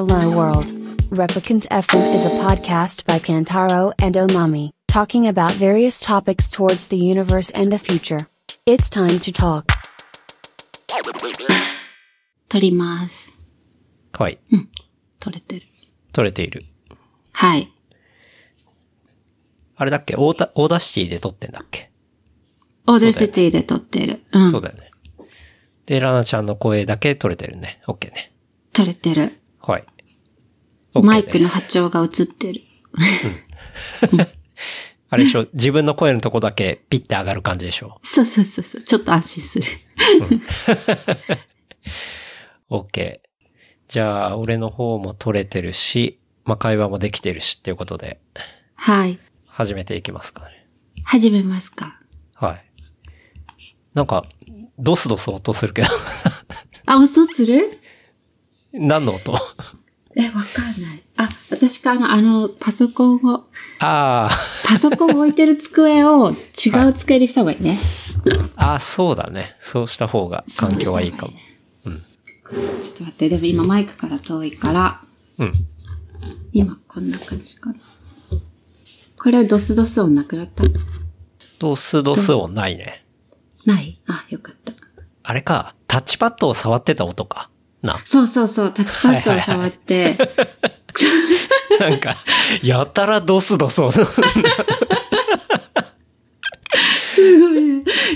[0.00, 0.72] Hello World.
[1.10, 6.96] Replicant FM is a podcast by Kantaro and Omami, talking about various topics towards the
[6.96, 8.26] universe and the future.
[8.64, 9.66] It's time to talk.
[12.48, 13.34] 撮ります。
[14.14, 14.38] はい。
[15.18, 15.66] 撮れてる。
[16.14, 16.64] 取れている。
[17.32, 17.70] はい。
[19.76, 21.90] あれだっけオーダオーダーシティで撮ってんだっけ、
[22.86, 24.22] オーダーシティで撮ってる。
[24.32, 24.50] うん。
[24.50, 24.90] そうだよね。
[25.84, 27.82] で、ラナちゃんの声だけ取れてるね。
[27.86, 28.32] OK ね。
[28.72, 29.39] 撮れてる。
[29.60, 29.84] はい。
[30.94, 32.62] マイクの波長が映ってる。
[35.10, 35.46] あれでしょ？
[35.54, 38.00] 自分の声のとこだけピッて上がる感じでしょ？
[38.02, 38.82] そうそうそうそう。
[38.82, 39.66] ちょっと安心する。
[42.70, 43.20] ?OK。
[43.88, 48.20] じゃあ、俺の方も取れてるし、まあ、会話もできてるしっていうことで、
[48.74, 49.18] はい。
[49.46, 50.66] 始めていきますかね。
[51.04, 52.00] 始めますか。
[52.34, 52.64] はい。
[53.94, 54.26] なんか、
[54.78, 55.88] ドスドス音するけど、
[56.86, 57.79] あ、音する？
[58.72, 59.34] 何の音？
[60.16, 61.02] え、わかんない。
[61.16, 63.44] あ、私かな、あの、パソコンを、
[63.78, 64.30] あ
[64.64, 66.34] パソコン置いてる机を違
[66.88, 67.78] う机にした方がいいね。
[68.56, 69.56] あ、ああ、そうだね。
[69.60, 71.32] そうした方が環境はいいかも。
[71.84, 72.02] うん。
[72.80, 75.02] ちょっと待って、でも今マイクから遠いから、
[75.38, 75.54] うん。
[76.52, 77.76] 今こんな感じかな。
[79.16, 80.64] これドスドス音なくなった？
[81.58, 83.04] ドスドス音ないね。
[83.64, 84.00] ない？
[84.06, 84.72] あ、よかった。
[85.22, 87.50] あれか、タッチパッドを触ってた音か。
[87.82, 88.00] な。
[88.04, 90.18] そうそうそう、タッチパッドを触って、
[91.78, 92.16] なんか、
[92.62, 94.00] やたらドスドス音。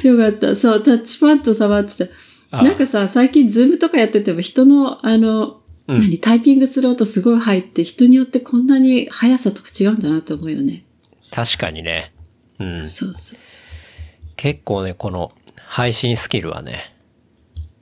[0.03, 0.57] よかった。
[0.57, 2.13] そう、タッチパッド触ってた。
[2.51, 10.85] あなんかさ、最近ズームとかやってても人の、あの、うん何、タイピングする音すごい入って、人によってこんなに速さとか違うんだなと思うよね。
[11.31, 12.13] 確かにね。
[12.59, 12.87] うん。
[12.87, 13.67] そうそうそう。
[14.37, 16.94] 結構ね、この配信スキルはね、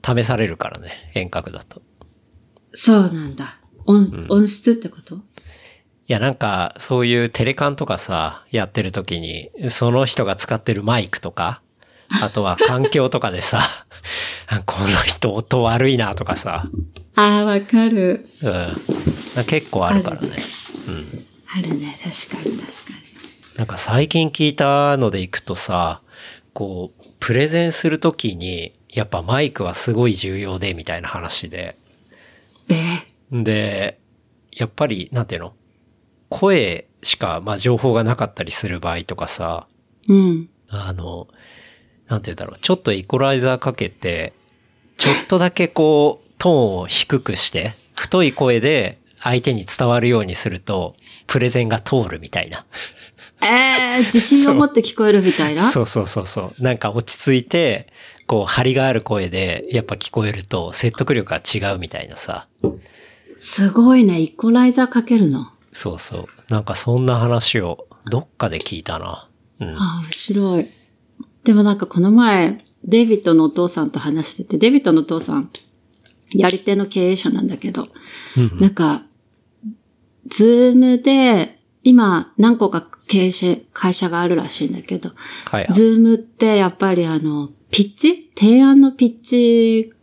[0.05, 1.81] 試されるからね、遠隔だと。
[2.73, 3.59] そうなんだ。
[3.85, 5.15] 音、音質ってこと？
[5.15, 5.19] い
[6.07, 11.61] や、なんか、そういうテレカンとかさ、やってる時に、その人が使ってるマイクとか、
[12.21, 13.61] あとは環境とかでさ、
[14.47, 16.69] あ この人音悪いなとかさ、
[17.15, 18.27] ああ、わかる。
[18.41, 19.45] うん。
[19.45, 20.43] 結構あるからね。
[20.87, 21.25] うん。
[21.47, 21.99] あるね。
[22.03, 23.03] 確かに確かに。
[23.55, 26.01] なんか最近聞いたのでいくとさ、
[26.53, 31.75] こう、プレゼンするときに、やっぱマイクはすごい重要で、みたいな話で。
[32.69, 32.75] え
[33.31, 33.99] で、
[34.51, 35.53] やっぱり、なんていうの？
[36.29, 39.67] 声しか、まあ、情報がなかったりする場合とかさ、
[40.07, 40.49] うん。
[40.69, 41.27] あの、
[42.07, 44.33] なんて言うんだろう、ちょっとイコライザーかけて、
[44.97, 50.95] ちょっとだけこう、トーンを低くして、太い声で相手に伝わるようにすると、
[51.27, 52.65] プレゼンが通るみたいな。
[53.41, 55.61] えー、自信を持って聞こえるみたいな？
[55.69, 56.63] そうそうそうそう。
[56.63, 57.92] なんか落ち着いて、
[58.27, 62.47] こう、張りがある声で、やっぱ聞こえると説得力が違うみたいなさ。
[63.37, 64.19] すごいね。
[64.19, 65.51] イコライザーかけるの。
[65.71, 66.27] そうそう。
[66.49, 69.29] なんかそんな話を、どっかで聞いたな。
[69.59, 69.75] うん。
[69.75, 70.69] ああ、面白い。
[71.43, 75.49] でもなんかこの前、デイビッドのお父さんと話してて、デイビッドのお父さん、
[76.33, 77.87] やり手の経営者なんだけど、
[78.37, 79.03] うんなんか、
[80.27, 85.11] ズームで、今何個か経営者、会社があるらしいんだけど、
[85.45, 85.67] はい。
[85.69, 88.31] ズームってやっぱりあの、ピッチ？
[88.35, 89.93] 提案のピッチ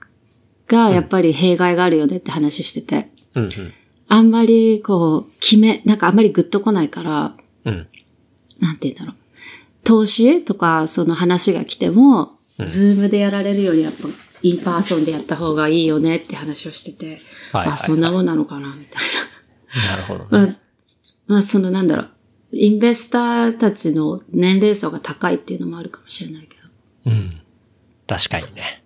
[0.66, 3.72] がやっぱり弊害があるよねって話してて、うんうん。
[4.08, 7.88] あんまりこう、決め、なんかあんまりグッとこないから、うん。
[8.58, 9.14] なんて言うんだろう。
[9.84, 14.08] 投資とかその話が来ても、うんズームでやられるよりやっぱ、
[14.42, 19.02] in person でやった方がいいよねって話をしてて、はいはいはいあ、そんなもんなのかな、みたい
[19.88, 20.26] な るほどな。
[20.30, 20.58] まね。
[20.58, 20.92] あ、
[21.26, 22.10] まあ、そのなんだろう。
[22.52, 27.12] investor たちの年齢層が高いっていうのもあるかもしれないけど。
[27.12, 27.39] うん。
[28.10, 28.82] 確かにね。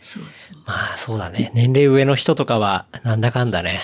[0.00, 0.62] そうそう。
[0.66, 1.52] まあそうだね。
[1.54, 3.80] 年齢上の人とかは、なんだかんだね。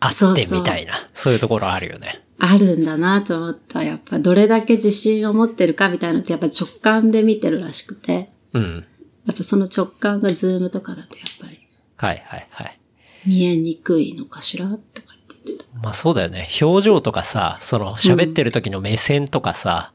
[0.00, 1.08] あってみたいな。
[1.14, 2.24] そういうところあるよね。
[2.40, 3.84] あるんだなと思った。
[3.84, 8.84] やっぱどれだけ自信を持ってるかみたいなのってやっぱ直感で見てるらしくて、うん。
[9.24, 12.80] やっぱその直感がズームとかだとやっぱりはいはいはい。
[13.26, 15.02] 見えにくいのかしらとかって
[15.46, 15.78] 言ってた。
[15.80, 16.48] まあそうだよね。
[16.60, 19.92] 表情とかさ、その喋ってる時の目線とかさ、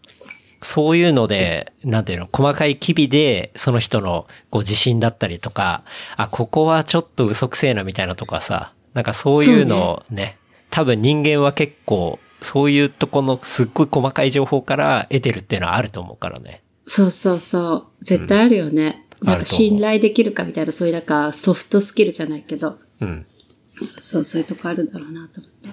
[0.64, 5.84] そういうので、なんていうの、細かい機微で、その人のこう自信だったりとか、
[6.18, 10.38] あ、ここはちょっと嘘くせえなみたいなとかさ、なんかそういうのをね、
[10.70, 16.62] 多分人間は結構、そういうとこのすっごい細かい情報から得てるっていうのはあると思うからね。
[16.86, 17.86] そうそうそう。
[18.04, 19.06] 絶対あるよね。
[19.24, 23.26] んなんか信頼できるかみたいな、そういうなんかソフトスキルじゃないけど、うん。
[23.82, 25.70] そうそう、そういうとこあるんだろうなと思って。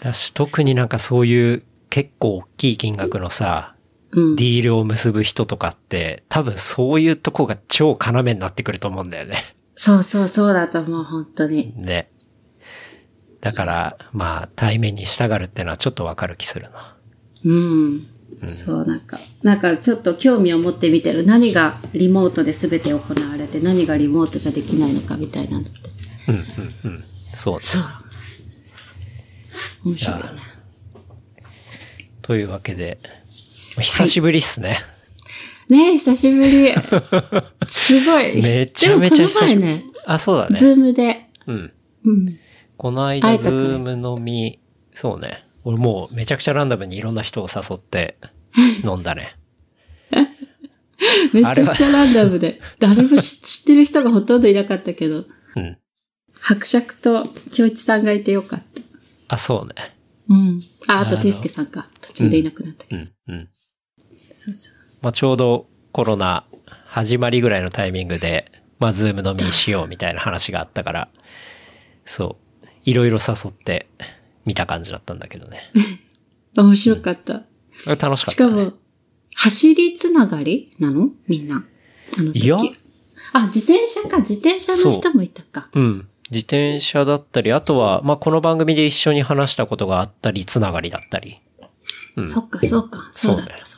[0.00, 3.79] だし、特になんかそういう結構大きい金額のさ、うん。
[4.12, 9.44] ディールを結ぶ人とかって、多分そういうとこが超要になってくると思うんだよね。
[9.76, 11.72] そうそうそうだと思う、本当に。
[11.76, 12.10] ね。
[13.40, 16.96] だから、まあ、対面に従うっていうのはちょっとわかる気するな。
[17.44, 18.06] うん。
[18.42, 21.24] そう、なんか、なんかちょっと興味を持って見てる。
[21.24, 25.70] 何がリモートで全て行われて、何がリモートじゃできないのかみたいなのって。
[26.28, 26.44] うん、うん、
[26.84, 27.04] うん。
[27.34, 27.60] そうね。
[27.62, 27.82] そう。
[29.84, 30.40] 面白いよね。
[32.22, 32.98] というわけで、
[33.80, 34.78] 久しぶりっすね。
[35.68, 36.74] ねえ、久しぶり。
[37.68, 38.42] すごい。
[38.42, 39.66] めちゃめちゃ久しぶり。
[39.66, 40.72] ね、あ、そうだズね。
[40.72, 41.72] ームで、うん。
[42.04, 42.38] うん。
[42.76, 44.58] この間、ズーム飲み、
[44.92, 45.44] そうね。
[45.64, 48.16] 俺もうめちゃくちゃランダムにいろんな人を誘って
[48.82, 49.36] 飲んだね。
[51.32, 52.60] めちゃくちゃランダムで。
[52.78, 55.26] 誰も知知ってる人がほとんどいなかったけど、
[55.56, 55.78] うん。
[56.32, 58.82] 伯爵と京一さんがいてよかった。
[59.28, 59.96] あ、そうね。
[60.28, 60.60] うん。
[60.86, 61.88] あ、あと、ていすけさんか。
[62.00, 63.02] 途中でいなくなったけど。
[63.02, 63.12] うん、うん。
[64.40, 64.74] そうそう。
[65.02, 66.44] まあ、ちょうどコロナ
[66.86, 71.08] 始まりぐらいのタイミングで、まあ、ズーム飲みしようみたいな話があったから、
[72.06, 72.66] そう。
[72.84, 73.86] いろいろ誘って
[74.46, 75.60] 見た感じだったんだけどね。
[76.56, 77.42] 面白かった。
[77.86, 78.26] 楽しかった、ね。
[78.32, 78.72] しかも、
[79.34, 80.74] 走りつながり？
[80.78, 81.10] なの？
[81.28, 81.64] みんな？
[82.16, 82.56] あの時いや
[83.34, 84.18] あ、自転車か。
[84.18, 85.68] 自転車の人もいたか。
[85.74, 86.08] うん。
[86.30, 91.36] 自転車だったり、あとは、まあ、この番組で一緒に話したことがあったり、つながりだったり。
[92.16, 92.28] うん。
[92.28, 93.10] そっか、そうか。
[93.12, 93.69] そうだっそうねた、そうだった。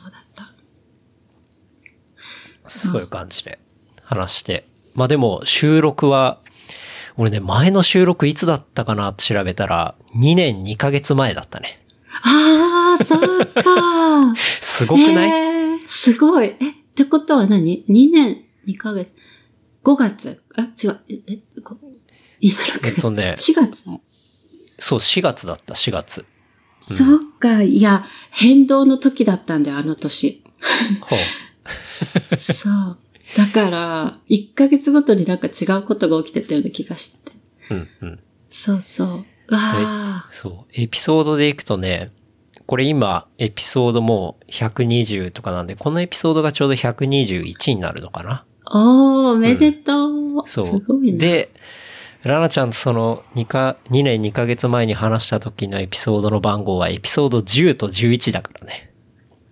[2.79, 3.59] そういう感じで
[4.03, 4.67] 話して。
[4.93, 6.39] まあ、でも、収録は、
[7.15, 11.79] 俺ね、前の収録いつだったかなって調べたら、2年2ヶ月前だったね。
[12.23, 14.35] ああ、そうか。
[14.61, 16.55] すごくない、えー、すごい。
[16.59, 19.13] え、ってことは何 ?2 年2ヶ月
[19.83, 20.41] ？5月？
[20.55, 20.99] あ、違う。
[21.09, 21.77] え、え、こ
[22.39, 23.85] 今えっとね、4月？
[24.79, 26.25] そう、4月だった、4月。
[26.83, 27.61] そっか。
[27.61, 30.43] いや、変動の時だったんだよ、あの年。
[31.01, 31.19] ほう。
[32.39, 32.97] そう。
[33.35, 37.37] だから、1ヶ月ごとになんか違うことが起きてたような気がしてて。
[37.71, 38.19] うん、うん。
[38.49, 39.25] そうそう。
[39.47, 39.59] うわ
[40.25, 40.27] あ。
[40.29, 40.71] そう。
[40.73, 42.11] エピソードでいくとね、
[42.65, 50.43] これ今、エピソードもう120とかなんで、このエピソードがちょうど121になるのかなおー、おめでとう。
[50.45, 50.67] そう。
[50.67, 51.17] すごいね。
[51.17, 51.49] で、
[52.23, 58.93] ラナちゃんとその2か、2年2ヶ月前に話した時のエピソードの番号はエピソード10と11だからね。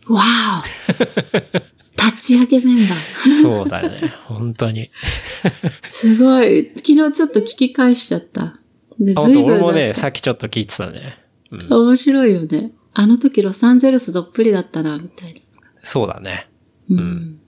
[0.08, 1.71] わお。
[1.98, 3.42] 立ち上げメンバー。
[3.42, 4.14] そうだね。
[4.26, 4.90] 本当に。
[5.90, 6.72] すごい。
[6.76, 8.60] 昨日ちょっと聞き返しちゃった。
[9.00, 11.18] で、随分俺もね、さっきちょっと聞いてたね。
[11.52, 11.68] うん。
[11.88, 12.72] 面白いよね。
[12.94, 15.40] あの時ロサンゼルスどっぷりだったな、みたいな。
[15.84, 16.48] そうだね。
[16.90, 17.40] うん。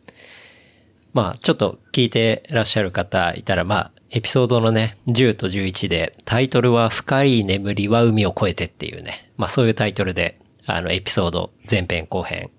[1.13, 12.51] まあ、ちょっと聞いてらっしゃる方いたら、まあ、エピソードのね、10と11で、タイトルは深い眠りは海を越えてっていうね、まあそういうタイトルで、あの、エピソード前編後編、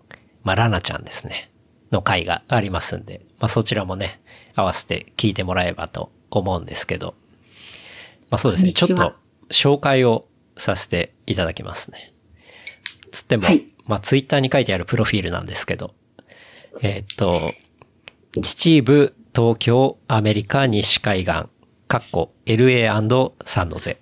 [0.43, 1.51] まあ、ラナちゃんですね、
[1.95, 4.21] の回がありますんで、まあそちらもね、
[4.55, 7.15] 合わせて聞いてもらえばと思うんですけど、
[8.31, 9.15] まあそうですね、ちょっと
[9.51, 10.27] 紹介を
[10.57, 12.13] させていただきますね。
[13.13, 15.95] つっても、はいまあツイッターに書いてあるプロフィールなんですけど、
[16.81, 17.47] えーっと、
[18.41, 21.45] 秩父、東京、アメリカ、西海岸、
[21.87, 24.01] カッコ、LA& サンノゼ。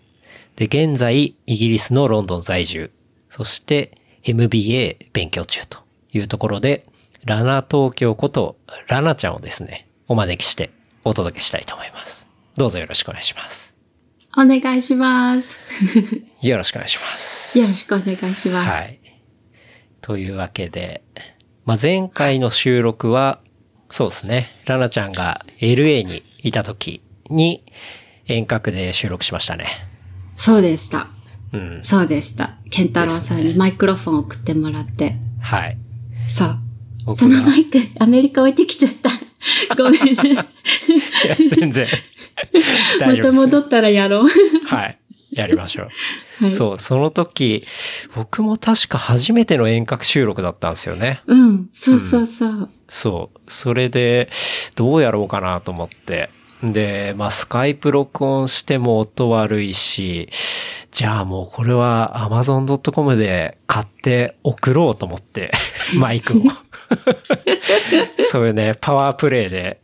[0.56, 2.90] で、現在、イギリスのロンドン在住。
[3.28, 5.80] そして、MBA 勉強中と
[6.12, 6.86] いうところで、
[7.24, 8.56] ラナ東京こと、
[8.88, 10.70] ラナちゃんをですね、お招きして
[11.04, 12.26] お届けしたいと思います。
[12.56, 13.74] どうぞよろしくお願いします。
[14.36, 15.58] お願いします。
[16.42, 17.56] よろしくお願いします。
[17.56, 18.70] よろしくお願いします。
[18.70, 18.98] はい。
[20.00, 21.02] というわけで、
[21.64, 23.38] まあ、前回の収録は、
[23.90, 27.62] そうですね、ラナちゃんが LA にいた時に
[28.26, 29.68] 遠隔で収録しましたね。
[30.36, 31.06] そうでした。
[31.52, 31.80] うん。
[31.84, 32.56] そうでした。
[32.70, 35.14] ケンタロウさんにマイクロフォン送ってもらって。
[35.40, 35.78] はい。
[36.26, 36.58] そう。
[37.04, 39.10] 僕そのがマイク、アメリカ置いてきちゃった。
[39.76, 40.12] ごめんね。
[40.22, 40.46] いや、
[41.56, 41.86] 全然。
[42.98, 43.22] 大ま。
[43.22, 44.28] た戻ったらやろう。
[44.66, 44.98] はい。
[45.32, 45.88] やりましょ
[46.40, 46.44] う。
[46.44, 46.54] はい。
[46.54, 47.64] そう、その時、
[48.14, 51.22] 僕も確か初めての遠隔収録だったんですよね。
[51.26, 51.68] うん。
[51.72, 52.68] そうそうそう。
[52.88, 53.40] そう。
[53.50, 54.28] それで、
[54.74, 56.30] どうやろうかなと思って。
[56.62, 60.28] で、まあ、スカイプ録音しても音悪いし、
[60.92, 65.50] じゃあもうこれは amazon.com で買って送ろうと思って、
[65.98, 66.42] マイクを。
[68.30, 69.80] そういうね、パワープレイで、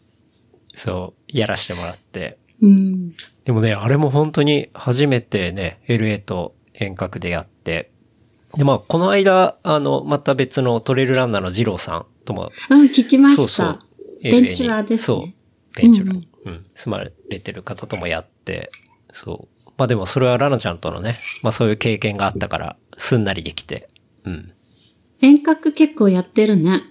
[0.74, 2.36] そう、やらしてもらって。
[2.60, 3.14] うん。
[3.46, 7.90] でもね、あれも本当に初めてね、LA と遠隔でやって。
[8.54, 13.42] で、まあ、この間、あの、また別のトレイルランナーの二郎さんともうん、聞きました。
[13.42, 13.78] そうそう。
[14.22, 15.80] ベンチュラーですねそう。
[15.80, 16.18] ベンチュラー。
[16.18, 18.70] ううんん、住まれてる方ともやって、
[19.10, 19.57] そう。
[19.78, 23.88] まあでもそれはラナちゃんとのね、まあそういう経験があったから、すんなりできて。
[24.25, 24.52] うん。
[25.20, 26.82] 遠隔結構やってるね。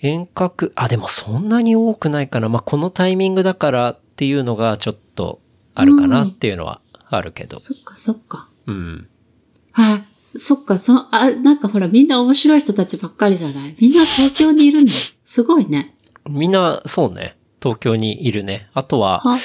[0.00, 2.48] 遠隔、あ、でもそんなに多くないかな。
[2.48, 5.40] まあこのタイミングだからっていうのがちょっと
[5.74, 7.60] あるかなっていうのはあるけど。
[7.60, 8.48] そっかそっか。
[8.66, 9.08] うん。
[9.72, 10.04] はい。
[10.38, 13.76] そっか、そ、あ、なんかほら、みんな面白い人たちばっかりじゃない？
[13.80, 14.92] みんな東京にいるんだ。
[15.24, 15.94] すごいね。
[16.28, 17.36] みんな、そうね。
[17.60, 18.70] 東京にいるね。
[18.72, 19.38] あとは、は、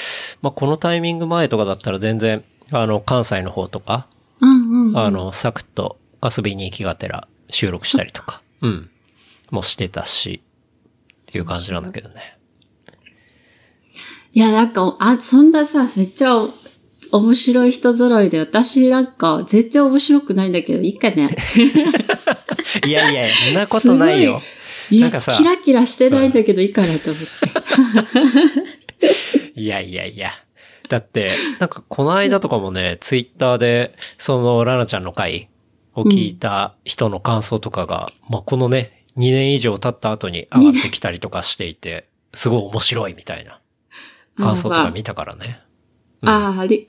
[0.44, 4.08] まあ、このタイミング前とかだったら全然、あの、関西の方とか、
[4.42, 4.98] うんうん、うん。
[4.98, 8.90] あの、サクッと遊びに行きがてら収録したりとか、うん。
[9.52, 10.42] もしてたし、
[11.24, 12.38] っていう感じなんだけどね。
[14.34, 16.54] いや、なんか、あ、そんなさ、めっちゃお
[17.12, 21.30] 面白い人揃いで、私なんか、全然面白くないんだけど、いいかね。
[22.86, 24.42] いやいや、そんなことないよ。
[24.90, 27.30] いや、なんかさキラキラしてないんだけど、いいかなと思って。
[29.60, 30.32] いやいやいや。
[30.90, 35.50] だって、なんかこの間とかもね、ツイッターで、そのラナちゃんの回
[35.94, 43.62] を聞いた人の感想とかが、まあこのね、2年以上経った後に上がってきたりとかしていて、すごい面白いみたいな
[44.38, 45.60] 感想とか見たからね。
[45.60, 45.66] うん
[46.28, 46.88] ああ、あれ、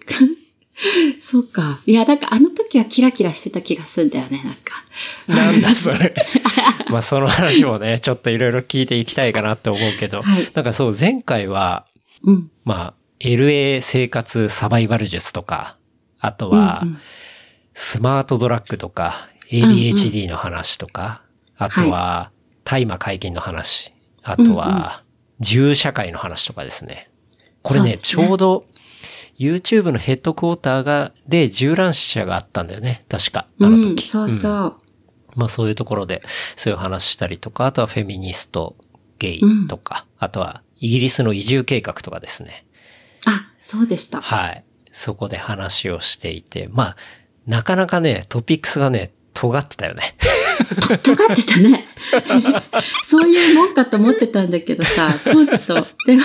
[1.20, 1.80] そうか。
[1.86, 4.84] いや、なんかあの時はキラキラしてた気がするんだよね、なんか。
[5.26, 6.14] なんだそれ。
[6.90, 11.86] まあその話もね、ちょっといろいろ聞いていきたいかなって思うけど、はいなんかそう、前回は、
[12.24, 12.50] うん。
[12.64, 15.76] まあ、LA 生活サバイバル術とか、
[16.18, 16.98] あとはうんうん、
[17.74, 21.22] スマートドラッグとか、ADHD の話とか、
[21.56, 22.30] あとは、
[22.64, 25.04] 大麻解禁の話、あとは、
[25.40, 27.10] 銃社会の話とかですね。
[27.62, 28.64] これね、ねょうど、
[29.38, 33.04] YouTube のヘッドクォーターが、で、銃乱射があったんだよね。
[33.08, 33.46] 確か。
[33.60, 34.06] あのうん、時。
[34.06, 34.52] そうそう。
[34.52, 34.72] うん
[35.36, 36.22] まあそういうところで、
[36.56, 38.74] そういう話したりとか、あとはフェミニスト、
[39.18, 42.65] ゲイとか、あとはイギリスの移住計画とかですね。
[43.26, 44.20] あ、そうでした。
[44.22, 44.64] はい。
[44.92, 46.96] そこで話をしていて、まあ、
[47.46, 50.16] なかなかね、トピックスがね、尖ってたよね。
[51.02, 51.86] 尖ってたね。
[53.04, 55.86] そういうもんかと思ってたんだけどさ、当時と。
[56.06, 56.22] でも、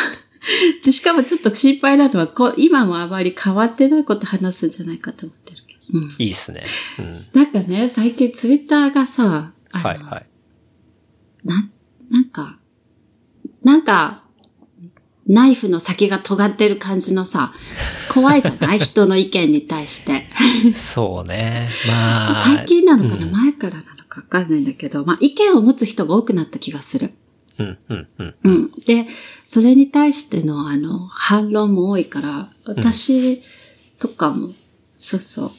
[0.89, 5.99] しかもちょっと心配なのは、こう今もあまり変わってないこと話すんじゃないかと思ってるけど。
[5.99, 6.15] うん。
[6.17, 6.63] いいっすね。
[6.97, 7.27] うん。
[7.33, 10.25] なんかね、最近ツイッターがさ、はいはい。
[11.43, 11.69] な、
[12.09, 12.57] なんか、
[13.63, 14.20] なんか、
[15.27, 17.53] ナイフの先が尖ってる感じのさ、
[18.11, 18.79] 怖いじゃない？
[18.83, 20.27] 人の意見に対して。
[20.73, 21.69] そうね。
[21.87, 22.43] まあ。
[22.43, 27.11] 最近なのかな、うん前からなのかわかんないんだけど、まあ意見を持つ人が多くなった気がする。
[27.59, 28.35] うん、うん、うん。
[28.43, 28.71] うん。
[28.85, 29.07] で、
[29.45, 33.41] それに対しての、あの、反論も多いから、私
[33.99, 34.53] とかも、
[34.95, 35.51] そうそう。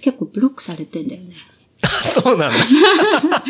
[0.00, 1.34] 結構ブロックされてんだよね。
[1.82, 2.56] あ そうなんだ。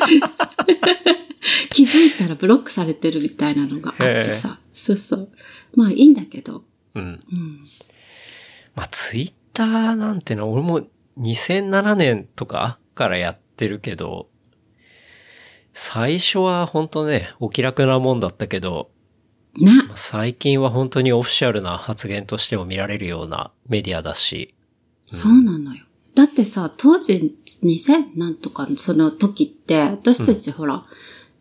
[1.73, 4.59] 気づいたらブロックされてるみたいなのがあってさ。
[4.75, 5.33] そうそう。
[5.75, 6.65] まあいいんだけど。
[6.95, 7.03] うん。
[7.03, 7.65] うん。
[8.75, 10.83] まあ、ツイッターなんてのは、俺も
[11.19, 14.29] 2007年とかからやってるけど、
[15.73, 18.91] 最初は本当ね、お気楽なもんだったけど、
[19.57, 24.55] なまあ、最近は本当にオフィシャルな発言としても見られるようなメディアだし、
[25.07, 25.85] そうなのよ。
[26.15, 30.83] だってさ、当時2000なんとかのその時って、私たちほら、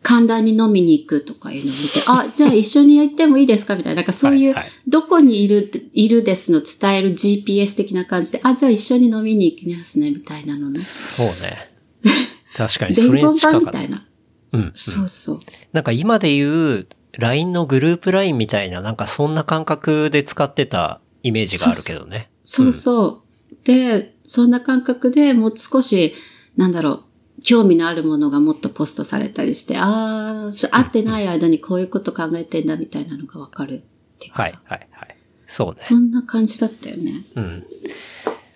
[0.04, 4.54] 神田に飲みに行くとかいうのを見て、あ、じゃあ一緒に行ってもいいですかみたいな、なんかそういう、
[4.86, 10.78] どこにいる、いるですの伝える GPS 的な感じで、あ、じゃあ一緒に飲みに行きますね、みたいなのね。
[10.78, 11.70] そうね。
[12.54, 13.64] 確かに伝それに言近かった。
[13.64, 14.06] 版みたいな。
[14.52, 14.72] うん、うん。
[14.74, 15.38] そうそう。
[15.72, 16.86] なんか今で言う
[17.18, 22.28] LINE のグループ LINE みたいな、なんかそんな感覚で使ってたイメージがあるけどね。
[22.44, 23.56] そうそう。
[23.64, 26.14] で、そんな感覚でもう少し、
[26.56, 27.04] なんだろう、
[27.44, 35.16] 興味のあるものがもっとポストされたりして、ああ、会ってない間にこういうこと考えてんだみたいなのがわかるっていうはい、はい、はい。
[35.46, 35.76] そうね。
[35.80, 37.26] そんな感じだったよね。
[37.36, 37.66] うん。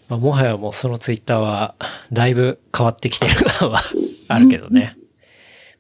[0.09, 1.75] まあ、もはやもうそのツイッターは、
[2.11, 3.83] だいぶ変わってきてる感は
[4.27, 4.97] あるけどね。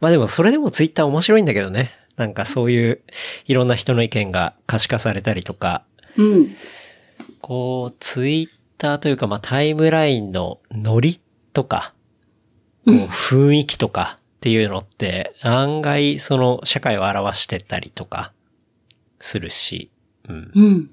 [0.00, 1.92] まあでもそれでもツイッター面白いんだけどね。
[2.16, 3.00] なんかそういう
[3.46, 5.84] いろんな人の意見が可視化されたりとか、
[6.16, 6.56] うん。
[7.40, 11.20] こう、ツイッターというか、まあタイムラインのノリ
[11.54, 11.94] とか、
[12.88, 18.32] こう雰囲気とかっていうのって、案外その社会を表してたりとか、
[19.20, 19.90] するし、
[20.28, 20.52] うん。
[20.54, 20.90] うん。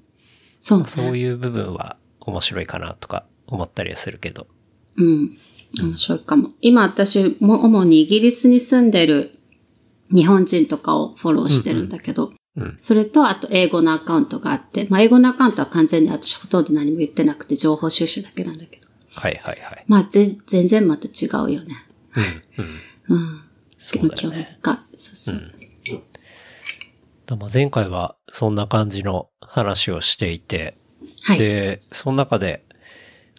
[0.58, 0.86] そうね。
[0.86, 4.46] そういう部分は面白いかなとか思ったりはするけど。
[4.96, 5.38] うん。
[5.78, 6.50] 面白いかも。
[6.60, 9.38] 今私も主にイギリスに住んでる
[10.10, 12.78] 日本人とかをフォローしてるんだけど、うん。
[12.80, 18.86] それと、あと英語のアカウントがあって、まあ英語のアカウントは完全に私ほとんど何も言ってなくて情報収集だけなんだけど。
[19.10, 19.84] はいはいはい。
[19.86, 21.85] まあぜ全然また違うよね。
[22.16, 22.64] うん。
[22.64, 22.80] うん。
[23.08, 23.42] うん。
[23.78, 24.44] そうだ興味。
[24.60, 24.98] 深い。
[24.98, 25.52] そうそう。
[27.26, 30.76] だまあ前回はそんな感じの話をしていて、
[31.22, 31.38] はい。
[31.38, 32.64] で、その中で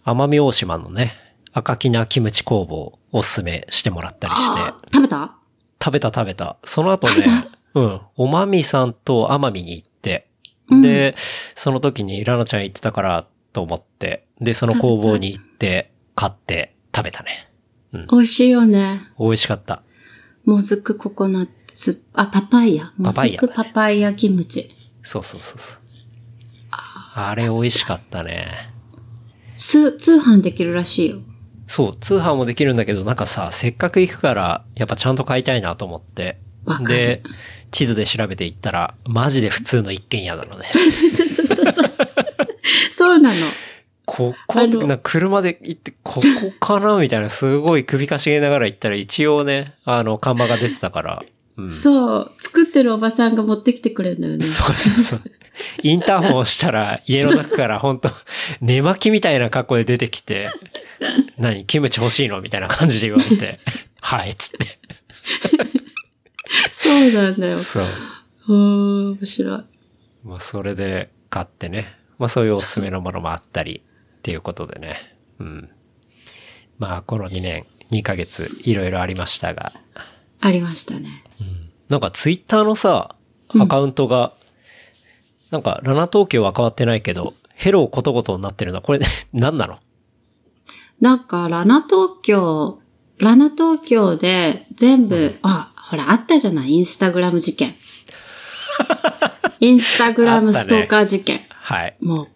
[0.05, 1.13] 奄美大島のね、
[1.53, 4.59] 赤きなキムチ工房をおすすめしてもらったりして、
[4.93, 5.35] 食べた？
[5.83, 6.57] 食べた食べた。
[6.63, 10.27] その後ね、うん、おまみさんと奄美に行って、
[10.69, 11.15] うんで、
[11.55, 17.46] その時にラナちゃん行ってたからと思って、で、その工房に行って買って食べたね。
[17.93, 19.07] 美味しいよね。
[19.19, 19.81] 美味しかった。
[20.45, 22.93] もずくココナッツ、あ、パパイヤ。
[22.97, 24.69] もずくパパイヤキムチ。
[25.01, 25.79] そうそうそうそう。
[26.71, 28.47] あれ美味しかったね。
[29.55, 31.17] 通、通販できるらしいよ。
[31.65, 36.83] そう、通販もできるんだけど、なんかさ、せっかく行くから、やっぱちゃんと買いたいなと思ってわか。
[36.83, 37.23] るで、
[37.71, 40.61] 地図で調べて行ったら、マジで普通の一軒家なのね。
[40.61, 41.91] そうそうそうそう。
[42.91, 43.35] そうなの。
[44.09, 46.21] ここ、な車で行って、ここ
[46.61, 51.23] かなみたいな、すごい首かしげながら行ったら、一応ね、あの、看板が出てたから。
[51.57, 51.69] うん。
[51.69, 52.31] そう。
[52.39, 54.45] 作ってるおばさんが持ってきてくれるんだよね。
[54.45, 55.21] そうそうそう。
[55.83, 58.09] インターホンしたら、家の中から本当
[58.61, 60.51] 寝巻きみたいな格好で出てきて、
[61.37, 61.65] 何？
[61.65, 62.39] キムチ欲しいの？
[62.41, 63.59] みたいな感じで言われて、
[63.99, 64.79] はい、つって。
[66.71, 67.59] そうなんだよ。
[67.59, 67.85] そう。
[68.47, 69.63] うーん、面白い。
[70.23, 71.97] まあ、それで買ってね。
[72.19, 73.83] まあ、そういうおすすめのものもあったり、
[74.27, 74.97] っていうことでね。
[75.39, 75.69] うん。
[76.79, 79.71] まあ、この2年、2ヶ月、いろいろありましたが。
[80.41, 81.23] ありましたね。
[81.87, 83.15] なんか、ツイッターのさ、
[83.57, 84.33] アカウントが、
[85.49, 88.99] なんか、ラナ東京は変わってないけど、ヘローことごとになってるのは、これ、
[89.31, 89.79] 何なの？
[90.99, 92.81] なんか、ラナ東京、
[93.19, 96.71] ラナ東京で全部、あ、ほら、あったじゃない？
[96.73, 97.77] インスタグラム事件。
[99.61, 101.45] インスタグラムストーカー事件。
[101.49, 101.95] はい。
[102.01, 102.27] もう、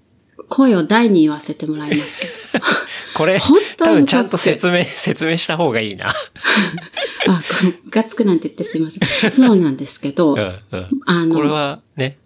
[0.51, 2.33] 声を大に言わせてもらいますけど。
[3.15, 6.09] これ、本当に多分ちゃんと説明、説明した方がいいな。
[7.29, 7.41] あ、
[7.89, 9.31] ガツくなんて言ってすいません。
[9.31, 10.89] そうなんですけど、うん、うん。
[11.05, 12.17] あの、これは、ね。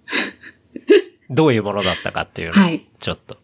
[1.30, 3.38] どういうものだったかっていうのをはいちょっと。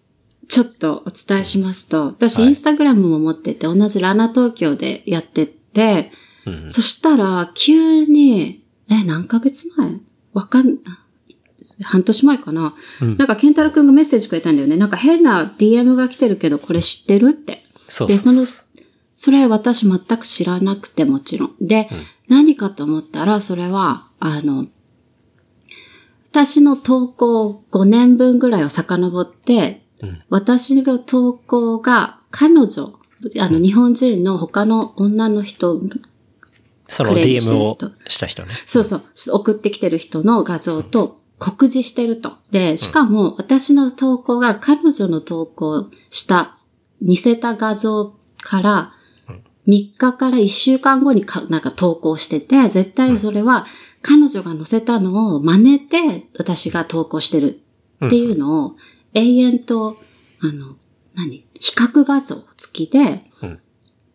[0.48, 6.12] ちょっとお伝えしますと、私、はいインスタグラムも持ってて、同じラナ東京でやってて、
[6.44, 6.70] うん。
[6.70, 10.00] そしたら、急に、え、何ヶ月前？
[10.34, 10.78] わかん、
[11.82, 13.16] 半年前かな、うん。
[13.16, 14.76] なんか、ケンタロウくんがメッセージくれたんだよね。
[14.76, 17.64] なんか変な DM が来てるけど、これ知ってるって。
[17.88, 18.34] そうで、そう。
[18.34, 18.44] の
[19.18, 21.54] それ私全く知らなくてもちろん。
[21.60, 22.06] で、うん。
[22.28, 24.66] 何かと思ったら、それは、あの、
[26.30, 30.22] 私の投稿5年分ぐらいを遡って、うん。
[30.28, 32.98] 私の投稿が彼女、
[33.38, 35.80] あの、日本人の他の女の人、
[36.88, 37.92] その DM るを人。
[38.08, 38.54] した人ね。
[38.66, 42.34] そうそう、送ってきてる人の画像と酷似してると。
[42.50, 46.58] で、しかも私の投稿が彼女の投稿した、
[47.00, 48.92] 似せた画像から、
[49.66, 53.66] 3日から1週間後にかなんか投稿してて、絶対それは
[54.00, 57.60] 彼女が載せたのを真似て私が投稿してる
[58.04, 58.76] っていうのを
[59.14, 59.96] 永遠と、
[60.40, 60.76] あの、
[61.14, 61.46] 何？
[61.58, 63.60] 比較画像付きでうん、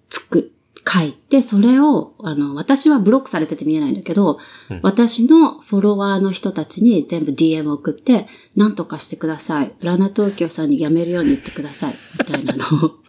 [0.08, 0.54] つく、
[0.88, 4.40] 書いて、それを、あの、私はブロックされてて見えないんだけど、
[4.70, 9.74] うん私のフォロワーの人たちに全部 DM 送って、なんとかしてください。
[9.80, 11.96] ラナ東京さんに辞めるように言ってください。
[12.20, 13.02] みたいなのを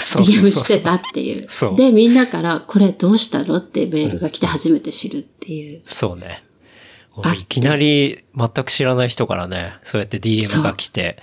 [0.00, 1.46] そうそう DM そうしてたっていう。
[1.48, 5.82] そうで、みんなから、これどうしたのってメールが来て初めて知るっていう。
[5.84, 6.44] そうね。
[7.22, 11.18] あっていきなり全く知らない人からね、そうやって DM が来て、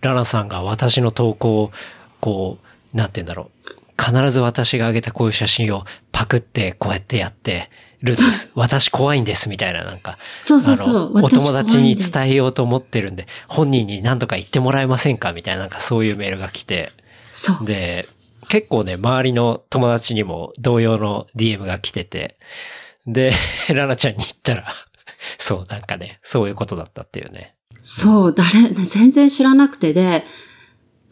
[0.00, 1.72] ラナさんが私の投稿を、
[2.20, 2.58] こ
[2.94, 3.61] う、なんて言うんだろう。
[3.98, 7.70] 必ず私が上げたこういう写真をパクってこうやってやって
[8.02, 8.50] るんです。
[8.56, 10.18] 私怖いんですみたいななんか。
[10.40, 16.92] そうそうそうあのお私友達に伝えようと思ってるんで、本人に何とか言ってもらえませんかみたいななんかそういうメールが来て。
[17.32, 17.64] そう。
[17.66, 18.08] で、
[18.48, 22.38] 結構ね、周りの友達にも同様の DM が来てて、
[23.06, 23.32] で、
[23.72, 24.74] ラナちゃんに言ったら、
[25.38, 27.54] そう、なんかね、そういうことだったっていうね。
[27.80, 30.24] そう、誰、全然知らなくてで、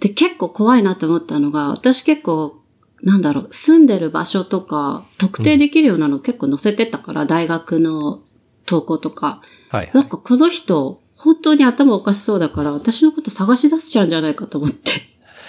[0.01, 2.60] で、結構怖いなと思ったのが、私結構、
[3.03, 8.23] なんだろう、住んでる場所とか、特定できるようなの結構載せてたから、大学の
[8.67, 9.41] 投稿とか。
[9.71, 9.91] はい、はい。
[9.95, 15.03] なんかこの人、本当に頭おかしそうだから、私のこと探し出しちゃうんじゃないかと思って。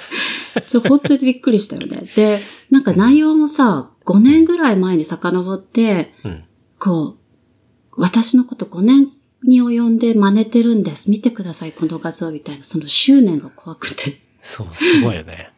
[0.67, 2.09] ちょ、本当にびっくりしたよね。
[2.15, 6.43] で、なんか内容もさ、5年ぐらい前に遡って、うん。
[6.79, 9.09] こう、私のこと5年
[9.43, 11.09] に及んで真似てるんです。
[11.09, 12.63] 見てください、この画像みたいな。
[12.63, 14.21] その執念が怖くて。
[14.41, 15.51] そう、すごいよね。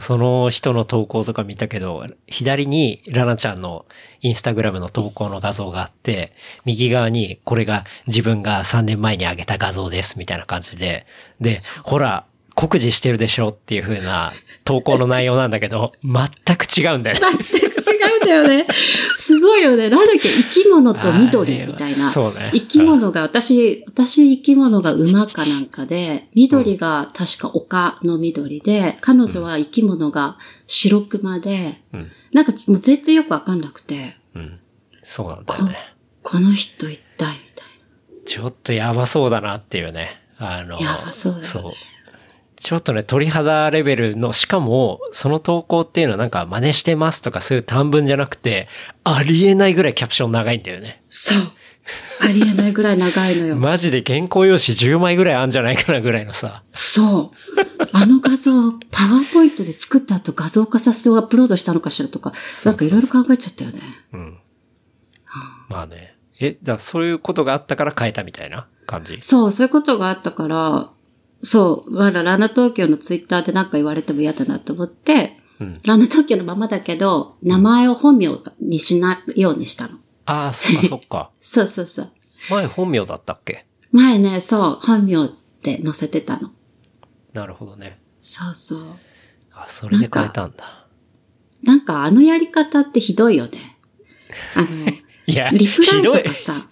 [0.00, 3.86] その人の投稿とか見たけど、左にラナちゃんの
[4.20, 6.32] インスタグラムの投稿の画像があって、
[6.64, 11.06] 右側にこれが自分が3年前に上げた画像ですみたいな感じで、
[11.40, 14.32] で、ほら、酷似してるでしょっていう風な
[14.64, 17.44] 投稿の内容なんだけど、全く違うんだよね。
[17.50, 18.66] 全く違うんだよね。
[19.14, 19.90] すごいよね。
[19.90, 22.10] なんだっけ、生き物と緑みたいな。
[22.10, 22.50] そうね。
[22.54, 32.10] 生き物が、私、私生き物が馬かなんかで、緑が確か丘の緑で、彼女は生き物が白熊で、うん。
[32.32, 34.58] なんかもう全然よくわかんなくて、うん。
[35.02, 35.76] そうなんだこよね。
[36.22, 37.68] この人一体みたい
[38.24, 40.22] ちょっとやばそうだなっていうね。
[40.38, 41.72] あの、やばそうだよねそう。
[42.56, 48.68] ちょっとね、鳥肌レベルの、しかも、その投稿っていうのはなんか真似してますとかそういう短文じゃなくて、
[49.04, 51.02] ありえないぐらいキャプション長いんだよね。
[51.08, 51.38] そう。
[52.20, 53.56] ありえないぐらい長いのよ。
[53.56, 56.62] マジで原稿用紙10枚ぐらいあるんじゃないかなぐらいのさ。
[56.72, 57.86] そう。
[57.92, 62.32] あの画像、パワーポイントで作った後画像化させてアップロードしたのかしらとか、
[62.64, 63.80] なんかいろいろ考えちゃったよね。
[64.12, 64.38] うん。
[65.68, 66.16] まあね。
[66.40, 69.18] え、だそういうことがあったから変えたみたいな感じ？
[69.20, 70.90] そう、そういうことがあったから、
[71.46, 75.80] そう、まだランナ東京のツイッターでなんか言われても嫌だなと思って、うん。
[75.84, 78.28] ランナ東京のままだけど、名前を本名
[78.60, 79.98] にしないようにしたの。
[80.26, 81.30] ああ、そっかそっか。
[81.40, 82.10] そうそうそう。
[82.50, 83.64] 前本名だったっけ？
[83.92, 85.28] 前ね、そう、本名っ
[85.62, 86.50] て載せてたの。
[87.32, 88.00] なるほどね。
[88.20, 88.84] そうそう。
[89.52, 90.86] あ、それで変えたんだ。
[91.62, 93.78] なんかあのやり方ってひどいよね。
[94.54, 94.66] あの、
[95.26, 96.66] いや、リプライとかさ、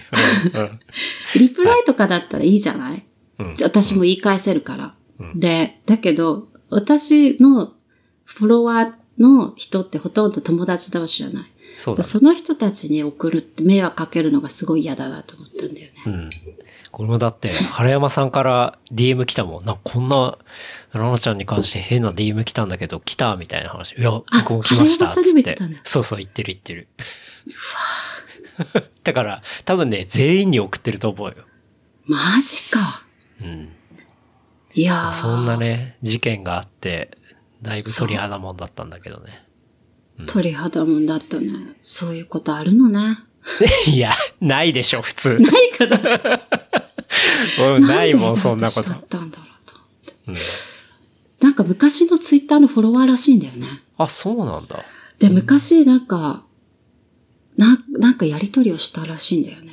[0.52, 0.80] うんうん
[1.38, 2.94] リプライとかだったらいいじゃない？
[2.94, 3.02] うん
[3.62, 4.94] 私も言い返せるから。
[5.20, 7.72] うんで、だけど、私の
[8.24, 11.50] フォロワーの人ってほとんど友達同士じゃない。
[11.76, 12.00] そ。
[12.02, 15.92] その人たちに送るって迷惑かけるのがすごい嫌だなと思ったんだよね。
[16.06, 16.30] うん。
[16.90, 19.64] これもだって、原山さんから DM 来たもん。
[19.64, 20.38] な、こんな、
[20.92, 23.96] ラナちゃんに関して変な DM 来たんだけど、来たみたいな話。
[23.96, 25.06] いや、僕も来ました。
[25.06, 26.88] 原山さんにも言ってそうそう、言ってる言ってる。
[29.02, 31.34] だから、多分ね、全員に送ってると思うよ。
[32.06, 33.04] マジか。
[33.40, 33.68] うん。
[34.74, 35.12] いやー。
[35.12, 37.18] そんなね、事件があって、
[37.62, 39.44] だいぶ鳥肌もんだったんだけどね。
[40.26, 41.52] 鳥肌もんだったね。
[41.80, 43.18] そういうことあるのね。
[43.86, 45.38] いや、ないでしょ、普通。
[45.38, 46.42] ないから。
[47.76, 48.96] うんないもん、そんなことだ。
[48.96, 49.74] ったんだろうと。
[50.28, 50.36] うん
[51.40, 53.82] なんか昔のツイッターのフォロワーらしいんだよね。
[53.98, 54.82] あ、そうなんだ。
[55.18, 56.42] で、昔なんか、
[57.58, 59.63] な、なんかやりとりをしたらしいんだよね。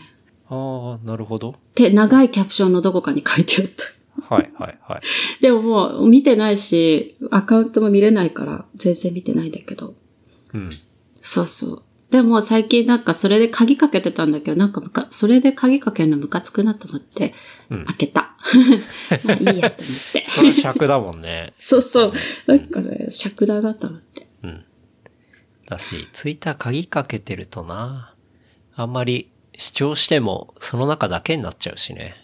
[0.51, 1.51] ああ、なるほど。
[1.51, 4.35] って長いキャプションのどこかに書いてあった。
[4.35, 5.01] はい、はい、はい。
[5.41, 9.93] でももう見てないし、アカウントも見れないから全然見てないんだけど。
[10.53, 10.77] うん。
[11.21, 11.83] そうそう。
[12.11, 17.33] でも最近なんかそれで鍵かけてたんだけど、なんかむか、それで鍵かけるのムカつくなと思って、
[17.69, 18.35] うん開けた。
[19.23, 20.25] まあいいやと思って。
[20.27, 21.53] それは尺だもんね。
[21.59, 22.13] そうそう。
[22.47, 24.27] なんかね、尺だなと思って。
[24.43, 24.65] うん。
[25.65, 28.13] だし、ツイッター鍵かけてるとな、
[28.75, 29.29] あんまり
[29.61, 32.15] 主張してもその中だけになっちゃうしね。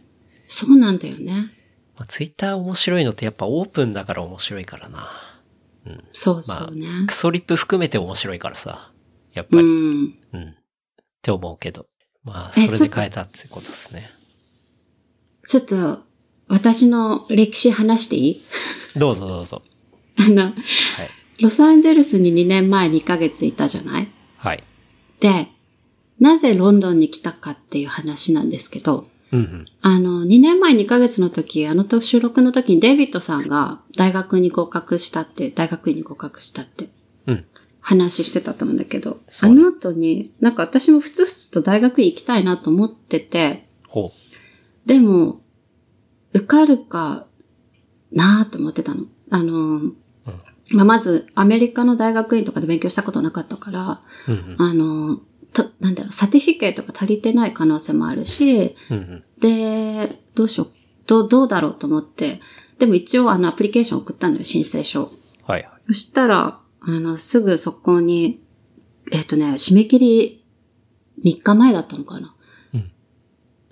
[0.47, 1.52] そうなんだよね。
[1.95, 5.10] まあ、ツイッター面白いのってやっぱオープンだから面白いからな。
[6.12, 6.88] そうまあそうね。
[7.08, 8.91] クソリップ含めて面白いからさ。
[9.34, 9.63] やっうぱり。
[9.63, 9.67] ん。
[10.34, 10.43] うん。
[10.50, 10.54] っ
[11.21, 11.86] て思うけど。
[12.23, 14.10] まあ、えそれで変えたってことですね。
[15.47, 16.00] ちょっと、
[16.50, 18.43] 私の歴史話していい？
[19.00, 19.62] どうぞどうぞ。
[20.17, 20.54] あの、はい。
[21.41, 24.12] ロサンゼルスに2年前2ヶ月いたじゃない？
[24.38, 24.63] はい。
[25.19, 25.50] で、
[26.19, 29.65] なぜロンドンに来たかっていう話なんですけど、うんうん。
[29.82, 36.89] あの、2年前2ヶ月の時、あの時収録の時にデイビッドさんが大学に合格したって、大学院に合格したって
[37.27, 37.45] うん。
[37.80, 44.12] 話してたと思うんだけど、そうあの後に、なんか私もふつふつと大学院行きたいなと思ってて、ほ
[44.86, 45.41] でも、
[46.34, 47.27] 受かるか
[48.12, 49.06] なぁと思ってたの。
[49.30, 49.93] あの、
[50.69, 54.32] まあ、まず、アメリカの大学院とかで勉強したことなかったから、う。
[54.32, 55.21] うんあの、
[55.58, 58.98] たなんだろう、サティフィケートが足りてない可能性もあるし、うん。
[58.98, 59.24] うんうん。
[59.39, 60.70] で、どうしよう、
[61.06, 62.39] どう、どうだろうと思って、
[62.80, 65.12] でも一応あのアプリケーション送ったのよ、申請書。
[65.43, 65.70] はいはい。
[65.88, 68.43] そしたら、あの、すぐそこに、
[69.12, 70.46] えっ、とね、締め切り
[71.24, 72.36] 3日前だったのかな。
[72.74, 72.91] うん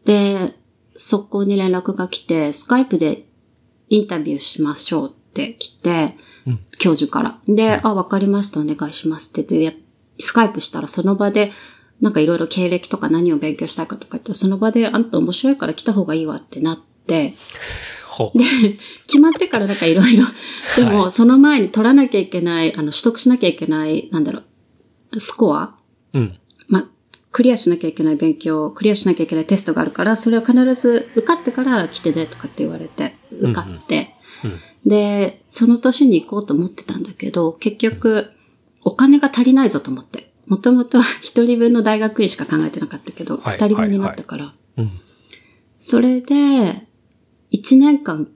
[0.05, 0.55] で、
[0.97, 3.25] そこに連絡が来て、スカイプで
[3.89, 6.15] インタビューしましょうって来て、
[6.47, 7.39] うん教授から。
[7.47, 9.85] で、あ、わかりました、お願いしますって言って、で
[10.19, 11.51] スカイプしたらその場で、
[12.01, 17.33] なんかいろいろ経歴とか何を勉強したいかとか言って、その場であんた面白いから来た方がいいわってなって、
[18.09, 18.39] ほう。
[19.07, 20.25] 決まってからなんかいろいろ、
[20.77, 24.41] ではもその前に取らなきゃいけない、あの、取得しなきゃいけない、なんだろ
[25.11, 25.75] う、スコア？
[26.13, 26.39] うん。
[26.67, 26.89] ま、
[27.31, 34.59] クリアしなきゃいけない勉強、クリアしなきゃいけないテストがあるから、それを必ず受かってから来てねとかって言われて、受かって、うん。
[34.85, 38.31] で、その年に行こうと思ってたんだけど、結局、
[38.83, 40.31] お金が足りないぞと思って。
[40.47, 44.53] もともと一人分の大学院しか考えてなかったけど、はい二人分になったから。
[44.77, 44.91] うん。
[45.79, 46.87] それで、
[47.51, 48.29] 一年間、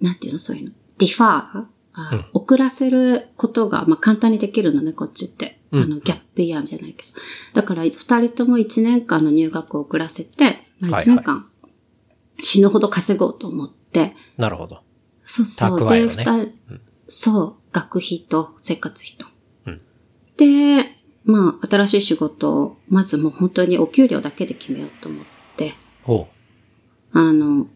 [0.00, 0.70] なんていうのそういうの。
[0.98, 5.58] ディファーあうん遅らせることが、まあ、簡単にできるのね、こっちって。
[5.72, 7.12] うんあの、ギャップイヤーじゃないけど。
[7.54, 11.48] だから、二人とも一年間の入学を遅らせて、まあ、はい一年間、
[12.40, 14.82] 死ぬほど稼ごうと思って、なるほど。
[15.24, 15.90] そうそう。
[15.90, 16.52] ね二人、
[17.06, 19.26] そう、学費と生活費と。
[19.66, 19.80] うん
[20.36, 25.24] で、まあ、新しい仕事を、まずもう本当にお給料だけで決めようと思っ
[25.56, 26.28] て、ほ
[27.12, 27.66] あの、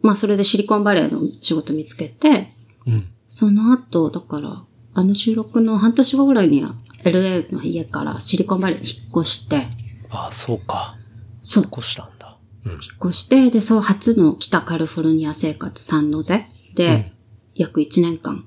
[0.00, 2.54] まあ、それでシリコンバレーの仕事見つけて、
[2.86, 2.90] う。
[2.90, 3.08] うん。
[3.26, 9.68] その後、だから、あの収録の半年後ぐらいには LA の家からシリコンバレーに引っ越して、
[10.10, 10.96] ああ、そうか。
[11.42, 12.38] そう、引っ越したんだ。
[12.64, 12.72] うん。
[12.72, 17.18] 引っ越して、で、そう、初の北カリフォルニア生活、サンノゼで、うん
[17.58, 18.46] 約1年間、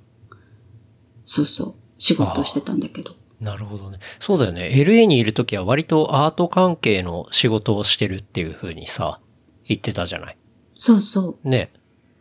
[1.26, 3.12] そうそう、仕事をしてたんだけど。
[3.42, 3.98] なるほどね。
[4.20, 4.72] そうだよね。
[4.74, 9.20] LA にいるときは割とアート関係の仕事をしてるっていう風にさ、
[9.66, 10.38] 言ってたじゃない。
[10.76, 11.50] そうそう。
[11.50, 11.72] ね。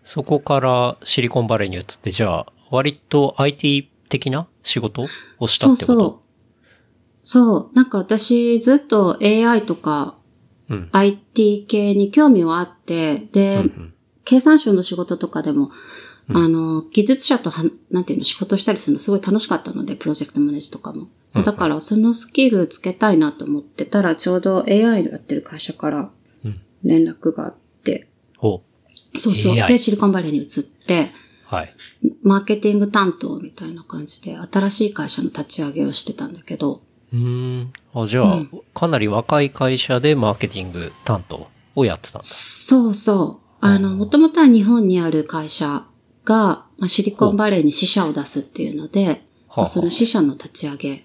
[0.02, 5.06] そこからシリコンバレーに移って、じゃあ、割と IT 的な仕事
[5.38, 5.98] をしたそうってこと？
[6.00, 6.20] そう。
[7.22, 7.70] そう。
[7.74, 10.16] なんか私、ずっと AI とか
[10.70, 10.88] うん。
[10.92, 15.70] IT 系に興味はあって、で、うん経産省の仕事とかでも、
[16.34, 21.08] あの、技術者とは、なんていうの、仕事したりするのすごい楽しかったので、プロジェクトマネージとかも。
[21.34, 26.10] うんだから、そのスキルつけたいなと思ってたら、ちょうど AI のやってる会社から
[26.44, 26.60] うん。
[26.82, 28.08] 連絡があって、
[28.40, 28.62] お
[29.16, 29.54] そうそう。
[29.54, 31.12] AI で、シリコンバレーに移って、
[31.44, 31.74] はい。
[32.22, 37.72] マーケティング担当みたいな感じで、新しい会社の立ち上げをしてたんだけど、うーん。
[37.94, 42.26] あ、じゃあ、うんかなり若い会社でマーケティング担当をやってたんだ。
[42.26, 43.46] そうそう。
[43.60, 45.84] あの、もともとは日本にある会社
[46.24, 51.00] が、まあ、シリコンバレーに支社を出すっていうので、はあその支社の立ち上げっ。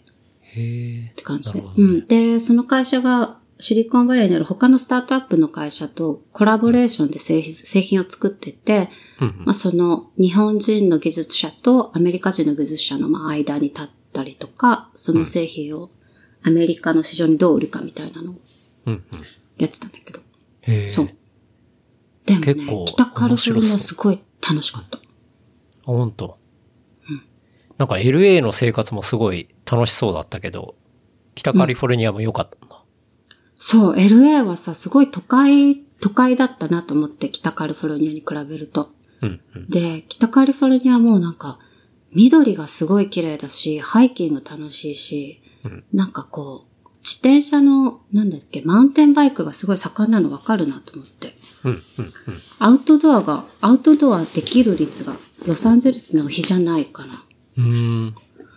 [1.15, 1.61] て感じで。
[1.61, 2.07] ねうん。
[2.07, 15.89] で、その会社がシリコンバレーにある他のスタートアップの会社とコラボレーションで製品製品を作ってて、うんうんまあ、その日本人の技術者とアメリカ人の技術者のまあ間に立ったりとか、その製品を
[16.43, 18.35] アメリカの市場にどう売るかみたいなのを
[18.85, 19.23] うんうん。
[19.57, 20.19] やってたんだけど。
[20.61, 20.91] へえ。
[20.91, 21.09] そう。
[22.25, 24.99] でもね、北カリフォルニアすごい楽しかった。
[25.85, 26.37] あ、本当。
[27.77, 30.75] なんか LA の生活もすごい楽しそうだったけど、
[31.35, 32.81] 北カリフォルニアも良かったんだ。
[33.55, 38.91] そう、LA はさ、すごい都会、都会だったなと思って、北カリフォルニアに比べると。
[39.21, 39.69] うんうん。
[39.69, 41.59] で、北カリフォルニアはもうなんか、
[42.13, 46.74] 緑がすごい綺麗だし、ハイキング楽しいし、うんなんかこう、
[47.05, 51.35] 自転車の、なんだっけ、マウンテンバイクがすごい盛んなのわかるなと思って。
[51.63, 52.41] うんうんうん。
[52.57, 55.15] アウトドアが、アウトドアできる率が、
[55.45, 57.23] ロサンゼルスの比じゃないかな。
[57.57, 58.15] うーん。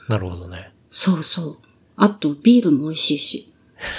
[0.09, 0.73] なるほどね。
[0.91, 1.59] そうそう。
[1.97, 3.53] あと、ビールも美味しいし。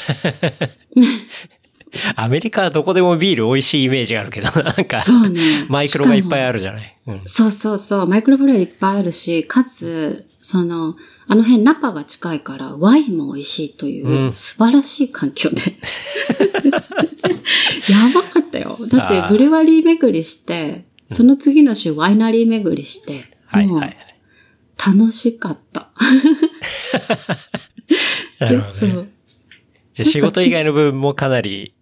[2.16, 5.66] アメリカはどこでもビール美味しいイメージがあるけど、 なんか、そうね。
[5.70, 6.48] マイクロがいっぱいる。
[6.48, 6.98] あるじゃない。
[7.06, 7.22] うん。
[7.26, 8.08] そうそうそう。
[8.08, 10.96] マイクロブレーいっぱいあるし、かつ、その、
[11.32, 15.62] あの辺ナパが近いから、ワインも美味しいという、うん素晴らしい環境で。
[17.88, 18.80] やばかったよ。
[18.90, 23.96] だってブルワリー巡りして、その次の週ワイナリー巡りして、もうはい。
[24.84, 25.92] 楽しかった。
[28.40, 29.10] なるほどね。
[29.94, 31.76] じゃあ仕事以外の部分もかなり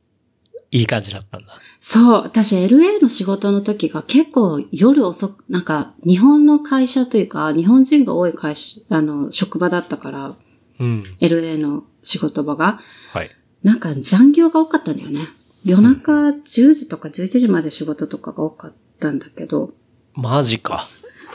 [0.72, 1.58] いい感じだったんだ。
[1.80, 10.36] そう、私 LA の仕事の時が結構夜遅く、なんか日本の会社というか、日本人が多い会社、あの、職場だったから、
[10.80, 11.16] うん。
[11.20, 12.80] LA の仕事場が、
[13.12, 13.32] はい。
[13.64, 15.28] なんか残業が多かったんだよね。
[15.64, 19.72] 夜中10時とか11時まで仕事とかが多かったんだけど、
[20.14, 20.88] マジか。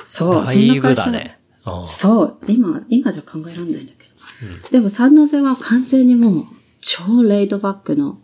[0.04, 1.38] そう、だいぶだね。
[1.86, 4.06] そう、今、今じゃ考えられないんだけ
[4.64, 4.70] ど。
[4.70, 6.46] でもサンノゼは完全にもう
[6.80, 8.18] 超レイドバックの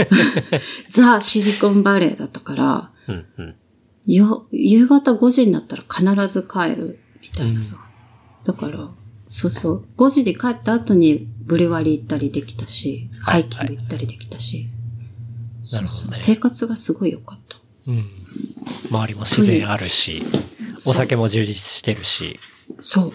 [0.88, 3.54] ザ・シリコンバレーだったから、うんうん。
[4.06, 7.78] よ、夕方5時になったら必ず帰るみたいなさ。
[8.44, 8.90] だから、
[9.28, 9.84] そうそう。
[9.96, 14.68] 5時に帰った後にブリワリ行ったりできたし、ハはいイキング行ったりできたし。
[15.72, 17.56] なるほどねそうそう生活がすごい良かった。
[17.86, 18.08] うん。
[18.90, 20.22] 周りも自然あるし、
[20.86, 22.38] お酒も充実してるし。
[22.80, 23.12] そう。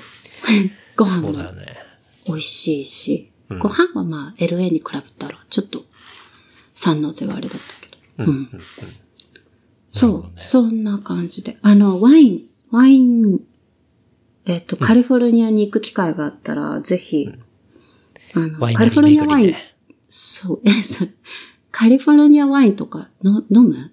[0.96, 1.32] ご飯も。
[2.26, 5.86] 美味しいし、うんご飯はまあ LA に比べたらちょっと
[6.78, 8.32] 三の瀬はあれだったけど。
[8.32, 8.50] うん。
[9.92, 11.58] そう、ねそんな感じで。
[11.63, 13.40] あの、ワイン、ワイン、
[14.46, 17.30] えっ、と、カリフォルニアに行く機会があったら、ぜひ、
[18.36, 19.56] あの、カリフォルニアワイン、
[20.08, 21.10] そう、え、そう
[21.72, 23.92] カリフォルニアワインとかの飲む？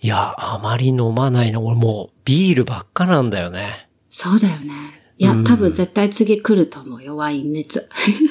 [0.00, 1.60] いや、あまり飲まないな。
[1.60, 3.88] 俺もうビールばっかなんだよね。
[4.10, 5.03] そうだよね。
[5.16, 7.88] いや、うん多分絶対次来ると思うよ、ワイン熱。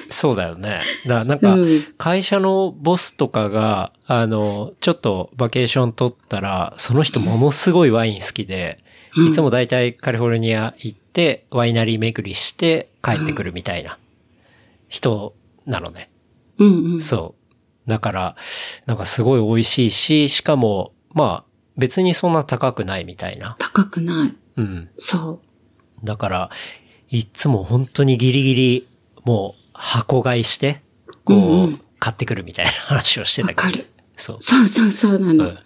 [0.10, 0.82] そうだよね。
[1.08, 8.80] だなんかうん、会社のボスとかが、あの、ちょっとバケーション取ったら、その人ものすごいワイン好きで、
[9.16, 14.00] うんいつもだいたいカリフォルニア行って、ワイナリー巡りして帰ってくるみたいな
[14.90, 16.10] 人なのね。
[16.58, 17.02] うんうん。
[17.02, 17.36] そ
[17.86, 17.90] う。
[17.90, 18.36] だから、
[18.86, 23.56] なんかすごい美味しいし、しかも、まあ、別にそんな高くないみたいな。
[23.60, 24.36] 高くない。
[24.58, 24.90] うん。
[24.98, 25.42] そ
[26.04, 26.50] だから、
[27.10, 28.88] いつも本当にギリギリ、
[29.24, 30.82] もう箱買いして、
[31.24, 33.46] こう、うんうん買ってくるみたいな話をしてう。
[33.46, 33.66] たけど。
[33.66, 33.88] わかる。
[34.18, 34.38] そう。
[34.42, 35.46] そうそうそうなの。
[35.46, 35.58] うん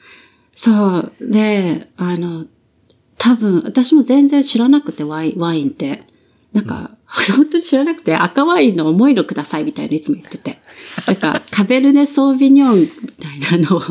[0.58, 1.13] そう。
[1.21, 2.47] で、あの、
[3.19, 6.04] 多分、私も全然知らなくて、ワイン、ワインって。
[6.52, 10.60] なんか、本当に知らなくて、赤ワインの重いのくださいみたいないつも言ってて。
[11.06, 13.82] なんか、 カベルネ・ソービニョンみたいなの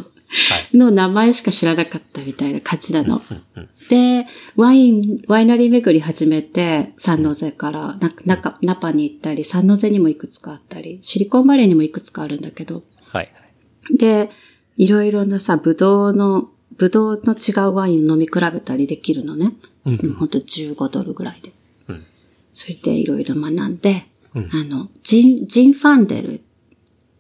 [0.74, 3.22] の名前しか知らなかったみたいな感じなの。
[3.30, 3.68] うんうん。
[3.88, 13.46] で、ワイン、ワイナリー巡り始めて、サンノゼから、な、なか、ナパに行ったり、サンノゼにもいくつかあったり、シリコンバレーにもいくつかあるんだけど、はいは
[13.90, 13.96] い。
[13.96, 14.30] で、
[14.76, 19.52] いろいろなさ、ブドウの、ブドウの違うワインを飲み比べたりできるのね。
[19.84, 21.52] うんうん、ほんと15ドルぐらいで。
[21.88, 22.04] うん。
[22.52, 26.42] それでいろいろ学んで、うんあの、ジン、ジンファンデル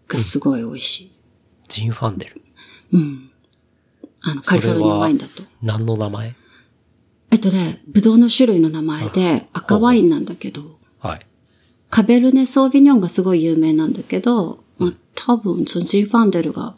[0.08, 1.12] がすごい美味しい。
[1.68, 2.42] ジンファンデル。
[2.92, 3.30] うん。
[4.20, 5.44] あの、カリフォルニアワインだと。
[5.62, 6.36] 何の名前？
[7.30, 11.26] えっとね、ブドウの種類の名前で赤ワインなんだけど、はい。
[11.90, 16.76] カベルネ・ソービニョンがすごい有名なんだけど、まあ、多分、そのジンファンデルが、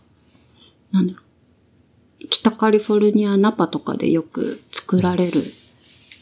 [0.93, 5.43] なんだろう、北カリフォルニアナパとかでよく作られる、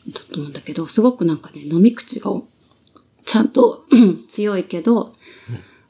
[0.08, 2.30] だと思うんだけど、すごくなんかね、飲み口が、
[3.24, 3.84] ちゃんと
[4.28, 5.14] 強いけど、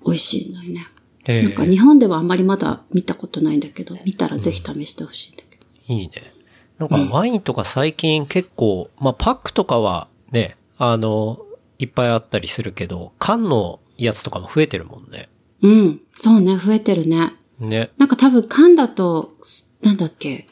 [0.04, 0.86] 美味しいのよね。
[1.26, 5.94] えなんか日本ではあんまりまだ見たことないんだけど、見たらぜひ試してほしいんだけど。
[5.94, 6.35] いいね。
[6.78, 11.38] なんかワインとか最近結構、まあパックとかはね、あの、
[11.78, 15.28] いっぱいあったりするけど、缶のやつとかも増えてるもんね。
[15.62, 17.34] うん、そうね、増えてるね。
[17.58, 17.90] ね。
[17.96, 20.46] なんか多分缶だと、すなんだっけ、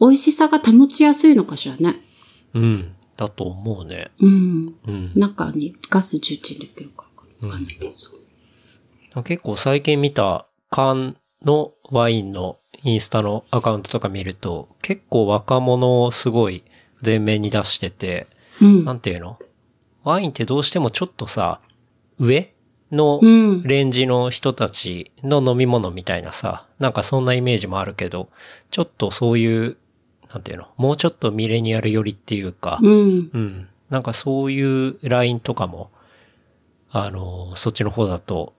[0.00, 1.96] 美味しさが保ちやすいのかしらね。
[2.54, 2.94] うん。
[3.16, 4.10] だと思うね。
[4.20, 4.74] うん。
[4.86, 5.12] うん。
[5.16, 7.04] 中にガス充填できるか
[7.42, 7.58] らか
[9.14, 9.22] な。
[9.24, 16.62] 結構最近見た缶のワインのインスタのアカウントとか見ると、結構若者をすごい
[17.04, 18.26] 前面に出してて、
[18.60, 18.84] うん。
[18.84, 19.38] なんていうの？
[20.04, 21.60] ワインってどうしてもちょっとさ、
[22.18, 22.52] 上
[22.90, 23.62] のうん。
[23.62, 28.28] レンジの人たちの飲み物みたいなさ、なんかそんなイメージもあるけど、
[28.70, 29.76] ちょっとそういう、
[30.32, 30.68] なんていうの？
[30.76, 33.30] もうちょっとミレニアル寄りっていうか、うん。
[33.32, 33.68] うん。
[33.90, 35.90] なんかそういうラインとかも、
[36.90, 38.54] あの、そっちの方だと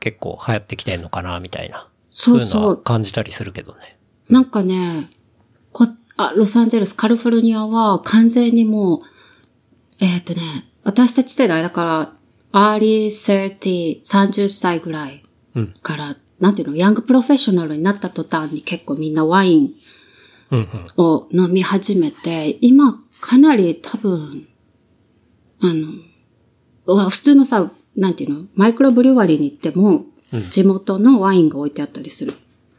[0.00, 1.88] 結構流行ってきてんのかな、みたいな。
[2.16, 2.82] そういうのはそう。
[2.82, 3.98] 感じたりするけどね。
[4.30, 5.10] なんかね、
[5.72, 9.00] こ、あ、ロサンゼルス、カリフォルニアは完全にもう、
[9.98, 10.40] えっ、とね、
[10.84, 12.12] 私たち世代だから、
[12.52, 15.24] early 30、30歳ぐらい
[15.56, 15.74] うん。
[15.82, 19.74] から、なんていうの、 young professional になった途端に結構みんなワイン
[20.52, 20.86] うんうん。
[20.96, 24.46] を飲み始めて、今かなり多分、
[25.60, 25.66] あ
[26.86, 30.13] の、普通のさ、なんていうの、 microbrewery に行っても、うん
[30.50, 32.34] 地元のワインが置いてあったりする。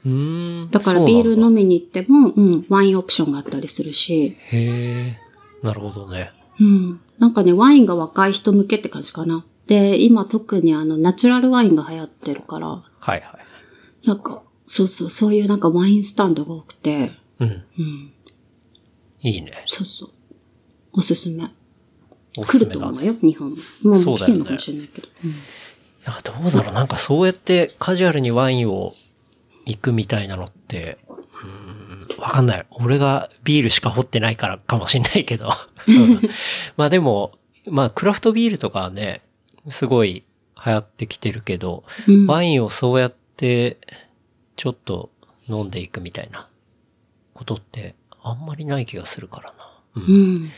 [0.06, 0.72] うーん。
[0.72, 5.20] だからビール飲みに行っても、うん、ワインオプションがあったりするし、へえ。
[5.64, 6.32] なるほどね。
[6.60, 7.02] うん。
[7.18, 9.46] なんかね、ワインが若い人向けって感じかな。
[9.68, 13.22] で、今特にあの、ナチュラルワインが流行ってるから、はいはい。
[14.08, 17.64] なんか、そうそう、そういうなんかワインスタンドが多くて、うん。
[17.80, 18.14] うん、
[19.22, 19.64] いいね。
[19.66, 20.10] そうそう。
[20.94, 21.50] おすすめ。
[22.38, 22.74] おす来すめだね。
[22.76, 23.58] ると思うよ、日本も。
[23.84, 25.08] もう来てるのかもしれないけど。
[25.24, 25.34] うん
[26.06, 28.94] いや、どうだろうなんかそうやってカジュアルにワインを
[29.66, 30.98] 行くみたいなのって、
[32.18, 32.66] わかんない。
[32.72, 35.50] 俺がビールしか掘ってないからかもしんないけど。
[35.88, 36.22] う ん
[36.78, 37.34] まあでも、
[37.68, 39.22] まあクラフトビールとかはね、
[39.68, 40.24] すごい
[40.64, 43.78] 流行ってきてるけど、うんワインをそうやって
[44.56, 45.10] ちょっと
[45.48, 46.48] 飲んでいくみたいな
[47.34, 49.72] ことってあんまりない気がするからな。
[49.96, 50.52] うん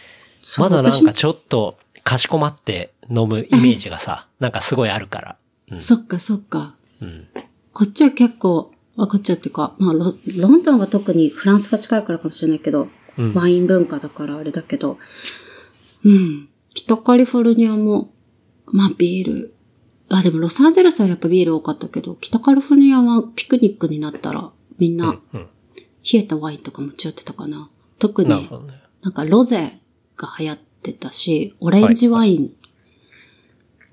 [0.57, 5.37] まだなんかちょっとかしこまって飲むイメージがさ、なんかすごいあるから。
[5.71, 5.81] うん。
[5.81, 6.75] そっかそっか。
[7.01, 7.27] うん。
[7.73, 14.99] こっちは結構、あ、こっちはっていうか、まあロ、ロンドンは特にフランスが近いからかもしれないけど、うんワイン文化だからあれだけど、
[16.03, 16.49] うん。
[16.75, 18.11] 北カリフォルニアも、
[18.67, 19.53] まあビール。
[20.09, 25.03] あ、でもロサンゼルスはやっぱビール多かったけど、北カリフォルニアはピクニックになったら、みんう。
[25.03, 25.19] な。
[25.33, 27.69] 冷えたワインとか持ち寄ってたかな。
[27.99, 28.49] 特に。
[29.01, 29.79] なんかロゼ
[30.15, 32.51] が流行ってたし、オレンジワイン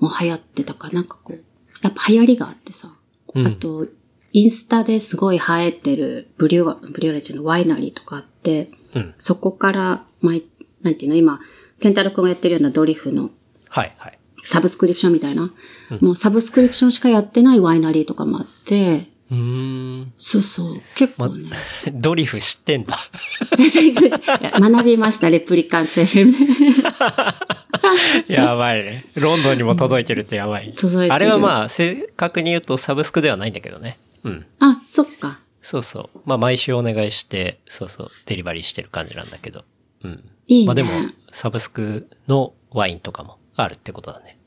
[0.04, 1.42] も流行ってたかなんかこう、
[1.82, 2.94] やっぱ流行りがあってさ。
[3.34, 3.88] うんあと、
[4.32, 9.14] インスタですごい生えてるブリュワ、ブリュレッジのワイナリーとかあって、うん。
[9.18, 10.44] そこから、毎、
[10.82, 11.40] なんていうの、今、
[11.80, 13.30] ケンタロウ君がやってるようなドリフの
[13.68, 14.18] はいはい。
[14.44, 15.52] サブスクリプションみたいな、
[16.00, 20.12] もうサブスクリプションしかやってないワイナリーとかもあって、うーん。
[20.16, 21.50] そうそう、結構ね。
[21.92, 22.98] ドリフ知ってんだ。
[24.60, 26.83] 学びました、レプリカンツ FM で。
[28.28, 29.06] やばいね。
[29.14, 30.72] ロンドンにも届いてるってやばい。
[30.74, 33.98] 届いてるあれはまあ、正確に言うとサブスクではないんだけどね。
[34.24, 34.46] うん。
[34.60, 35.40] あ、そっか。
[35.60, 36.20] そうそう。
[36.24, 39.64] まあ、毎週お願いして、そうそう、デリバリーしてる感じなんだけど。
[40.02, 40.24] うん。
[40.46, 40.66] いいね。
[40.66, 40.90] まあでも、
[41.30, 44.38] サブスクのワインとかもあるってことだね。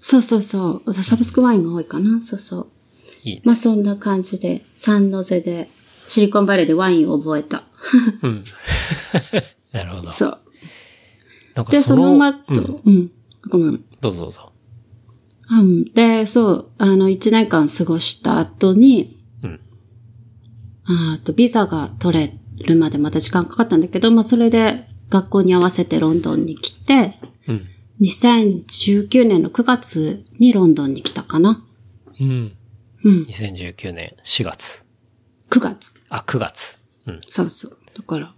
[0.00, 0.94] そうそうそう。
[0.94, 2.20] サブスクワインが多いかな。
[2.20, 2.68] そうそう。
[3.22, 3.42] いいね。
[3.44, 5.70] まあそんな感じで、サンノゼで、
[6.08, 7.64] シリコンバレーでワインを覚えた。
[8.22, 8.44] うん。
[9.72, 10.10] なるほど。
[10.10, 10.38] そう。
[11.64, 13.10] で、そのま、うんうん、
[13.48, 13.84] ごめん。
[14.00, 14.52] どうぞどうぞ。
[15.50, 15.84] うん。
[15.92, 19.60] で、そう、あの、一年間過ごした後に、うん。
[20.84, 27.66] あと、ビザが取れるまでまた時間かかったんだけど、まあ、それで学校に合わせてロンドンに来て、うん。
[28.00, 31.64] 2019年の9月にロンドンに来たかな。
[32.20, 32.56] うん。
[33.04, 33.22] うん。
[33.22, 34.84] 2019年4月。
[35.50, 35.94] 9月。
[36.08, 36.78] あ、9月。
[37.06, 37.20] うん。
[37.26, 37.78] そうそう。
[37.96, 38.34] だから、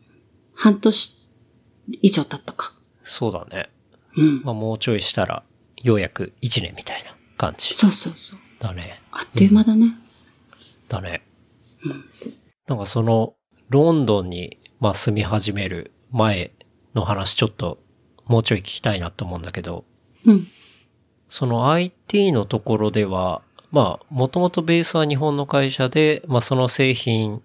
[0.55, 1.15] 半年
[2.03, 2.78] 以上経ったか。
[3.09, 3.71] そうだね。
[4.17, 4.43] うん。
[4.45, 5.43] まあもうちょいしたら、
[5.83, 7.75] ようやく1年みたいな感じ。
[7.75, 8.39] そうそうそう。
[8.61, 9.01] だね。
[9.11, 9.95] あっという間だね。
[10.89, 11.23] だね。
[12.67, 13.35] なんかその、
[13.71, 16.53] ロンドンに、まあ住み始める前
[16.95, 17.79] の話ちょっと、
[18.27, 19.85] もうちょい聞きたいなと思うんだけど、
[20.27, 20.49] うん。
[21.29, 27.43] その IT のところでは、まあ、もともとベースは日本の会社で、まあその製品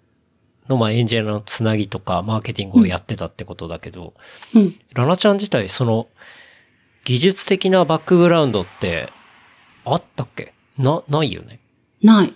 [0.70, 4.14] の、まあエンジニアのつなぎとか、マーケティングをやってたってことだけど、
[4.54, 4.76] うん。
[4.94, 6.08] ラナちゃん自体、その、
[7.06, 9.10] 技術的なバックグラウンドって、
[9.86, 10.54] あったっけ？
[10.78, 11.60] な、ないよね？
[12.02, 12.28] ない。
[12.28, 12.34] ん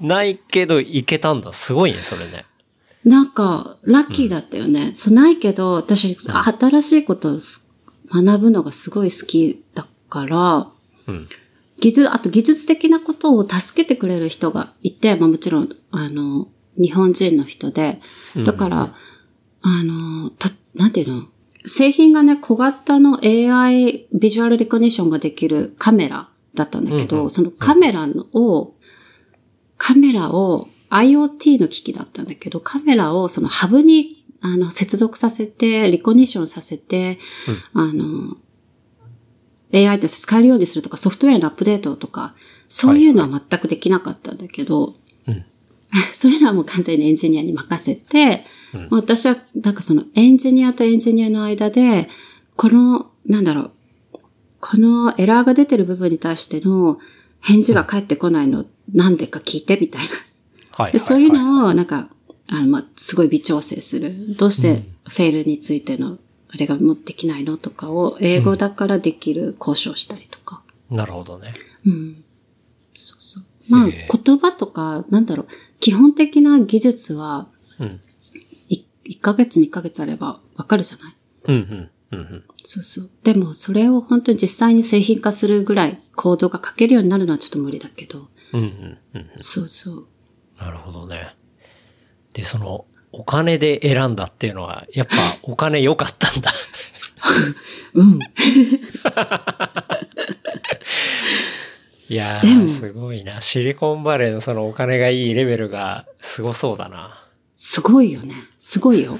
[0.06, 1.52] ないけど、いけたんだ。
[1.52, 2.44] すごいね、それね。
[3.04, 4.92] なんか、ラッキーだったよね。
[4.96, 7.68] そうないけど、私、新しいことをす
[8.12, 10.68] 学ぶのがすごい好きだから、
[11.06, 11.28] うん。
[11.80, 16.48] 技術、あと技術的なことを助けてくれる人がいて、まあもちろん、あの、
[16.78, 18.00] 日本人の人で、
[18.44, 18.94] だから、
[19.62, 21.26] あの、た、なんていうの？
[21.66, 28.74] 製品がね、小型の AI ビジュアルレコニションができるカメラだったんだけど、うんうんそのカメラのを、
[29.76, 37.18] カメラを IoT の機器だったんだけど、カメラをそのハブにあの接続させて、リコニションさせて、
[37.72, 38.36] あの、
[39.74, 42.34] AI として使えるようにするとか、ソフトウェアのアップデートとか、
[42.68, 44.94] そういうのは全くできなかったんだけど、
[45.26, 45.44] うん
[46.14, 48.44] それらはもう完全にエンジニアに任せて、
[48.74, 52.08] うん私はなんかそのエンジニアとエンジニアの間で、
[52.56, 53.70] この、なんだろう、
[54.60, 56.98] このエラーが出てる部分に対しての
[57.40, 60.08] 返事が返ってこないの、なんでか聞いてみたいな。
[60.72, 60.92] はい。
[60.92, 62.08] でそういうを、のを、なんか、
[62.48, 64.36] あの、まあ、すごい微調整する。
[64.36, 66.18] どうしてフェールについての、
[66.56, 70.62] あれがもうできないのとかを、英語だからできる交渉したりとか。
[70.90, 71.52] なるほどね。
[71.84, 72.24] うん。
[72.94, 73.44] そうそう。
[73.68, 75.48] まあ、言葉とか、なんだろう、
[75.80, 77.48] 基本的な技術は、
[77.78, 78.00] うん。
[78.70, 81.14] い1ヶ月2ヶ月あればわかるじゃない？
[81.44, 82.44] うん、うん、うん、うん。
[82.64, 83.10] そうそう。
[83.22, 88.28] でも、それを本当に実際に製品化するぐらいコードが書けるようになるのはちょっと無理だけど。
[88.54, 89.30] うん、うん、うん。
[89.36, 90.06] そうそう。
[90.58, 91.34] なるほどね。
[92.32, 92.86] で、その、
[93.18, 96.52] お金で選んだっていうのは、やっぱお金良かったんだ。
[97.94, 98.18] うん。
[102.10, 103.40] いやー、すごいな。
[103.40, 107.16] シリコンバレーのそのお金がいいレベルがすごそうだな。
[107.54, 108.34] すごいよね。
[108.60, 109.18] すごいよ。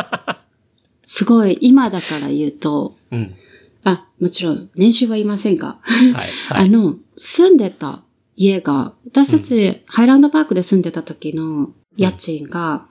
[1.06, 1.56] すごい。
[1.62, 3.34] 今だから言うと、うん。
[3.82, 5.78] あ、もちろん、年収は言いませんが。
[5.80, 6.28] はい、はい。
[6.52, 8.02] あの、住んでた
[8.36, 12.86] 家が、私たち、ハイランドパークで住んでた時の家賃が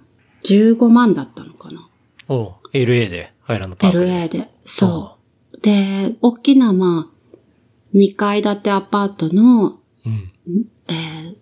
[0.46, 1.90] 15万だったのかな。
[2.28, 4.06] おう LA で、ハイランドパークで。
[4.06, 4.50] LA で。
[4.66, 5.18] そ
[5.54, 5.62] う。
[5.62, 7.38] で、大きな、まあ、
[7.96, 10.32] 2階建てアパートの、うん。
[10.88, 11.36] えー、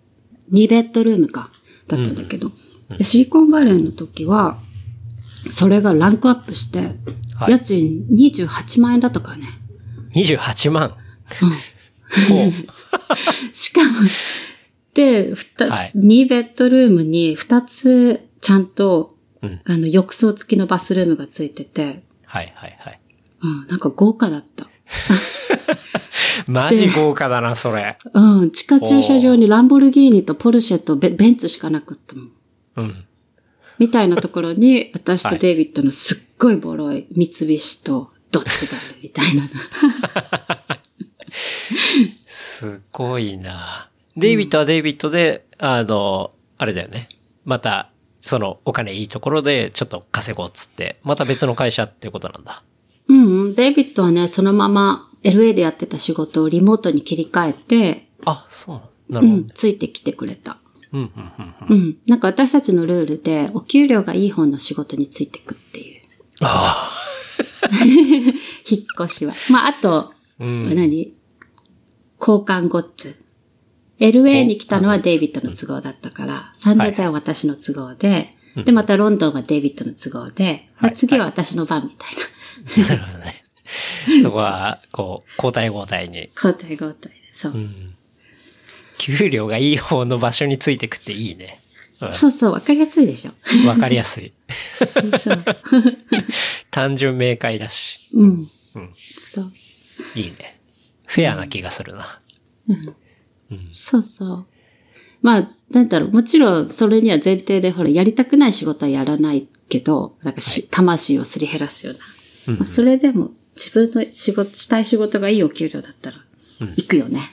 [0.52, 1.50] 2ベッドルームか、
[1.88, 2.52] だったんだけど、
[2.96, 4.58] でシリコンバレーの時は、
[5.50, 6.78] それがランクアップして、
[7.34, 9.48] はい家賃28万円だったからね。
[10.14, 10.94] 28万。
[12.30, 12.52] うん。
[13.52, 13.90] しかも、
[14.94, 23.00] で、ふた、はい2ベッドルームに2つちゃんと、うんあの、浴槽付きのバスルームがついてて、はい、はい、はい。
[23.40, 24.68] うん、なんか豪華だった。
[26.46, 27.96] マジ豪華だな、それ。
[28.12, 32.30] うん、地下駐車場にランボルギーニとポルシェとベベンツしかなかったもん。
[32.76, 33.04] うん。
[33.78, 39.48] みたいなところに、 私はいとデイビッドのすっごいボロい三菱とどっちがあるみたいな。
[42.26, 43.88] すごいな。
[44.18, 47.08] デイビッドはデイビッドで、あの、あれだよね。
[47.46, 47.90] また、
[48.24, 52.62] そのお金いいところでちょっと稼ごうっつって、また別の会社っていうことなんだ。
[53.08, 60.56] うんうん、デイビッドはね、そのまま LA でやってた仕事をリモートに切り替えて、あ、そうなるほどうん、ついてきてくれた。
[60.90, 61.76] うん、うん、うん、うん。
[61.76, 61.96] うん。
[62.06, 66.00] なんか私たちのルールで、お給料がいい方の仕事についてくっていう。
[66.40, 66.90] あ
[67.84, 69.34] 引っ越しは。
[69.50, 70.12] まあ、あと、あ。
[70.40, 70.74] うん。
[70.74, 71.12] 何？
[72.18, 73.22] 交換ゴッツ。
[73.98, 82.06] LA に来たのはデイビッドの都合だったから、サンデーザは私の都合で、で、またロンドンはデイビッドの都合で、はい次は私の番みた
[82.84, 82.96] いな。
[82.96, 83.44] なるほどね。
[84.22, 86.30] そこは、こう、交代交代に。
[86.36, 87.10] 交代交代で。
[87.32, 87.52] そう。
[87.52, 87.94] うん。
[88.98, 91.60] 給料がいい方の場所についてくっていいね。
[92.10, 93.32] そうそう、わかりやすいでしょ。
[93.62, 94.32] うんわかりやすい。
[95.18, 95.44] そう。
[96.70, 98.08] 単純明快だし。
[98.12, 98.48] うん。
[98.74, 98.94] うん。
[99.16, 99.52] そう。
[100.14, 100.56] いいね。
[101.06, 102.20] フェアな気がするな。
[102.68, 102.76] うん。
[102.76, 102.96] うん。
[103.70, 104.46] そうそう。
[105.22, 112.00] まあ、なんだろう、もちろんそれには前提で、ほら、やりたくない仕事はやらないけど、なんかし、魂をすり減らすような。
[112.48, 116.18] うんまあ、それでも、自分の仕事、したい仕事がいいお給料だったら、
[116.60, 117.30] うん行くよね。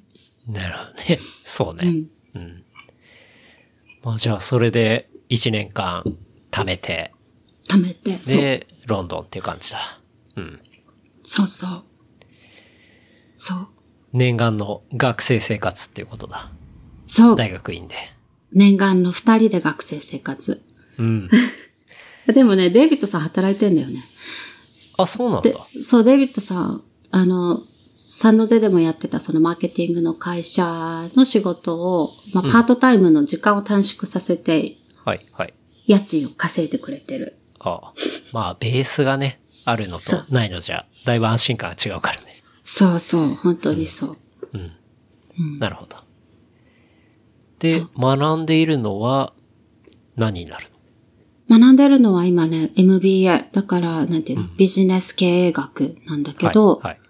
[0.48, 1.18] なるほどね。
[1.44, 2.06] そうね。
[2.34, 2.40] うん。
[2.40, 2.62] うん。
[4.02, 6.04] まあじゃあ、それで1年間
[6.50, 7.12] 貯めて、
[7.68, 8.18] 貯めて。
[8.18, 10.00] で、ロンドンっていう感じだ。
[10.36, 10.60] うん。
[11.22, 11.84] そうそう。
[13.36, 13.68] そう。
[14.14, 16.50] 念願の学生生活っていうことだ。
[17.06, 17.36] そう。
[17.36, 17.96] 大学院で。
[18.52, 20.62] 念願の二人で学生生活。
[20.98, 21.28] うん。
[22.32, 24.04] でもね、デイビッドさん働いてんだよね。
[24.96, 27.60] あ、そうなんでだ。、そう、デイビッドさん、あの、
[27.90, 35.54] サンノゼでもやってたそのマーケティングの会社の仕事を、まあ、パートタイムの時間を短縮させて、はい、はい。
[35.86, 37.36] 家賃を稼いでくれてる。
[37.58, 37.92] ああ
[38.32, 42.33] まあ、ベースがね、あるのとないのじゃ、だいぶ安心感が違うからね。
[42.64, 44.16] そうそう、本当にそう。
[44.52, 44.72] うん。
[45.38, 45.96] うんなるほど。
[47.58, 49.32] で、学んでいるのは
[50.16, 50.68] 何になる
[51.48, 53.50] 学んでるのは今ね、MBA。
[53.52, 56.86] だから、なんていうの、ビジネス経営学なんだけのど、はい。
[56.88, 57.00] はい。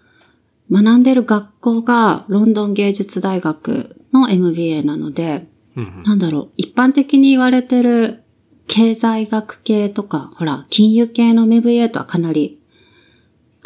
[0.71, 5.47] 学んでる学校がロンドン芸術大学の MBA なので、
[5.77, 8.23] うんなんだろう、一般的に言われてる
[8.67, 12.59] 経済学系とか、ほら、金融系の MBA とはかなり、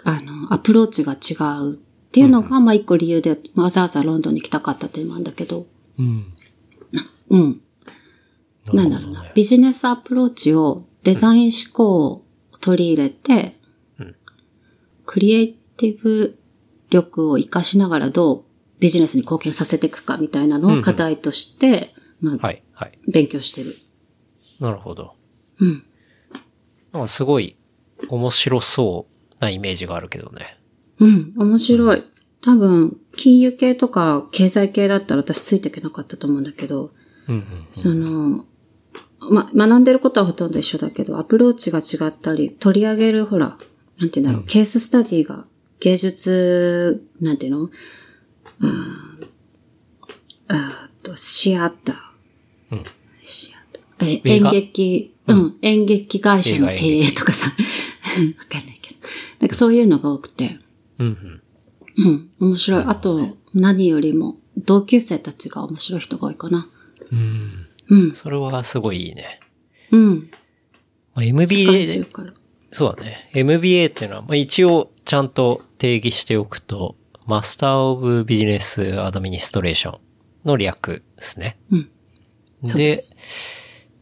[0.03, 1.77] あの、アプローチが違うっ
[2.11, 6.33] ていうのが、まあ一個理由で、わざわざロンドンに来たかったっていうのもあるんだけど、うん。
[7.29, 7.61] うん。
[8.65, 9.31] ななんだろうな。
[9.33, 12.25] ビジネスアプローチをデザイン思考を
[12.59, 13.57] 取り入れて、
[13.99, 14.15] うん
[15.05, 16.37] クリエイティブ
[16.91, 18.43] 力を活かしながらどう
[18.79, 22.99] ビジネスに貢献させていくかみたいなのを課題として、まあ、はい、はい。
[23.11, 23.75] 勉強してる。
[24.59, 25.15] なるほど。
[25.59, 25.83] うん。
[26.93, 27.55] なんかすごい
[28.07, 30.57] 面白そうなイメージがあるけどね。
[30.99, 32.03] うん、面白い。
[32.41, 36.91] 多分、金融系とか経済系だったら私ついていけなかったと思うんだけど、
[37.27, 37.67] うんうん。
[37.71, 38.45] その、
[39.19, 43.57] ま、学んでることはほとんど一緒だけど、アプローチが違ったり、取り上げる、ほら、
[43.99, 45.45] なんて言うんだろう、ケーススタディが、
[45.81, 47.59] 芸術、なんていうの？
[47.61, 47.71] うん
[50.49, 52.75] あーと、シアター。
[52.75, 52.85] うん
[53.23, 53.57] シア
[53.97, 54.21] ター。
[54.25, 57.47] え、演劇、うん、演劇会社の経営とかさ、
[58.39, 58.78] わかんない。
[59.39, 60.59] なんかそういうのが多くて、
[60.97, 61.41] うん
[61.97, 62.05] うん。
[62.05, 62.83] うん、面白い。
[62.83, 66.69] あと、何よりも、同級生たちが面白い人が多いかな。
[67.11, 67.67] うん。
[67.89, 69.39] うん、それはすごいいいね。
[69.91, 70.29] うん。
[71.15, 72.33] まあ、MBA、から。
[72.71, 73.29] そうだね。
[73.33, 79.99] MBA っていうのは、まあ、一応ちゃんと定義しておくと、マスターオブビジネスアドミニストレーション
[80.45, 81.57] の略ですね。
[81.71, 81.89] うん。
[82.63, 83.15] でです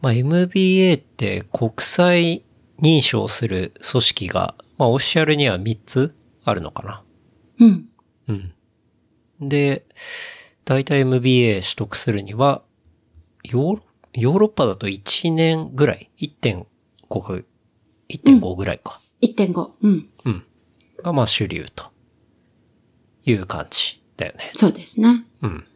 [0.00, 2.44] まあ、MBA って国際
[2.80, 6.14] 認証する組織が、まあ、オフィシャルには3つ
[6.44, 7.02] あるのかな。
[7.60, 7.88] うん。
[8.28, 9.48] うん。
[9.48, 9.84] で、
[10.64, 12.62] だいたい MBA 取得するには、
[13.44, 13.82] ヨーロ
[14.14, 16.64] ヨーロッパだと1年ぐらい ?1.5
[17.08, 17.40] か、
[18.08, 19.00] 1.5ぐらいか。
[19.22, 19.70] 1.5。
[19.82, 20.08] うん。
[20.24, 20.44] うん。
[21.02, 21.86] が、まあ主流と
[23.24, 24.50] いう感じだよね。
[24.54, 25.24] そうですね。
[25.42, 25.66] うん。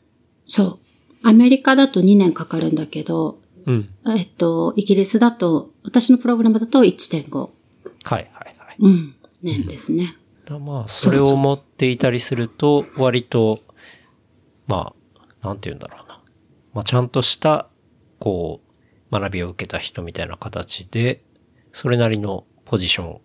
[0.44, 0.78] そう。
[1.22, 3.88] アメリカだと2年かかるんだけど、うん。
[4.16, 7.38] えっと、イギリスだと、私のプログラムだと1.5。
[7.38, 7.50] はい
[8.05, 8.32] はいはい。
[8.79, 9.14] うん。
[9.43, 10.16] 年ですね。
[10.45, 13.61] だまあ、それを持っていたりすると、割と、
[14.66, 14.95] ま
[15.43, 16.20] あ、なんて言うんだろうな。
[16.75, 17.68] まあ、ちゃんとした、
[18.18, 18.61] こ
[19.11, 21.23] う、学びを受けた人みたいな形で、
[21.73, 23.20] それなりのポジション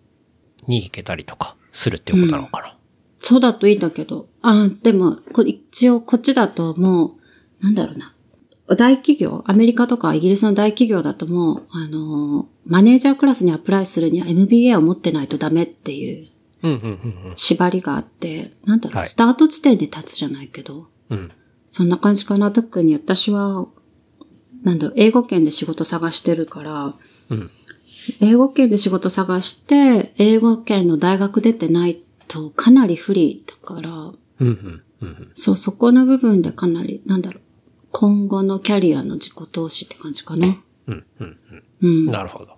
[0.66, 2.76] に行けたりとかするっていうことなのかな。
[3.18, 4.28] そうだといいんだけど。
[4.42, 7.16] あでもこ、一応こっちだとも
[7.60, 8.14] う、なんだろうな。
[8.76, 16.28] 大企業、アメリカとかイギリスの大企業だともう、あのー、マネージャークラスにアプライするには MBA を持ってないとダメっていう
[17.36, 21.18] 縛りがあって、なんだろう、はいスタート地点で立つじゃないけど、うん。
[21.18, 21.30] うん。
[21.68, 22.50] そんな感じかな。
[22.50, 23.66] 特に私は、
[24.64, 26.94] なんだろう、英語圏で仕事探してるから、
[27.30, 27.50] うん。
[28.20, 35.30] 英語圏で仕事探して、英語圏の大学出てないとかなり不利だから、うん、うん、うん。
[35.34, 37.42] そう、そこの部分でかなり、なんだろう、
[37.98, 40.46] 今後のキャリアの自己投資って感じかな。
[40.46, 41.64] うん、うん、うん。
[41.80, 42.06] うん。
[42.12, 42.52] なるほど。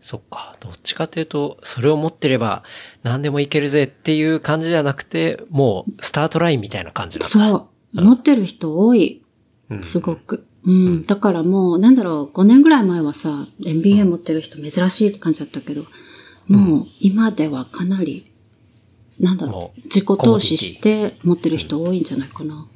[0.00, 0.56] そっか。
[0.58, 2.62] どっちかというと、それを持ってれば
[3.02, 7.28] 何でもいけるぜっていう感じじゃなくて、もうスタートラインみたいな感じなんだ。
[7.28, 8.02] そう。
[8.02, 9.20] 持ってる人多い。
[9.68, 10.46] うんすごく。
[10.64, 11.04] うん。
[11.04, 15.84] だからもう、なんだろう、5年ぐらい前はさ、MBA 持ってる人珍しいって感じだったけど、
[16.46, 18.32] もう今ではかなり、
[19.20, 22.66] なんだろう、自己投資して持ってる人多いんじゃないかな。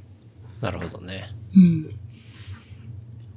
[0.60, 1.31] なるほどね。
[1.54, 1.90] うん。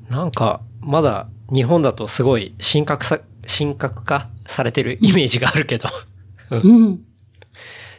[0.09, 5.89] なんか、まだ日本だとすごい神格さ、神格化されてるイメージがあるけど。
[6.51, 7.01] うん。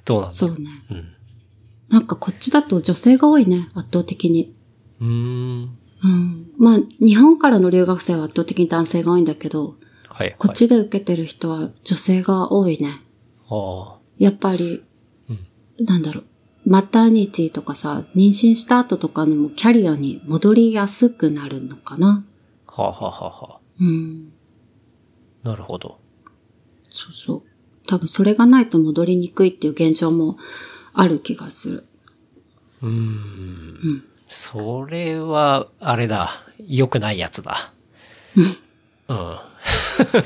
[0.05, 0.57] どうなんだそうね。
[0.91, 1.05] うん。
[1.89, 4.55] なんかこっちだと女性が多いね、圧倒的に。
[5.01, 5.79] うーん。
[6.03, 6.51] うん。
[6.59, 9.77] まあ、日本からの留学生は圧倒的に男性が多いんだけど、
[10.09, 10.37] はい、はい。
[10.39, 13.01] こっちで受けてる人は女性が多いね。
[13.49, 13.99] ああ。
[14.19, 14.83] やっぱり、
[15.29, 15.47] うん
[15.79, 16.25] なんだろう。
[16.67, 22.25] マターニティとかさ、妊娠した後とかにもキャリアに戻りやすくなるのかな？
[22.67, 24.33] はあ、はあはあはうん。
[25.45, 25.99] あ、なるほど。
[26.89, 27.43] そうそう。
[27.87, 30.39] 多分それがないと戻りにくいっていう現状も
[30.93, 31.85] ある気がする。
[32.83, 32.93] うーん。
[32.93, 34.05] うん。
[34.29, 36.33] それは、あれだ。
[36.67, 37.73] 良くないやつだ。
[38.37, 38.45] うん。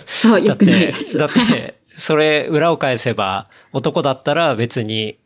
[0.09, 1.18] そう、だっよくないやて、つ。
[1.18, 5.18] だって、それ裏を返せば、男だったら別に、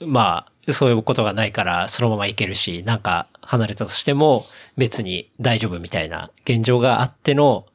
[0.00, 4.46] まあ、そういうことがないから、そのままいけるし、なんか離れたとしても
[4.76, 7.66] 別に大丈夫みたいな現状があっての、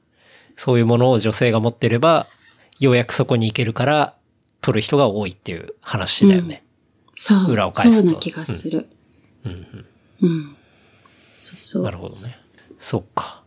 [0.56, 2.28] そういうものを女性が持ってれば、
[2.80, 4.16] ようやくそこに行けるから、
[4.62, 6.64] 取る人が多いっていう話だよね。
[7.16, 7.52] そう。
[7.52, 8.90] 裏を返すとそうな気がする。
[9.46, 9.86] うん、うん、
[10.22, 10.56] うん。
[11.36, 11.84] そうそう。
[11.84, 12.38] なるほどね。
[12.78, 13.44] そっか。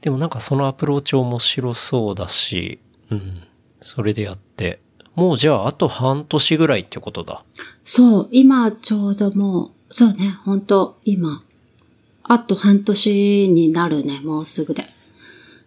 [0.00, 2.80] でもなんかそのアプローチ面白そうだし、
[3.10, 3.42] うん。
[3.80, 4.80] それでやって。
[5.16, 7.42] もうじゃああと半年ぐらいってことだ。
[7.84, 11.42] そう、今ちょうどもう、そうね、本当今、
[12.22, 14.90] あと半年になるね、もうすぐで。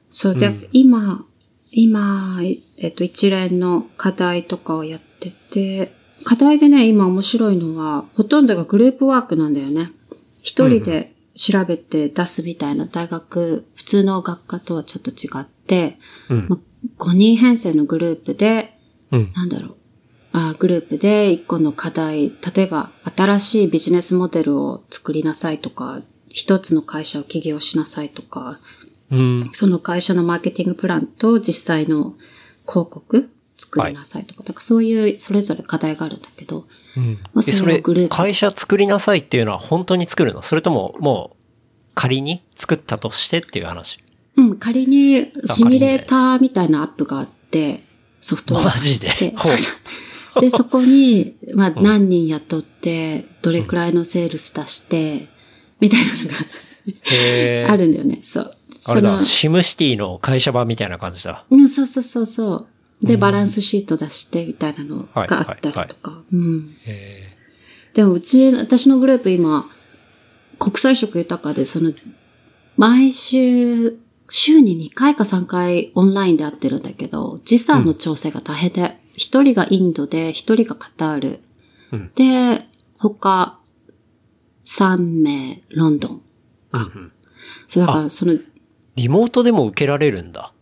[0.09, 1.25] そうで、うん今、
[1.71, 2.39] 今、
[2.77, 5.93] えっと、一連の課題とかをやってて、
[6.23, 9.91] 課題でね、今面白いのは、ほとんどがグループワークなんだよね。
[10.41, 15.97] 一人で調べて出すみたいな大学、普通の学科とはちょっと違って、
[16.29, 16.59] うんま。
[16.97, 18.78] 5人編成のグループで、
[19.11, 19.31] うん。
[19.35, 19.75] なんだろう。
[20.31, 28.59] あグループで一個の課題、例えば新しいビジネスモデルを作りなさいとか、一つの会社を起業しなさいとか、
[29.09, 29.49] うん。
[29.53, 32.13] その会社のマーケティングプランと実際の
[32.67, 37.19] 広告作りなさいとか、なんかそういうそれぞれ課題があるんだけど、うん。
[37.33, 40.43] まあで、それそれ会社作りなさいっていうのは本当に作るの？
[40.43, 41.37] それとも、もう、
[41.95, 43.97] 仮に作ったとしてっていう話？
[44.37, 47.83] うん、仮にシミュレーターみたいなアップがあって、
[48.19, 49.09] ソフトウェアがあってマジで
[50.41, 55.27] で、そこに、まあ、うん何人雇って、どれくらいのセールス出して、
[55.79, 56.29] みたいなの
[57.67, 58.19] が あるんだよね。
[58.23, 58.51] そう。
[58.87, 61.45] あれだ、シムシティの会社版みたいな感じだ。
[61.49, 62.67] うん、そうそうそうそ
[63.01, 63.05] う。
[63.05, 66.21] で、うんバランスシート出して、みたいなのがあったりとか。
[66.31, 66.75] うん。
[66.85, 67.29] へ
[67.93, 69.69] でも、うち、私のグループ今、
[70.59, 71.93] 国際色豊かで、その、
[72.77, 73.97] 毎週、
[74.29, 81.39] 週に2回か3回オンラインで会ってるんだけど、時差の調整が大変で、一、人がインドで、一人がカタール。
[81.91, 82.65] うんで、
[82.97, 83.59] 他、
[84.65, 86.21] 3名、ロンドン。
[86.73, 87.11] ーうんうん
[87.67, 88.37] そう、だから、その、
[88.95, 90.53] リモートでも受けられるんだ。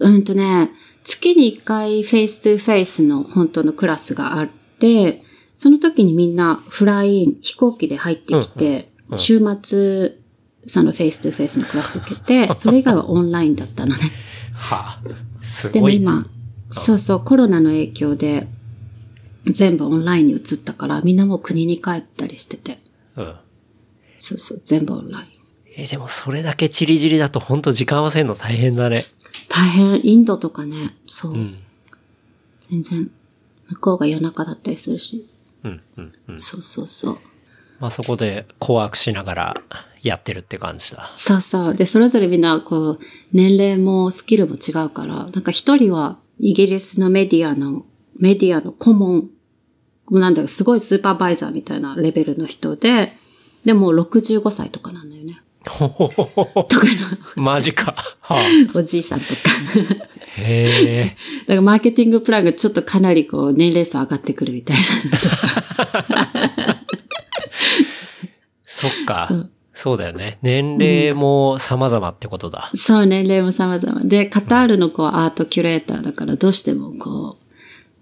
[0.00, 0.70] うんとね、
[1.04, 5.22] 月に1回 face to face の本当のクラスがあって、
[5.54, 10.18] その時にみんな fly in、飛行機で入ってきて、うんうん週末、
[10.66, 14.12] その face to face のクラス受けて、 それ以外はオンラインだったのね。
[14.54, 15.02] はあ、
[15.42, 15.72] すごい。
[15.72, 16.26] でも今、
[16.70, 18.48] そうそう、コロナの影響で、
[19.46, 22.80] 全部オンラインに移ったから、みんなもう国に帰ったりしてて、
[23.16, 23.34] うん。
[24.16, 25.26] そうそう、全部オンライン。
[25.76, 29.04] え、でもそれだけチリチリだと本当時間合わせるの大変だね。
[29.48, 31.58] 大変、インドとかね、そう、うん。
[32.60, 33.10] 全然、
[33.68, 35.28] 向こうが夜中だったりするし、
[35.62, 36.38] うん、うん、うん。
[36.38, 37.18] そうそうそう。
[37.78, 39.54] まあそこでコワークしながら
[40.02, 41.10] やってるって感じだ。
[41.14, 41.74] そうそう。
[41.74, 42.98] で、それぞれみんな、こう、
[43.32, 47.84] 年齢もスキルも違うから、なんか一人はイギリスのメディアの、
[48.18, 49.30] メディアの顧問、
[50.10, 53.16] なんだろう、すごいスーパーバイザーみたいなレベルの人で、
[53.64, 55.42] でも65歳とかなんだよね。
[55.68, 56.86] ほほほほほとか
[57.34, 57.96] マジか。
[58.20, 59.40] はあ、のおじいさんとか。
[60.36, 61.16] へえ。
[61.42, 64.76] だからマーケティングプランがちょっとかなりこう、年齢層上がってくるみたい
[66.08, 66.75] な。
[68.66, 69.96] そっかそう。
[69.98, 70.38] だよね。
[70.42, 72.70] 年齢も様々ってことだ。
[72.74, 74.04] そう、年齢も様々。
[74.04, 77.44] で、カタールのこう、アートキュレーターだから、どうしてもこう、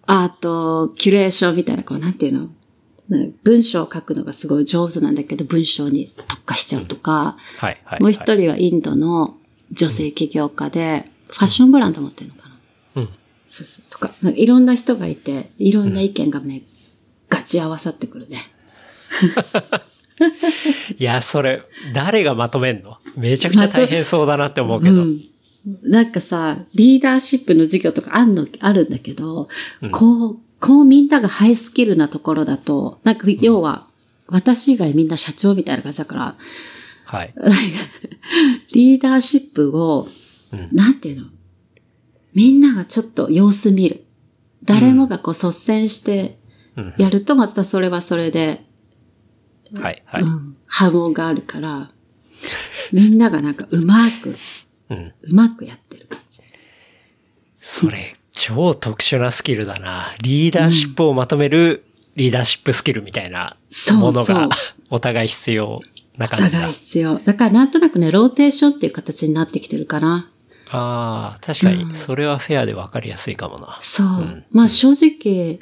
[0.06, 2.48] アートキュレーションみたいな、こう、なんていうの？
[3.08, 8.00] ね文章を書くのがすごい上手なんだけど、文章に特化しちゃうとか、はい、はい。
[8.00, 9.36] もう一はい人はインドの
[9.72, 13.02] 女性起業家で、ファッションブランド持ってるのかな？
[13.02, 13.08] うん。
[13.46, 13.90] そうそう。
[13.90, 16.62] とか、かいろんな人がいて、いろんな意見がね、
[17.28, 18.50] ガチ合わさってくるね。
[20.98, 21.62] いや、それ、
[21.92, 22.98] 誰がまとめんの？
[23.16, 25.02] めちゃくちゃ大変そうだなって思うけど。
[25.02, 25.24] うん。
[25.82, 29.48] なんかさ、リーダーシップの授業とかあんの、あるんだけど、
[29.82, 33.86] うんこう、こうみんながハイスキルなところだと、なんか要は、
[34.26, 36.36] 私以外みんな社長みたいな感じだから、
[37.04, 37.34] はい。
[38.72, 40.08] リーダーシップを、
[40.52, 40.68] うん。
[40.72, 41.26] なんていうの？
[42.34, 44.04] みんながちょっと様子見る。
[44.64, 46.38] 誰もがこう率先して
[46.76, 46.94] うん。
[46.98, 48.64] やるとまたそれはそれで、
[49.80, 50.22] はい、はい。
[50.22, 51.90] うん、波紋があるから、
[52.92, 54.36] みんながなんかうまく、
[54.90, 55.12] うん。
[55.22, 56.42] うまくやってる感じ。
[57.60, 60.14] それ、超特殊なスキルだな。
[60.22, 61.84] リーダーシップをまとめる
[62.16, 64.48] リーダーシップスキルみたいなそうものがそう
[64.90, 65.80] お互い必要
[66.16, 66.72] なお感じだ互い。
[66.72, 67.18] 必要。
[67.18, 70.30] だからなんとなくね、ローテーションっていう形になってきてるかな。
[70.70, 73.78] ああ、確かに、うんそれはフェアでわかりやすいかもな。
[73.80, 74.06] そう。
[74.06, 75.60] んまあ正直、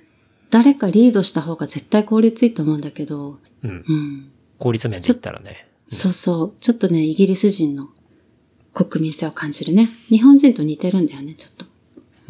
[0.50, 3.70] 誰かリードした方が絶対効率いいと思うんだけど、うん。
[3.70, 4.32] うん。
[4.58, 5.68] 効率面で言ったらね。
[5.88, 6.54] そうそう。
[6.60, 7.88] ちょっとね、イギリス人の
[8.72, 9.90] 国民性を感じるね。
[10.08, 11.66] 日本人と似てるんだよね、ちょっと。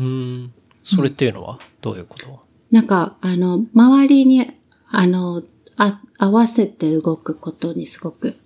[0.00, 0.52] うーん。
[0.84, 1.60] それっていうのは？
[1.80, 2.40] どういうこと？
[2.70, 4.50] なんか、あの、周りに、
[4.90, 5.42] あの、
[5.76, 8.36] あ、合わせて動くことにすごく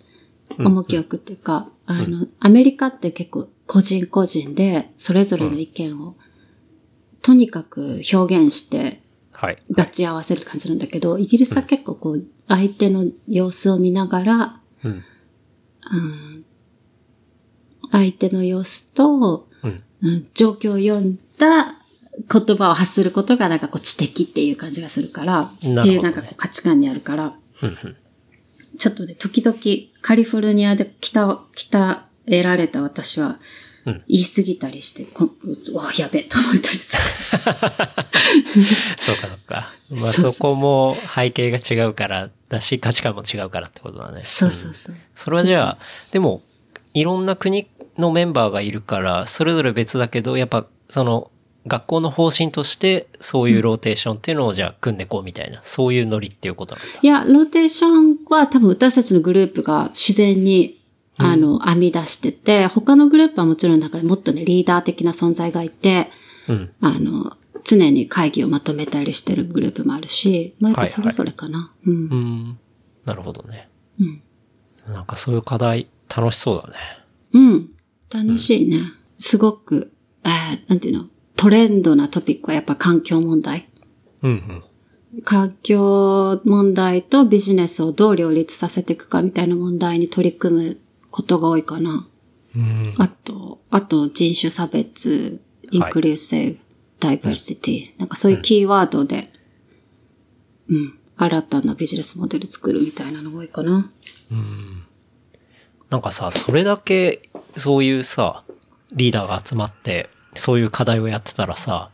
[0.58, 6.16] 重きを置くっていうか、あの、アメリカって結構個人個人でそれぞれの意見を
[7.22, 9.02] とにかく表現して
[9.36, 10.06] はい。
[10.06, 14.92] 合わせる感じなんだけど、イギリスは結構こう、相手の様子を見ながら、うん。
[14.92, 16.44] うん
[17.92, 19.82] 相手の様子と、うん。
[20.02, 21.76] うん状況を読んだ
[22.28, 27.96] 言葉を発することがなんかこう知的っていう感じがするから、ねっていうなんかこう価値観にあるから、うんうん。
[28.78, 29.58] ちょっとね、時々
[30.00, 33.36] カリフォルニアで北、北得られた私は、うん
[33.86, 37.02] 言い過ぎたりして、こうわ、やべえと思ったりする。
[38.98, 39.72] そうか、そうか。
[39.90, 44.22] まあそこも背景が違うからだし、価値観も違うからってことだね。
[44.24, 44.96] そうそうそう。
[45.14, 45.78] それはじゃあ、
[46.10, 46.42] でも、
[46.94, 51.30] いろんな国のメンバーがいるから、それぞれ別だけど、やっぱ、その、
[51.66, 56.90] 学校の方針として、そういうローテーションっていうのをじゃあ組んでこうみたいな、そういうノリっていうことなんだ。
[57.02, 60.80] いや、ローテーションは多分私たちのグループが自然に、
[61.18, 66.10] あの、編み出してて、他のグループはもちろん中でもっとね、リーダー的な存在がいて、
[66.48, 66.70] うん。
[66.80, 71.72] あの、常に会議をまとめたりしてるグループもあるし、まあ、やっぱそれぞれかな。
[71.84, 72.16] うんう。
[72.16, 72.58] ん。
[73.04, 73.68] なるほどね。
[73.98, 74.22] うん。
[74.86, 76.76] なんかそういう課題、楽しそうだね。
[77.32, 77.70] うん。
[78.10, 78.80] 楽しいね。
[79.18, 79.92] すごく、
[80.24, 83.68] えーなんていうの、トレンドなトピックはやっぱ環境問題。
[84.22, 84.62] うん
[85.24, 90.78] 環境問題とビジネスをどう両立させていくかみたいな問題に取り組む
[91.16, 92.06] ことが多いかな。
[92.54, 92.60] うん。
[92.60, 92.94] うん。
[92.98, 95.40] あと、あと人種差別、
[95.70, 96.58] インクルーシブ、
[97.00, 97.98] ダイバーシティ。
[97.98, 99.32] なんかそういうキーワードで、
[100.68, 103.90] うん、新たなビジネスモデル作るみたいなのが多いかな。
[104.30, 104.84] うん。
[105.88, 108.44] なんかさ、それだけ、そういうさ、
[108.92, 111.90] リーダーが集まって、そういう課題をやってたらさ、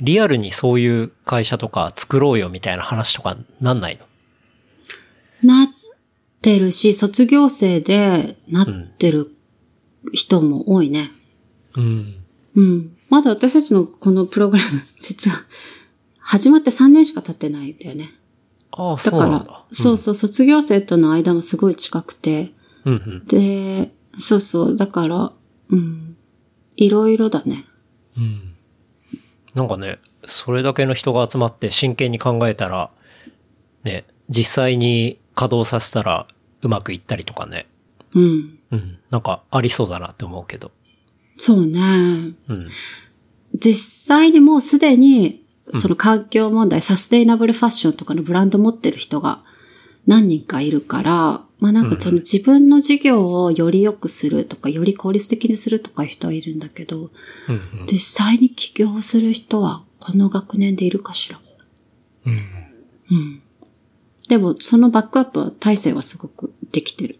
[0.00, 4.06] リアルにそういう会社とか作ろうよみたいな話とかなんないの？
[5.42, 5.68] なっ
[6.44, 8.66] てるし、卒業生でなっ
[8.98, 9.34] てる
[10.12, 11.10] 人も多いね。
[11.74, 12.16] うん。
[12.54, 12.96] うん。
[13.08, 15.46] まだ私たちのこのプログラム、 実は、
[16.18, 18.12] 始まって3年しか経ってないんだよね。
[18.72, 22.52] ああ、だそうなんだから。、そうそう、卒業生との間もすごい近くて、
[22.84, 23.26] うんうん。
[23.26, 25.32] で、そうそう、だから、
[25.70, 26.16] うん、
[26.76, 27.64] いろいろだね。
[28.18, 28.54] うん。
[29.54, 32.90] なんかね、それだけの人が集まって真剣に考えたら、
[33.82, 36.26] ね、実際に稼働させたら
[36.64, 37.66] うまくいったりとかね。
[38.14, 38.58] うん。
[38.72, 38.98] うん。
[39.10, 40.72] なんかありそうだなって思うけど。
[41.36, 41.80] そうね。
[42.48, 42.68] うん。
[43.56, 45.44] 実際にもうすでに、
[45.74, 49.42] その環境問題、サステイナブルファッションとかのブランド持ってる人が
[50.06, 57.10] 何人かいるから、まあなんかその自分の事業をより良くするとか、より効率的にするとか人はいるんだけど、
[57.48, 57.86] うんうん。
[57.86, 61.40] 実際に起業する人はこの学年でいるかしら？
[62.26, 62.32] うん。
[63.10, 63.42] うん。
[64.28, 67.18] でも、そのバックアップは体制はすごくできてる。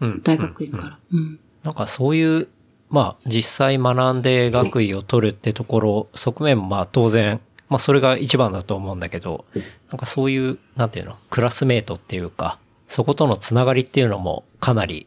[0.00, 0.22] うん。
[0.22, 0.98] 大学院から。
[1.12, 1.40] うん。
[1.62, 2.48] なんかそういう、
[2.90, 9.44] まあ実際学んで学位を取るってところ、側面もまあ当然、まあそれが一番だと思うんだけど、
[9.90, 15.06] なんかそういう、なんていうの、クラスメートっていうか、そことのつながりっていうのもかなり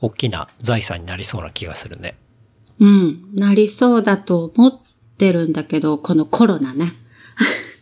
[0.00, 2.14] 大きな財産になりそうな気がするね。
[2.80, 3.34] うん。
[3.34, 4.80] なりそうだと思っ
[5.18, 6.94] てるんだけど、このコロナね。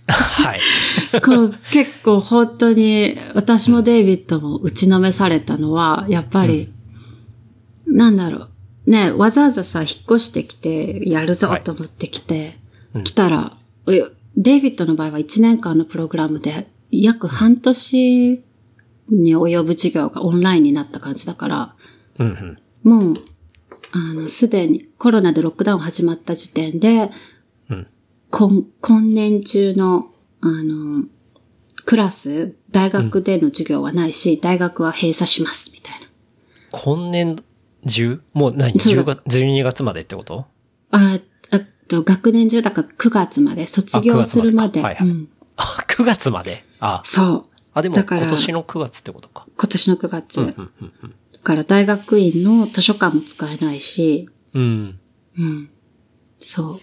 [0.09, 1.20] はい。
[1.20, 6.72] この結構本当に、私もデイビッドも打ちのめされたのは、やっぱり、
[7.86, 8.46] なんだろ
[8.86, 8.90] う。
[8.90, 12.59] ね、わざわざさ、引っ越してきて、やるぞはいと思ってきて、
[12.94, 13.57] うん来たら、
[13.88, 14.04] え
[14.36, 18.42] デイビッドの場合は1年間のプログラムで、約半年
[19.11, 21.74] に及ぶ授業がオンラインになった感じだから、
[22.18, 22.90] うんうん。
[22.90, 23.14] もう、
[23.92, 27.11] あの、すでにコロナでロックダウン始まった時点で、うん。
[28.31, 30.11] 今、今年中の、
[30.41, 31.05] あの、
[31.85, 36.07] クラス、大学での授業はないし、大学は閉鎖します、みたいな。
[36.72, 37.37] 今年
[37.87, 38.20] 中？
[38.33, 40.47] もう何そうだ ?10 月、12月までってこと？
[40.91, 41.18] あ、
[41.51, 44.83] あと学年中だから9月まで、卒業するまで。
[44.83, 45.27] あ9月まで。
[45.57, 46.64] あ、9月まで？
[46.81, 47.45] あ、そう。
[47.72, 49.47] あ、でも今年の9月ってことか。
[49.57, 50.41] 今年の9月。
[50.41, 50.70] うん、うん、
[51.03, 54.99] うんだから大学院の図書館も使えないし、うん。
[55.39, 55.45] うん。
[55.45, 55.70] うん。
[56.41, 56.81] そう。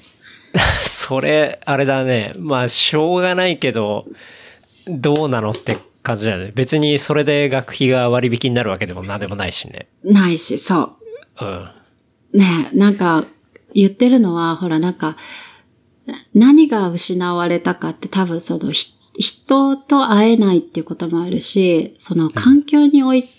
[0.84, 2.32] それ、あれだね。
[2.38, 4.06] まあ、しょうがないけど、
[4.88, 6.52] どうなのって感じだよね。
[6.54, 9.88] 別にそれで学費が割引になるわけでもなんでもないしね。
[10.04, 10.98] ないし、そ
[11.40, 11.46] う。
[11.46, 12.40] うん。
[12.40, 13.26] ねえ、なんか、
[13.74, 15.18] 言ってるのは、ほら、なんか、
[16.34, 23.30] 何が失われたかって多分その、ひ人と会えないっていうこともあるし、その環境に置い、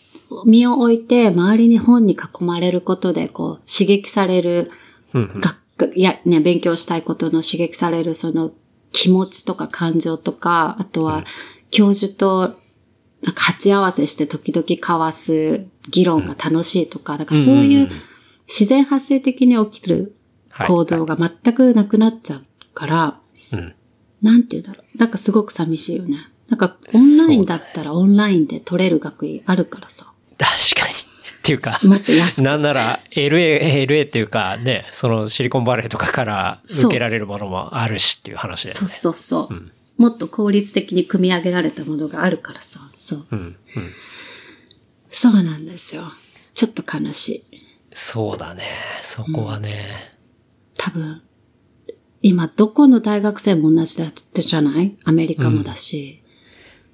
[0.47, 4.71] 身を置いて、周りに本に囲まれることで、こう、刺激される、
[5.13, 5.41] うん、うん。
[5.41, 5.64] 学
[5.95, 8.53] いや、ね、勉強したいことの刺激される、その、
[8.93, 11.25] 気持ちとか感情とか、あとは、
[11.71, 12.57] 教授と、
[13.23, 17.91] なんか鉢合わせして時々交わす議論が楽しいとか、なんかそういう
[18.47, 20.15] 自然発生的に起きる
[20.51, 22.45] はい行動が全くなくなっちゃう
[22.75, 23.21] から、
[23.51, 23.75] うん。
[24.23, 24.99] なんて言うんだろう。
[24.99, 26.29] なんかすごく寂しいよね。
[26.49, 30.13] なんかオンラインだったらオンラインで取れる学位あるからさ。
[30.39, 31.04] 確かに。
[31.45, 32.43] っていうか、もっと安く。
[32.43, 38.79] なんなら LA、LA っていうかね、そのシリコンバレーとかから受けられるものもあるしっていう話だよね。
[38.79, 39.55] そうそうそう。
[39.55, 42.81] うんもっと効率的に組み上げられたものがあるからさ。
[42.97, 43.27] そう。
[43.31, 43.39] うん。
[43.77, 43.93] うん。
[45.09, 46.11] そうなんですよ。
[46.53, 47.45] ちょっと悲しい。
[47.93, 48.65] そうだね。
[49.03, 50.17] そこはね。
[50.77, 51.23] 多分、
[52.23, 54.97] 今どこの大学生も同じだってじゃない？
[55.05, 56.25] アメリカもだし。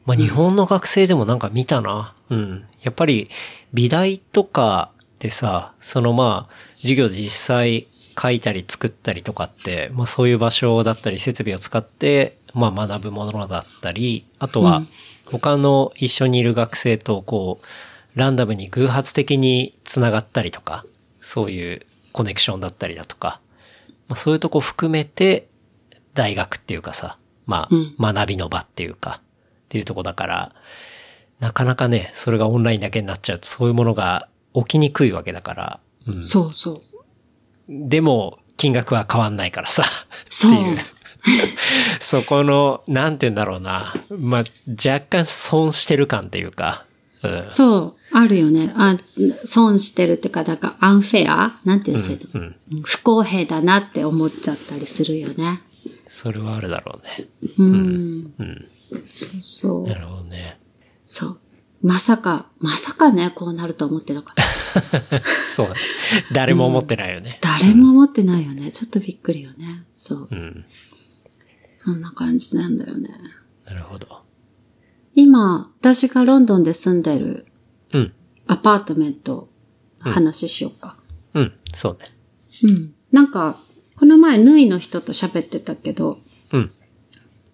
[0.05, 2.14] まあ、日本の学生でもなんか見たな。
[2.28, 2.66] うん。
[2.82, 3.30] やっぱり、
[3.73, 7.87] 美大とかでさ、そのまあ、授業実際
[8.21, 14.89] 書いたり作ったりとかって、まあそういう場所だったり設備を使って、まあ学ぶものだったり、あとはうん、
[15.27, 20.85] 他の一緒にいる学生とこう、ランダムに偶発的に繋がったりとか、
[21.21, 23.41] そういうコネクションだったりだとか、
[24.09, 25.47] まあそういうとこ含めて、
[26.12, 27.95] 大学っていうかさ、まうん。
[28.01, 30.53] あ、学びの場っていうか、っていうとこだから、
[31.41, 36.24] なかなかね、それがオンラインだけになっちゃうと、そういうものが起きにくいわけだから、うん。
[36.24, 36.76] そうそう。
[37.68, 39.84] でも、金額は変わんないからさ、
[40.28, 40.78] そうっていう。
[42.01, 43.95] そこの、なんて言うんだろうな。
[44.11, 46.84] まあ、若干損してる感っていうか、
[47.22, 47.45] うん。
[47.49, 48.72] そう、あるよね。
[48.76, 48.99] あ、
[49.45, 52.57] 損してるっていうか、なんかアンフェアなんて言うんですか、うん。
[52.82, 55.62] 不公平だなって思っちゃったりするよね。
[56.09, 57.28] それはあるだろうね。
[57.59, 58.34] うん。
[58.38, 58.68] うん。
[59.09, 59.95] そうそうな。
[59.95, 60.60] るほどね。
[61.11, 61.39] そう。
[61.83, 65.23] まさか、まさかね、こうなると思ってなかった。
[65.45, 65.81] そうだね。
[66.33, 67.41] 誰も思ってないよね。
[67.43, 68.71] 誰も思ってないよね。
[68.71, 69.85] ちょっとびっくりよね。
[69.93, 70.35] そうう。
[70.37, 70.65] ん。
[71.75, 73.11] そんな感じなんだよね。
[73.65, 74.23] なるほど。
[75.15, 77.47] 今、私がロンドンで住んでる
[77.93, 78.13] うん。
[78.47, 79.51] アパートメント、
[79.99, 80.97] 話しようか。
[81.35, 81.53] うん。
[81.75, 82.15] そうね。
[82.63, 82.95] うん。
[83.11, 83.61] なんか、
[83.97, 86.21] この前、ヌイの人と喋ってたけど、
[86.53, 86.71] うん。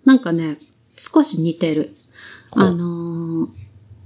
[0.04, 0.58] なんかね、
[0.94, 1.96] 少し似てる。
[2.50, 2.95] あのー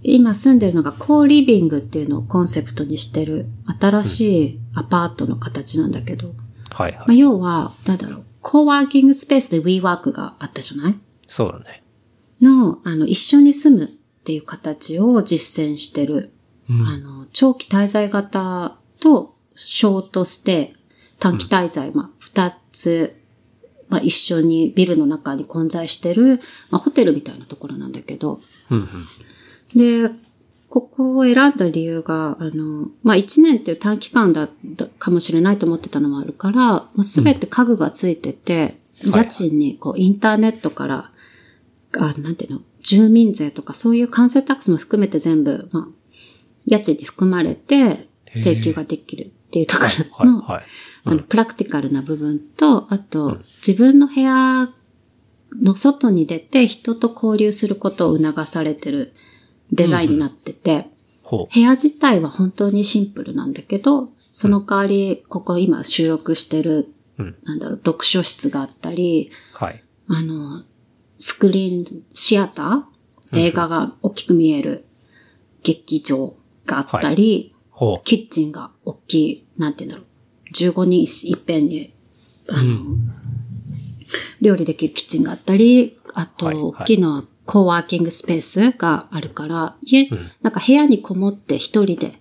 [0.02, 3.46] 今住んでるのがコーリビングっていうのをコンセプトにしてる
[3.80, 6.34] 新しいアパートの形なんだけど、ま
[6.70, 7.18] あ、はいはい。
[7.18, 10.98] 要は、なんだろう、コーワーキングスペースで WeWork があったじゃない？
[11.28, 11.82] そうだね。
[12.40, 13.88] の、あの、一緒に住むっ
[14.24, 16.32] ていう形を実践してる、
[16.70, 20.80] うんあの、長期滞在型とショートステイ、
[21.18, 23.20] 短期滞在、まあ、二つ、
[23.90, 26.40] まあ、一緒にビルの中に混在してる、
[26.70, 28.40] まあ、ホテルみたいなところなんだけど、
[28.70, 28.86] うんうん。
[29.74, 30.10] で、
[30.68, 38.60] ここを選んだ理由が、あの、まあ、一年っていう短期間だったかもしれないと思ってたのもあるから、すべて家具がついてて、うん。
[38.60, 41.10] はい家賃にこうインターネットから、
[41.96, 46.20] あなんていうの、住民税とかそういう関税タックスも含めて全部、まあ、
[46.66, 49.84] 家賃に含まれて請求ができるっていうとこ
[50.18, 50.44] ろの。
[50.48, 50.62] あ
[51.14, 54.70] の、プラクティカルな部分と、あと、自分の部屋
[55.62, 59.14] の外に出て人と交流することを促されてる
[59.72, 60.88] デザインになってて、
[61.22, 67.22] ほ部屋自体は本当にシンプルなんだけど、その代わり、ここ今収録してる、う。
[67.22, 67.36] うん。
[67.44, 69.82] なんだろう、読書室があったり、はい。
[70.08, 70.64] あの、
[71.18, 74.86] スクリーン、シアター映画が大きく見える
[75.62, 76.34] 劇場
[76.66, 78.04] があったり、ほう。
[78.04, 80.10] キッチンが大きい、なんて言うんだろう。
[80.52, 81.94] 15人いっぺんに、
[82.48, 82.96] あの、
[84.40, 92.20] 料理できるキッチンがあったり、あと、はいはい大きなコーワーキングスペースがあるから、家、んなんか部屋にこもって一人で、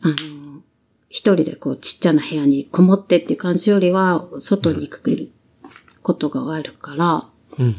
[0.00, 0.62] あの、
[1.10, 5.30] 一人でこうちっちゃな部屋にこもってっていう感じよりは、外に行く
[6.02, 7.28] ことがあるから、
[7.58, 7.76] うん。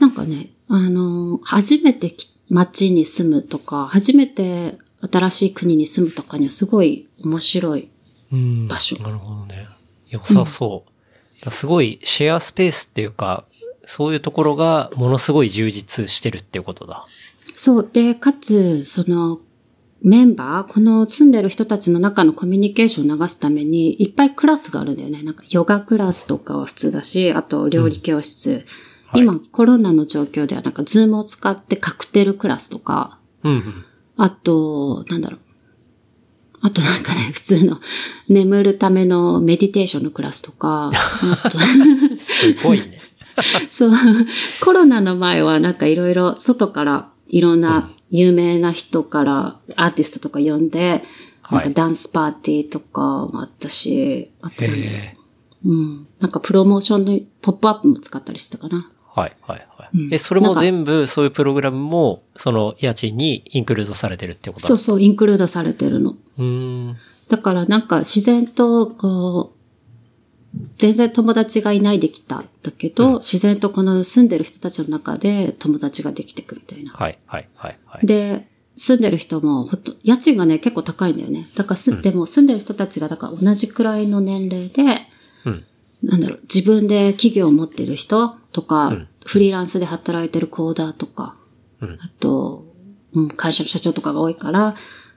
[0.00, 4.76] なんかね、あの、初めてき街に住むとか、初めて
[5.10, 7.88] 新しい国に住むとかにはすごい面白い。
[8.32, 8.68] うん。
[8.68, 9.66] 場所なるほどね。
[10.10, 10.84] 良さそ
[11.46, 11.50] う。
[11.50, 13.46] すごいシェアスペースっていうか、
[13.88, 17.06] そういうところがものすごい充実してるっていうことだ。
[17.56, 17.90] そう。
[17.90, 19.40] で、かつ、その、
[20.02, 25.22] メンバー、この住んでる人たちの中のコミュニケーションを流すために、いっぱいクラスがあるんだよね。
[25.22, 28.50] なんか、ヨガクラスとかは普通だし、あと、料理教室。
[28.50, 33.84] はい今、コロナの状況では、なんか、ズームを使ってカクテルクラスとか、うんうん。
[34.18, 35.40] あと、なんだろう。
[36.60, 37.80] あとなんかね、 普通の
[38.28, 41.58] 眠るためのメディテーションのクラスとか、あと
[42.18, 43.07] すごいね。
[43.70, 43.92] そう、
[44.60, 51.02] コロナの前はなんかいろいろ外からいろんな有名な人からアーティストとか呼んで、はい
[51.50, 54.92] なんかダンスパーティーとかもあったし、あとなんだろ
[55.64, 56.06] うん。
[56.20, 58.90] なんかプロモーションのポップアップも使ったりしてたかな。
[59.16, 59.88] ーはいはいはい。
[59.94, 64.62] うんえ、それも全部そういうプログラムも、その家賃にインクルードされてるってこと？
[64.62, 66.16] だそうそう、インクルードされてるの。
[66.36, 66.44] うー
[66.90, 66.96] ん。
[67.30, 69.57] だからなんか自然とこう、
[70.76, 72.44] 全然友達がいないできた。
[72.62, 76.92] だけど、うん自然とこの住んでる人たちの中で友達ができてくみたいな。
[76.92, 78.06] はいはいはいはい。
[78.06, 81.48] で、住んでる人も、ほんと、家賃がね、結構高いんだよね。
[81.56, 85.02] だからす、うんでも住んでる人たちが、だから同じくらいの年齢で、
[85.44, 85.64] うん。
[86.02, 91.36] なんだろう、自分で企業を持ってる人とか、うんフリーランスで働いてるコーダーとか、
[91.82, 91.98] うん。
[92.00, 92.64] あと、
[93.12, 94.74] うん、会社の社長とかが多いから、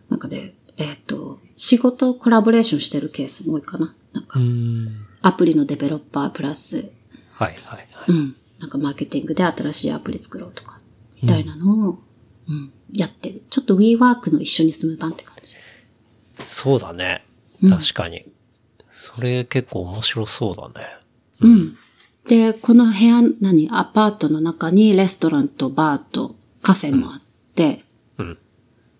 [0.09, 3.95] なんかで、えっ、と、仕事コラボレーションしてるケースも多いかな。
[4.11, 5.07] なんかう、ーん。
[5.21, 6.91] アプリのデベロッパープラス、
[7.33, 8.09] はいはいはい。
[8.09, 10.79] うん、なんかマーケティングで新しいアプリ作ろうとか、
[11.21, 11.99] みたいなのを、
[12.47, 13.43] うん、やってる。
[13.49, 15.55] ちょっと WeWork の一緒に住む版って感じ。
[16.47, 17.23] そうだね。
[17.63, 18.25] うん確かに。
[18.89, 20.87] それ結構面白そうだね。
[21.41, 21.77] うん。
[22.27, 23.69] で、この部屋、何？
[23.71, 27.21] アパートの中にレストランとバーとカフェもあっ
[27.55, 27.83] て、
[28.17, 28.37] うん。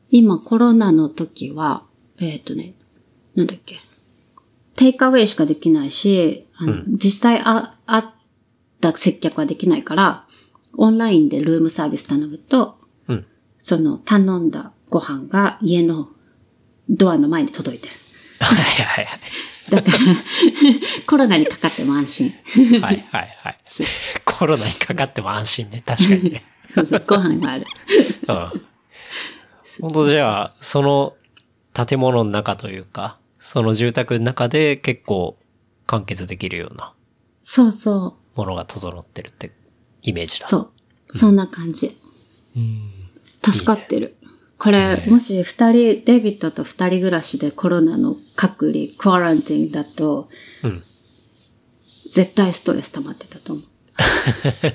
[0.09, 1.83] 今コロナの時は、
[2.19, 2.75] えっ、とね、
[3.35, 3.79] なんだっけ？
[4.81, 8.13] テイクアウェイしかできないし、うん実際あ、あっ
[8.79, 10.25] た接客はできないから、
[10.75, 13.25] オンラインでルームサービス頼むと、うん。
[13.59, 16.09] その頼んだご飯が家の
[16.89, 17.93] ドアの前に届いてる。
[18.39, 19.19] はいはいはい。
[19.69, 19.97] だから、
[21.05, 22.33] コロナにかかっても安心。
[22.81, 23.59] はいはいはい。
[24.25, 25.83] コロナにかかっても安心ね。
[25.85, 26.43] 確かにね。
[26.73, 27.67] そうそうご飯がある。
[28.27, 28.61] うん。
[29.81, 31.13] 本当じゃあ、その
[31.71, 35.35] 建物の中というか、その住宅の中で結構
[35.87, 36.93] 完結できるような
[37.41, 39.51] そうそものが整ってるって
[40.03, 40.41] イメージう。
[40.41, 40.47] だ。
[40.47, 40.69] そう。
[41.09, 41.99] そんな感じ。
[42.55, 42.91] うん。
[43.43, 44.15] 助かってる。
[44.59, 50.29] これ、もし二人、デイビッドと二人暮らしでコロナの隔離、クアランティンだと、
[50.61, 50.83] うん。
[52.11, 53.65] 絶対ストレス溜まってたと思う。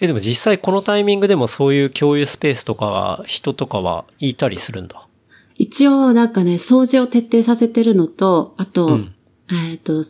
[0.00, 5.06] え、でも実際このタイミングでもそういう共有スペースとかは、人とかはいたりするんだ？
[5.58, 9.14] 一応、なんかね、掃除を徹底させてるのと、あと、うん
[9.50, 10.04] えっ、と、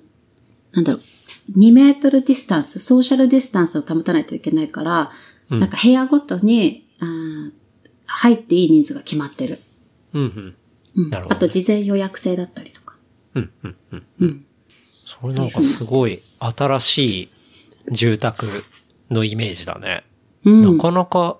[0.72, 5.10] なんだろう、2メートルディスタンス、ソーシャルディスタンスを保たないといけないから、
[5.50, 6.86] うんなんか部屋ごとに、
[8.04, 9.60] 入っていい人数が決まってる。
[10.12, 10.56] うんうん。
[10.96, 11.10] うん。
[11.10, 12.96] なるほどねあと事前予約制だったりとか。
[13.34, 14.06] うんうんうん。
[14.20, 14.46] うん。
[15.06, 17.28] それなんかすごい新しい
[17.92, 18.64] 住宅
[19.10, 20.04] のイメージだね。
[20.44, 20.76] うん。
[20.76, 21.38] なかなか、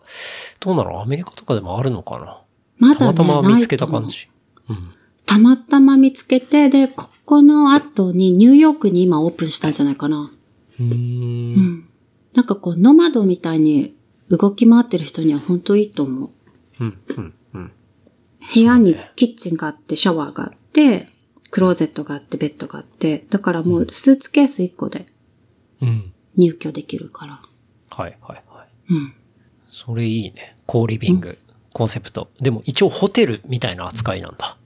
[0.60, 2.40] どうなのアメリカとかでもあるのかな
[2.78, 4.28] まだね、たまたま見つけた感じ。
[4.68, 4.92] うん。
[5.26, 10.32] たまたま見つけて、で、ここの後にニューヨークに今オープンしたんじゃないかな。
[10.80, 10.86] うー。
[10.86, 11.88] うんん。
[12.34, 13.94] なんかこう、ノマドみたいに
[14.30, 16.30] 動き回ってる人には本当いいと思う。
[16.80, 16.98] うん。
[17.08, 17.34] うん。
[17.54, 17.72] うん。
[18.54, 21.10] 部屋にキッチンがあって、シャワーがあって、
[21.50, 25.06] クローゼットがあって、ベッドがあって、だからもうスーツケース1個で
[25.80, 26.12] うん。
[26.36, 27.42] 入居できるから。
[27.90, 28.94] はいはいはい。
[28.94, 29.14] うん。
[29.70, 30.56] それいいね。
[30.66, 31.38] コーリビング、
[31.78, 32.28] コンセプト。
[32.40, 34.56] でも一応ホテルみたいな扱いなんだ。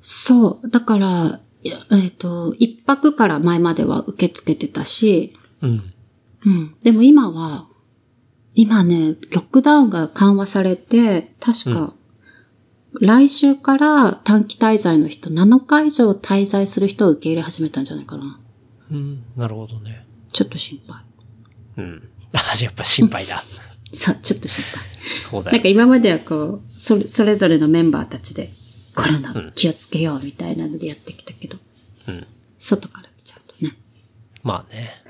[0.00, 0.70] そう。
[0.70, 5.92] だから、えっ、と、一泊から前までは受け付けてたし、うん。
[6.46, 6.76] うん。
[6.84, 7.66] でも今は、
[8.54, 11.94] 今ね、ロックダウンが緩和されて、確か、
[13.00, 18.38] 来週から短期滞在の人、7日以上滞在する人を受け入れ始めたんじゃないかな。
[18.92, 19.24] うん。
[19.36, 20.06] なるほどね。
[20.30, 21.02] ちょっと心配。
[21.78, 22.08] うん。
[22.32, 23.42] あ、やっぱ心配だ。
[23.94, 24.84] さ、ちょっと心配。
[25.20, 25.68] そうだよなんか。
[25.68, 28.52] 今まではこう、それ、それぞれのメンバーたちで、
[28.94, 31.58] コロナうん気をつけようみたいなのでやってきたけど、
[32.08, 32.26] うん。
[32.60, 33.76] 外から来ちゃうとね。
[34.42, 35.02] まあね。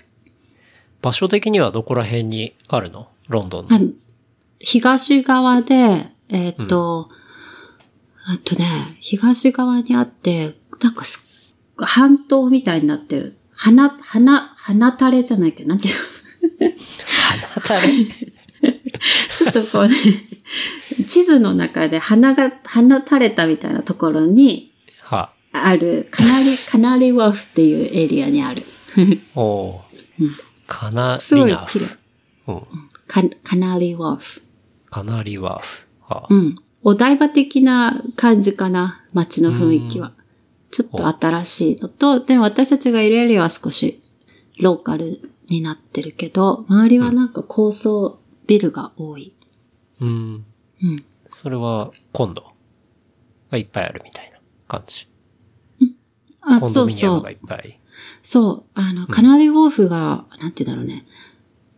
[1.03, 3.09] 場所的にはどこら辺にあるの？
[3.29, 3.77] ロンドンの。
[3.77, 3.81] あ
[4.59, 7.11] 東側で、えっ、と、
[8.27, 8.67] あとね、
[9.01, 11.23] 東側にあって、なんかす
[11.77, 13.37] 半島みたいになってる。
[13.53, 16.71] 花、花、花垂れじゃないけど、なんていうの？
[17.63, 18.34] 花垂れ？
[19.37, 19.95] ちょっとこうね、
[21.07, 25.33] 地図の中で花が、花垂れたみたいなところに、は。
[25.53, 28.65] ある、カナリ、 カナリワフっていうエリアにある。
[29.35, 29.81] おー
[30.21, 30.37] うん
[30.67, 31.79] カナリナフ。
[32.49, 32.63] うん。
[33.07, 34.43] カカナリーワーフ。
[34.91, 35.87] カナリワーフ。
[36.09, 36.55] あうん。
[36.83, 39.03] お台場的な感じかな。
[39.13, 40.13] 街の雰囲気は。
[40.71, 44.03] ちょっと新しいのと、でも私たちがいるエリアは少し
[44.59, 49.35] ローカルになってるけど、周りはなんか高層ビルが多い。
[50.01, 50.45] うん。
[50.83, 51.05] うん。
[51.27, 52.53] それは今度
[53.51, 54.39] がいっぱいあるみたいな
[54.69, 55.07] 感じ。
[56.41, 57.25] あ、コンそうそう。
[58.23, 58.65] そう。
[58.75, 61.07] あの、カナディウォーフが、なんて言うんだろうね。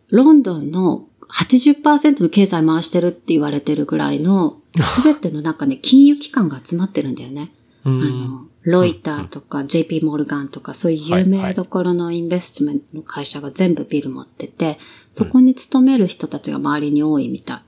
[0.09, 7.51] ロンドンの80%の経済回してるって言われてるぐらいの、 すべての中ね、金融機関が集まってるんだよね。
[7.85, 14.77] うあの、ロイターとか JP モルガンとかそういう有名どころのインベストメントの会社が全部ビル持ってて、
[15.17, 17.63] そこに勤める人たちが周りに多いみた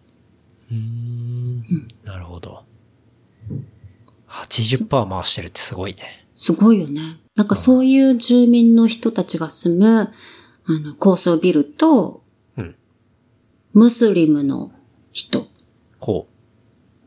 [0.69, 0.73] い。
[0.73, 1.87] うーん。
[2.03, 2.63] なるほど。
[4.27, 6.27] 80%回してるってすごいね。
[6.35, 7.17] すごいよね。
[7.35, 10.13] なんかそういう住民の人たちが住む、
[10.65, 12.21] あの、高層ビルと、
[12.55, 12.75] うん。
[13.73, 14.71] ムスリムの
[15.11, 15.47] 人
[15.97, 16.27] ほ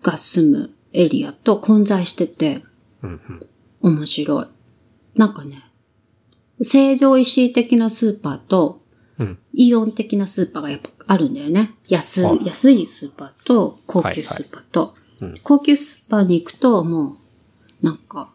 [0.03, 2.65] が住むエリアと混在してて、
[3.05, 3.07] う。
[3.07, 3.21] うん
[3.83, 3.95] うん。
[3.97, 4.47] 面白い。
[5.15, 5.71] なんかね、
[6.61, 8.82] 成城石井的なスーパーと、
[9.23, 9.39] うん。
[9.55, 11.75] イオン的なスーパーがやっぱあるんだよね。
[11.89, 14.81] 安安いスーパーと高級スーパーと。
[14.81, 15.03] はいはいうん
[15.45, 17.17] 高級スーパーに行くとも
[17.83, 18.31] う、なんか、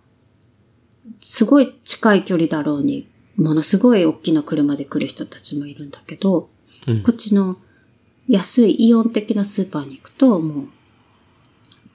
[1.20, 6.50] すごい近い距離だろうに、ものすごい大きな車で来る人たちもいるんだけど、
[6.88, 7.58] うんこっちの
[8.28, 10.68] 安いイオン的なスーパーに行くと、もう、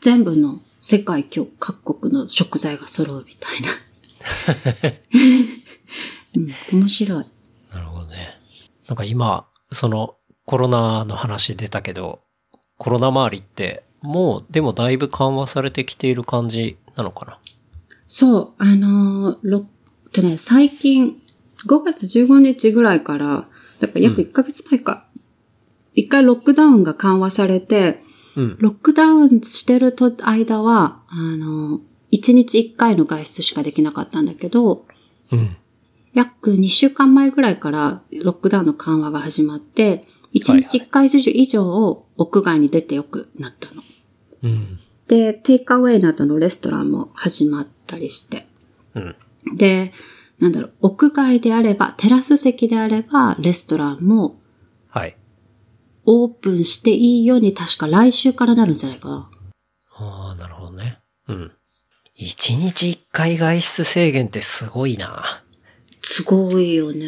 [0.01, 1.24] 全部の世界
[1.59, 3.68] 各国の食材が揃うみたいな。
[6.72, 7.24] うん、面白い。
[8.88, 12.20] なんか今、そのコロナの話出たけど、
[12.78, 17.38] コロナ周りって、もうでもだいぶ緩和されてきている感じなのかな？
[18.08, 19.66] そう、あのーろ
[20.12, 21.22] とね、最近、
[21.66, 23.48] 5月15日ぐらいから、
[23.80, 25.06] だから約1ヶ月前か、
[25.94, 28.02] 一、回ロックダウンが緩和されて、
[28.36, 28.56] うん。
[28.58, 34.86] ロックダウンしてると間は、あのー、1日1回の外出しかできなかったんだけど、
[35.30, 35.56] うん。
[36.14, 43.82] 約2週間前ぐらいからロックダウンの緩和が始まって、1日1回以上を屋外に出てよくなったの。
[44.42, 44.78] うん。
[45.08, 48.46] で、テイクアウェイなどのレストランも始まったりして。
[48.94, 49.16] うん。
[49.56, 49.92] で、
[50.38, 54.40] なんだろう、屋外であれば、テラス席であれば、レストランも
[54.92, 55.16] はい。
[56.04, 59.30] オープンしていいように確か来週からなるんじゃないかな。
[59.96, 60.98] ああ、なるほどね。
[61.28, 61.52] うん。
[62.14, 65.41] 一日一回外出制限ってすごいな。
[66.03, 67.07] すごいよね。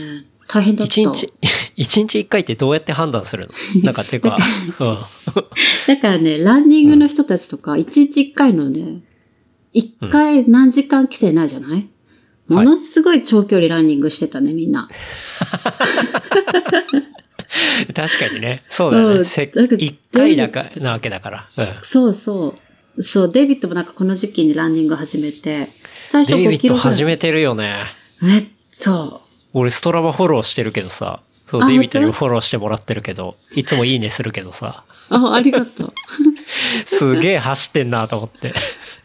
[0.49, 1.01] 大変だった。
[1.01, 1.33] 一日、
[1.77, 3.83] 一日一回ってどうやって判断するの？
[3.85, 4.37] なんかていうか、
[4.79, 4.97] うん。
[5.87, 9.03] だからね、ランニングの人たちとか、一日一回のね、
[9.73, 11.89] 一回何時間規制ないじゃない、
[12.47, 14.89] ものすごい長距離ランニングしてたね、みんな。
[17.95, 18.65] 確かにね。
[18.69, 19.25] そうだよね。
[19.79, 21.49] 一回だか、なわけだから。
[21.57, 21.69] うん。
[21.83, 22.55] そうそ
[22.97, 23.03] う。
[23.03, 25.69] そう、デイビッドもなんかこの時期にランニング始めて、
[26.05, 26.77] 最初5デイビッド。
[26.77, 27.85] 始めてるよね。
[28.21, 29.21] めっそ
[29.53, 31.21] 俺ストラバフォローしてるけどさ。
[31.47, 35.15] そう、あデイビッドにも本フォローしてもらってるけど、いつもいいねするけどさ、う。
[35.15, 35.93] あ、ありがとう。
[36.85, 38.53] すげえ走ってんなと思って。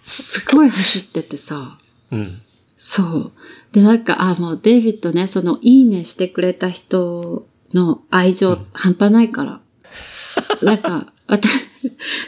[0.02, 1.78] すごい走っててさ。
[2.12, 2.42] うん。
[2.78, 3.32] そう。
[3.72, 9.60] で、なんか、あ、もうデイビッドね、その、いいねしてくれた人の愛情、半端ないから。
[10.64, 11.48] なんか、わた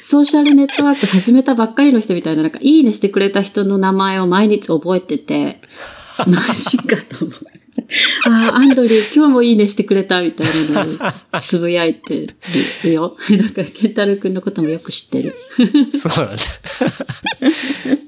[0.03, 5.59] ソーシャルネットワーク始めたばっかりの人みたいな、なんか、いいねしてくれた人の名前を毎日覚えてて、
[6.27, 7.61] マジかと思う。
[8.25, 10.93] ああ、アンドリュー、今日もいいねしてくれたみたいなの
[11.33, 12.35] をつぶやいて
[12.83, 13.17] るよ。
[13.37, 15.35] だから、ケンタロウ君のこともよく知ってる。
[15.93, 16.43] そうなんだ。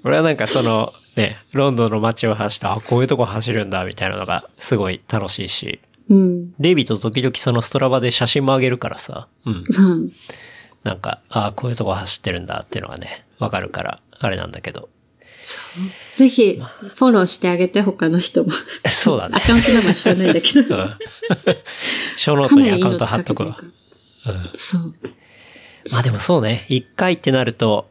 [0.06, 5.80] 俺はなんかその、ね、ロンドンの街を走って、あ、こういうとこ走るんだ、みたいなのがすごい楽しいし。
[6.10, 6.54] うん。
[6.60, 9.64] デイビッド時々そのストラバで写真も上げるからさ、うん。
[9.68, 10.12] うん。
[10.84, 14.90] なんか、あこういうとこ走ってるんだっていうのがね、わかるから、あれなんだけど。
[15.44, 16.16] そう。
[16.16, 16.62] ぜひ、
[16.96, 18.52] フォローしてあげて、他の人も。
[18.90, 19.42] そうだねア。
[19.42, 20.76] カウントナンバー知らないんだけど。
[20.76, 20.98] うん。
[22.16, 23.60] ショーノートにアカウント貼っとくわ
[24.26, 24.50] うん。
[24.56, 24.94] そう。
[25.92, 27.90] まあでもそうね、一回ってなると、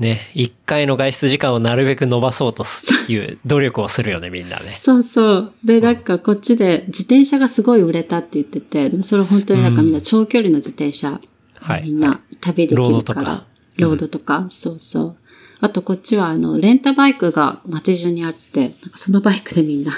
[0.00, 4.74] ね、一回の外出時間をなるべく伸ばそうとすいう努力をするよね、みんなね。
[4.78, 5.52] そうそう。
[5.64, 11.20] で、なんかこっちで自転車がすごい売れたって言ってて、それ本当になんかみんな長距離の自転車、
[11.54, 12.88] はいみんな旅できるから。
[12.88, 13.46] ロードとか
[13.78, 15.16] ロードとか、そうそう。
[15.60, 19.92] あとこっちはあの、レンタバイクが街中にあって、なんかそのバイクでみんな、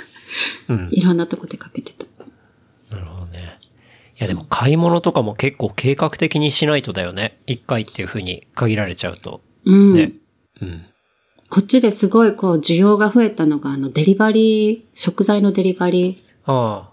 [0.69, 0.89] うん。
[0.91, 2.07] いろんなとこ出かけてた。
[2.95, 3.59] なるほどね。
[4.19, 7.39] いやでも買い物とかも結構計画的にしないとだよね。
[7.47, 9.41] 一回っていう風に限られちゃうと。
[9.65, 9.95] うん。
[9.95, 10.13] ね。
[10.61, 10.87] うん。
[11.49, 16.53] こっちですごいこう需要が増えたのがあのデリバリー、食材のデリバリあ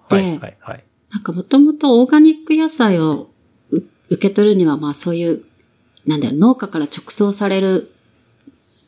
[0.10, 0.84] あ、はい、ではい、はい。
[1.12, 3.30] なんかもともとオーガニック野菜を
[3.72, 3.78] う
[4.10, 5.44] 受け取るには、まあそういう、
[6.06, 7.92] なんだろう、農家から直送される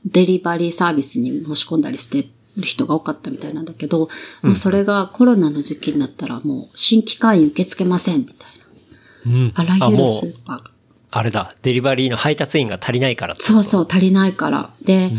[0.06, 2.24] デリバリーサービスに申し込んだりして
[2.58, 4.10] る人が多かったみたいなんだけど、
[4.42, 8.50] もうそれがコロナの時期になったらもう新規会員受け付けませんみたい
[9.26, 9.54] うんな。
[9.56, 10.72] あらゆるスーパーが。
[11.12, 14.74] あれだ、デリバリーの配達員が足りないからそうそう、足りないから。
[14.82, 15.12] で、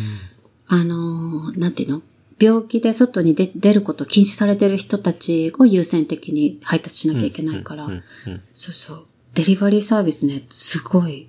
[0.66, 2.02] あのーなんていうの？
[2.38, 7.94] 病気で外に出出ることを禁止されてる人たちを優先的に配達しなきゃいけないから、うんう
[8.30, 9.06] んそうそう。
[9.34, 11.28] デリバリーサービスね、すごい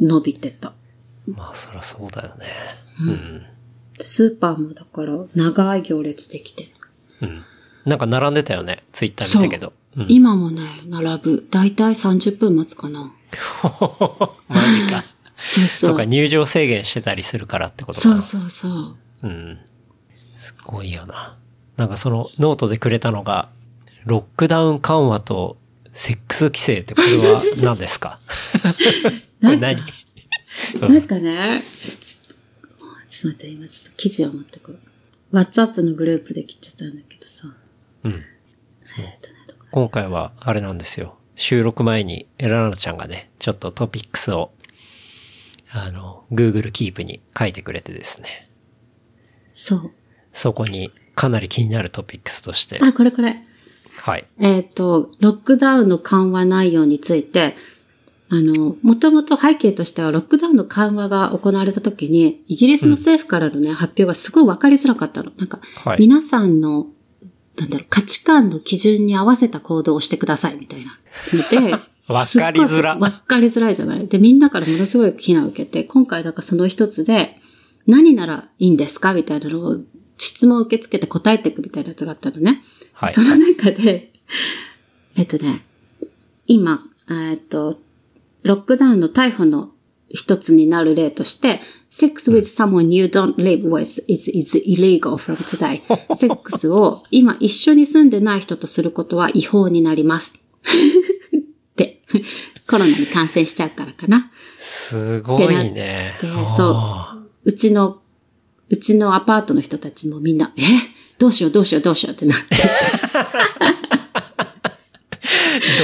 [0.00, 0.72] 伸びてた。
[1.26, 2.46] まあ、そりゃそうだよね。
[3.00, 3.46] うん。
[3.98, 6.72] スーパーもだから長い行列できて。
[7.20, 7.44] うん。
[7.84, 8.84] なんか並んでたよね。
[8.92, 9.72] ツイッター見たけど。
[9.96, 11.46] うん、今もね、並ぶ。
[11.50, 13.00] だいたい30分待つかな。
[14.48, 15.04] マジか。
[15.38, 15.90] そうそう。
[15.90, 18.22] そうか、入場制限してたりするからってことかな。
[18.22, 18.96] そうそうそう。
[19.22, 19.58] うん。
[20.36, 21.36] すごいよな。
[21.76, 23.48] なんかそのノートでくれたのが、
[24.04, 25.56] ロックダウン緩和と
[25.92, 28.20] セックス規制ってこれは何ですか
[29.40, 29.82] これ何？
[30.80, 32.34] なんかね、ちょっと、
[33.08, 34.78] ちょっと待って、今ちょっと記事を持ってくる。
[35.32, 37.48] WhatsApp のグループで来てたんだけどさ。
[38.04, 38.12] うん。
[38.12, 39.34] えっとね、
[39.74, 41.16] 今回はあれなんですよ。
[41.34, 44.52] 収録前にエララナちゃんがね、ちょっとトピックスを、
[45.72, 48.48] あの、Google Keep に書いてくれてですね。
[49.52, 49.90] そう。
[50.32, 52.78] そこにかなり気になるトピックスとして。
[52.80, 53.42] あ、これこれ。
[53.96, 54.26] はい。
[54.38, 57.56] えっ、と、ロックダウンの緩和内容について、
[58.30, 65.32] あの、もともと背景としては、ロックダウンの緩和が行われた時に、イギリスの政府からのね、発表がすごい分かりづらかったの。
[65.36, 66.86] なんか、はい皆さんの、
[67.56, 70.98] なんだろう、価値観の基準に合わせた行動をしてください、みたいな。
[71.50, 71.74] で、
[72.08, 77.38] わかりづらわかりづらいじゃないで、みんなからものすごい非難を受けて、今回なんかその一つで、
[77.86, 79.78] 何ならいいんですかみたいなのを、
[80.16, 82.62] 質問を受け付けて答えていくみたいなやつがあったのね。
[82.92, 84.12] はいその中で、
[85.16, 85.64] えっとね、
[86.46, 87.78] 今、えっと、
[88.44, 89.70] ロックダウンの逮捕の
[90.10, 91.60] 一つになる例として、
[91.90, 95.80] sex with someone you don't live with is, is illegal from today.
[96.14, 100.38] セックスを今一緒に住んでない人とすることは違法になります。
[101.74, 102.02] で、
[102.68, 104.30] コロナに感染しちゃうからかな。
[104.58, 106.18] すごいね。
[106.20, 106.70] で、そ
[107.14, 107.28] う。
[107.44, 108.00] うちの、
[108.68, 110.62] うちのアパートの人たちもみんな、え？
[111.18, 112.56] どうしようどうしようどうしようってなって。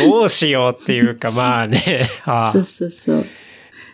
[0.02, 2.08] どうしようっていうか、まあね。
[2.24, 3.26] あそうそうそう。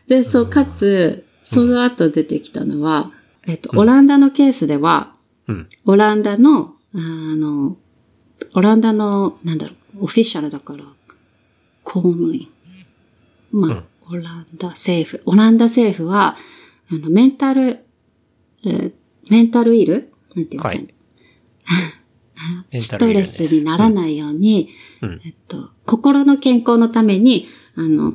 [0.07, 3.13] で、そう、かつ、その後出てきたのは、
[3.47, 5.15] えっと、オランダのケースでは、
[5.49, 5.69] うん。
[5.85, 7.77] オランダの、あの、
[8.55, 10.85] オランダの、なんだろう、オフィシャルだから、
[11.85, 12.49] 公務員。
[13.53, 15.23] まあ、オランダ政府。
[15.25, 16.37] オランダ政府は、
[16.91, 17.81] あの、メンタル、
[18.65, 18.93] えー
[19.29, 20.13] メンタルイル？
[20.35, 20.75] なんていうんですかね。
[20.75, 20.95] はい
[22.81, 24.69] ストレスにならないように、
[25.03, 28.15] うんえっと、心の健康のために、あの、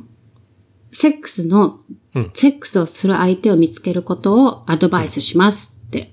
[0.92, 1.80] セックスの、
[2.14, 6.12] うんセックスをする相手を見つけることをアドバイスしますって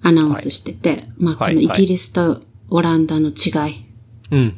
[0.00, 3.84] アナウンスしてて、まあ、こはいはいのイギリスとオランダの違い。
[4.30, 4.56] うん。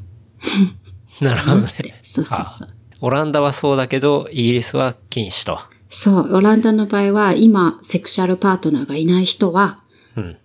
[1.22, 2.00] なるほどね。
[2.04, 2.74] そうそうそうあ。
[3.00, 5.58] オランダはそうだけど、イギリスは禁止と。
[5.88, 9.80] そう、オランダの場合は、今、セクシャルパートナーがいない人は、
[10.16, 10.36] うん。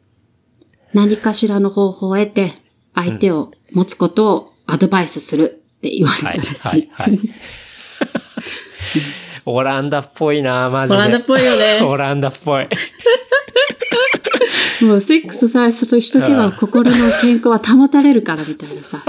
[0.94, 2.54] 何かしらの方法を得て、
[2.94, 6.90] 相手を持つことをアドバイスするって言われたはい、らしい。
[6.92, 7.20] はい、はい。
[9.46, 11.00] オランダっぽいな、マジで。
[11.00, 12.68] オランダっぽいよね オランダっぽい。
[14.82, 19.04] もうセックスさえしとけば心の健康は保たれるからみたいなさ。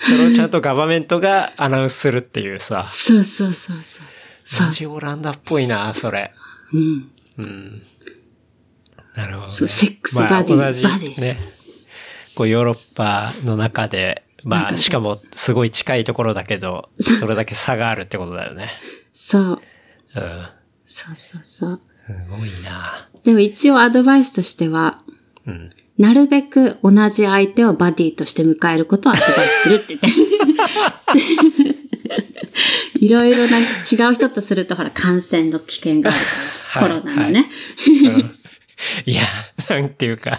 [0.00, 2.86] それをちゃんとガバメントがアナウンスするっていうさ。
[2.88, 4.06] そうそうそうそう。
[4.44, 4.72] そうマ。
[4.72, 6.32] ジオランダっぽいな、それ。
[6.72, 7.10] うん。
[7.38, 7.82] うん。
[9.14, 9.48] なるほど、ね。
[9.48, 11.38] そうセックスバディまあ同じバディね。
[12.34, 18.70] こうヨーロッパの中で、まあ、しかもすごい近いところだけど、それだけ差があるってことだよね。
[19.12, 19.42] そう。
[20.14, 20.48] うん。
[20.86, 21.80] そうそうそう。
[22.06, 23.08] すごいな。
[23.24, 25.02] でも一応アドバイスとしては、
[25.46, 25.70] うん。
[25.98, 30.08] なるべく同じ相手をバディとして迎えることをアドバイスするって言って。
[33.04, 33.64] いろいろな違
[34.10, 36.18] う人とするとほら感染の危険がある
[36.72, 37.48] から、はいコロナのね。
[38.04, 38.38] うん
[39.06, 39.22] いや、
[39.70, 40.38] なんていうか、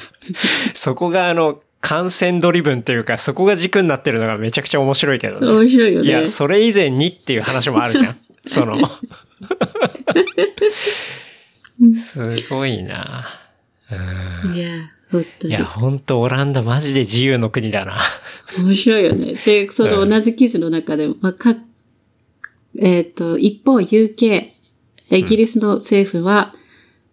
[0.74, 5.48] そこがあの、感染ドリブンっていうか、そこが軸になってるのがめちゃくちゃ面白いけどね。
[5.48, 6.08] 面白いよね。
[6.08, 8.18] いや、それ以前にっていう話もあるじゃん。
[8.46, 8.78] その。
[11.96, 13.28] すごいな。
[13.92, 14.70] うんいや、
[15.12, 15.54] 本当に。
[15.54, 18.02] いや、ほんとオランダマジで自由の国だな。
[18.58, 19.36] 面白いよね。
[19.46, 21.56] で、その同じ記事の中でも、まあ、か、
[22.80, 24.50] えっ、と、一方 UK、
[25.10, 26.54] イギリスの政府は、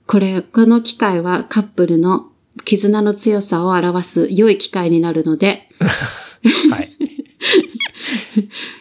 [0.07, 2.31] これ、この機会はカップルの
[2.65, 5.69] 絆の強さを表す良い機会になるので、
[6.70, 6.97] はい。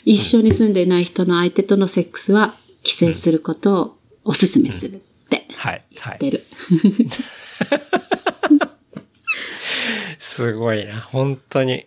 [0.05, 4.99] 一緒に住んでいない人の相手とのセックスは規制することをお勧めするっ
[5.29, 5.47] て。
[5.91, 6.43] 言ってる。
[10.19, 11.01] すごいな。
[11.01, 11.85] 本当に。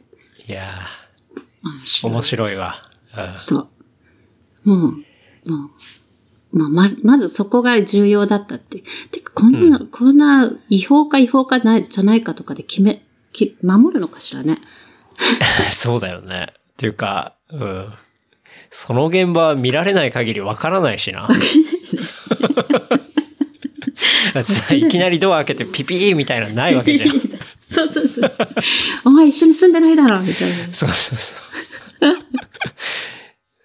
[0.49, 2.83] いやー、面白いわ。
[3.17, 3.69] うんそ
[4.65, 4.71] う。
[4.71, 5.71] もう、もう、
[6.57, 8.83] まあ、まず、まずそこが重要だったって。
[9.11, 14.59] てか、こんな、こんな違法か違法かない、じゃないかとかで決め、き守るのかしらね。
[15.71, 16.47] そうだよね。
[16.51, 17.93] っていうか、うん。
[18.71, 21.29] その現場は見られない限りわからないしな。
[24.35, 27.21] だってさいきなりドア開けてピピーみたいなのないわけじゃん。
[27.67, 28.37] そうそうそう。
[29.05, 30.73] お前一緒に住んでないだろみたいな。
[30.73, 31.39] そうそうそう。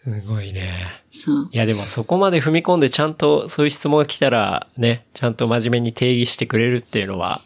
[0.04, 1.04] すごいね。
[1.12, 1.50] そう。
[1.52, 7.42] いやでもそこまで踏み込んでちゃんとそういう質問が来たらね、ちゃんと真面目に定義してくれるっていうのは、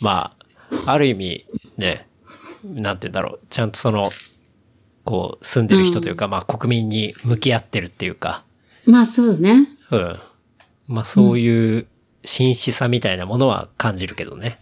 [0.00, 0.36] ま
[0.84, 1.46] あ、ある意味
[1.78, 2.06] ね、
[2.64, 4.10] なんて言うんだろう、ちゃんとその、
[5.04, 8.44] こう住んでる人というか、まあ国民に向き合ってるっていうか、
[8.84, 9.68] まあそうね。
[9.90, 10.20] うん。
[10.88, 11.86] まあそういう
[12.24, 14.58] 真摯さみたいなものは感じるけどね。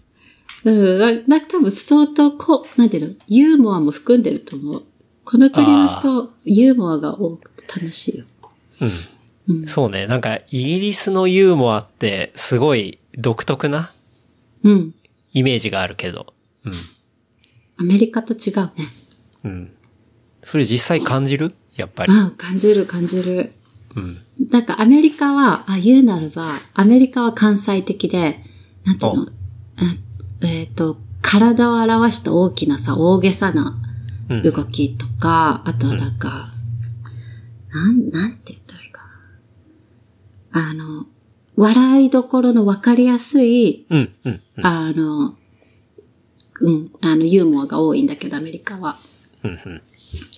[0.64, 1.24] うん。
[1.26, 4.84] な多分相当こう、なんていうの、ユーモアも含んでると思う。
[5.24, 8.24] この国の人、ユーモアが多くて楽しいよ。
[9.48, 9.56] うん。
[9.60, 9.68] うん。
[9.68, 10.06] そうね。
[10.06, 13.92] なんかイギリスのユーモアってすごい独特な
[14.62, 14.94] うん。
[15.32, 16.34] イメージがあるけど。
[16.64, 16.74] うん。
[17.76, 18.88] アメリカと違うね。
[19.44, 19.72] うん。
[20.42, 21.54] それ実際感じる？
[21.76, 22.12] やっぱり。
[22.12, 23.52] うん、感じる感じる。
[23.96, 24.22] うん。
[24.50, 28.44] なんかアメリカは、あ、言うならば、アメリカは関西的で、
[28.84, 29.28] なんていうの、
[29.76, 29.96] あ
[30.46, 33.93] えっ、と、体を表した大きなさ、大げさなうん。
[34.28, 36.52] 動きとか、あとはなんか、
[37.72, 39.02] なん、なんて言ったらいいか
[40.52, 40.68] な。
[40.70, 41.06] あの、
[41.56, 44.14] 笑いどころのわかりやすい、うん。
[44.24, 44.42] うん。
[44.56, 44.66] うん。
[44.66, 45.36] あの、
[46.60, 48.98] うん、あの、ユーモアが多いんだけど、アメリカは。
[49.42, 49.50] うん。
[49.50, 49.82] うん。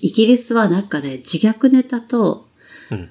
[0.00, 2.48] イギリスはなんかね、自虐ネタと、
[2.90, 3.10] うん。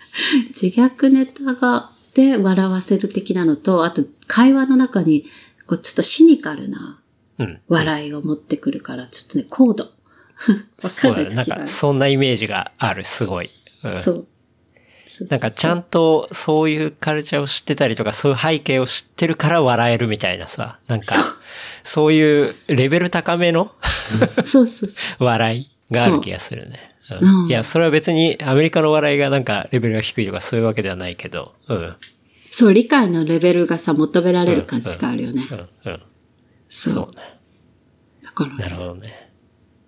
[0.48, 5.26] 自虐ネタが、で笑わせる的なのと、あと会話の中に、
[5.66, 7.00] こうちょっとシニカルな
[7.38, 7.60] うん。
[7.68, 9.90] 笑いを持ってくるから、ちょっとね、高度。
[10.82, 11.28] わかそうだね。
[11.30, 11.64] なんんない時がある。
[11.64, 13.46] か、そんなイメージがある、すごい。
[13.84, 13.94] うん。
[13.94, 14.26] そう。
[15.30, 21.06] なんか、ちゃんと、そういうカルチャーを知ってたりとか、そういう背景を知ってるから笑えるみたいなさ、なんか、
[21.84, 23.72] そういうレベル高めの
[24.44, 24.90] そうそう。
[25.24, 26.78] 笑いがある気がするね。
[27.10, 31.96] ううんんいや、それは別にアメリカの笑いがなんかレベルが低いとかそういうわけではないけど、うん。
[32.50, 35.54] そう、理解のレベルがさ、求められる感じがあるよねう。
[35.54, 36.02] ん、うん。
[36.68, 36.94] そう。
[36.94, 37.22] そうね。
[38.24, 39.25] だから、なるほどね。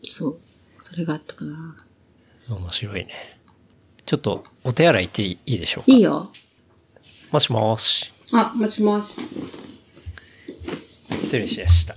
[0.02, 0.38] そう。
[0.80, 1.76] それがあったかな。
[2.48, 3.38] 面白いね。
[4.06, 5.92] ちょっと、お手洗い行っていいでしょうか？
[5.92, 6.30] いいよ。
[7.30, 8.12] もしもし。
[8.32, 9.14] あ、もしもし。
[11.22, 11.94] 失礼しました。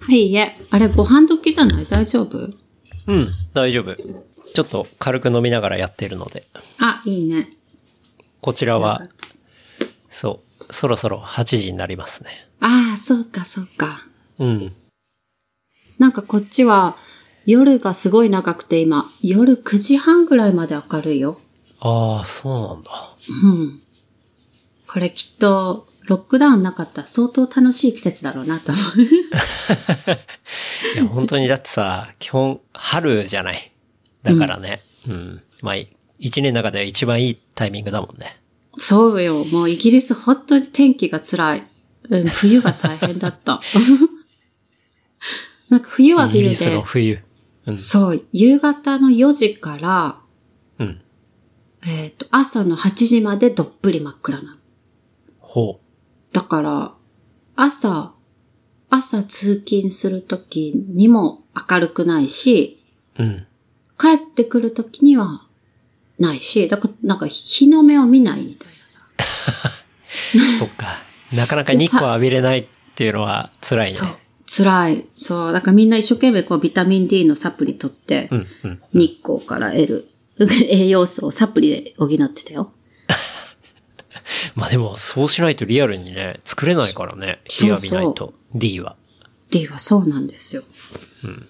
[0.00, 0.58] はい、いえ。
[0.70, 1.86] あれ、ご飯時じゃない？
[1.86, 2.52] 大丈夫？
[3.06, 3.96] うん、大丈夫。
[4.54, 6.46] ちょっと軽く飲みながらやってるので。
[6.78, 7.50] あ、いいね。
[8.40, 9.02] こちらは、
[10.10, 12.48] そう、そろそろ8時になりますね。
[12.60, 14.06] ああ、そうか、そうか。
[14.38, 14.74] うん。
[15.98, 16.96] なんかこっちは、
[17.44, 21.40] 夜がすごい長くて今、夜9時半ぐらいまで明るいよ。
[21.80, 23.16] ああ、そうなんだ。
[23.44, 23.82] うん。
[24.86, 29.02] これきっと、ロックダウンなかったら相当楽しい季節だろうなと思う。
[30.94, 33.72] いや、本当にだってさ、基本、春じゃない。
[34.22, 34.82] だからね。
[35.08, 35.42] うん。
[35.62, 35.74] まあ、
[36.18, 38.40] 一年の中では一番いいタイミングだもんね。
[38.78, 39.44] そうよ。
[39.44, 41.66] もうイギリス本当に天気が辛い。
[42.08, 43.60] うん冬が大変だった。
[45.72, 47.18] なんか冬は冬イギリスので、冬。
[47.66, 47.78] うん。
[47.78, 50.18] そう、夕方の4時から、
[50.78, 51.00] うん。
[51.86, 54.56] えっ、と、朝の8時までどっぷり真っ暗なの。
[55.38, 55.80] ほ
[56.34, 56.92] だから、
[57.56, 58.12] 朝、
[58.90, 62.84] 朝通勤するときにも明るくないし、
[63.18, 63.22] う。
[63.22, 63.46] うん。
[63.98, 65.46] 帰ってくるときには
[66.18, 69.00] ないし、だからなんか日の目を見ないみたいなさ。
[70.58, 71.02] そっか。
[71.32, 74.21] なかなか日光浴びれないっていうのは辛いそうね。。
[74.54, 75.06] 辛い。
[75.16, 75.52] そう。
[75.52, 78.82] だからみんな一生懸命こうビタミン D のサプリ取って、うん、うん。
[78.92, 80.08] 日光から得る
[80.68, 82.70] 栄養素をサプリで補ってたよ。
[84.54, 87.40] まあでも、そうしないとリアルにね、作れないからね。
[87.46, 88.34] 日浴びないと。
[88.54, 88.96] D は。
[89.50, 90.64] D はそうなんですよ。
[91.24, 91.48] うん。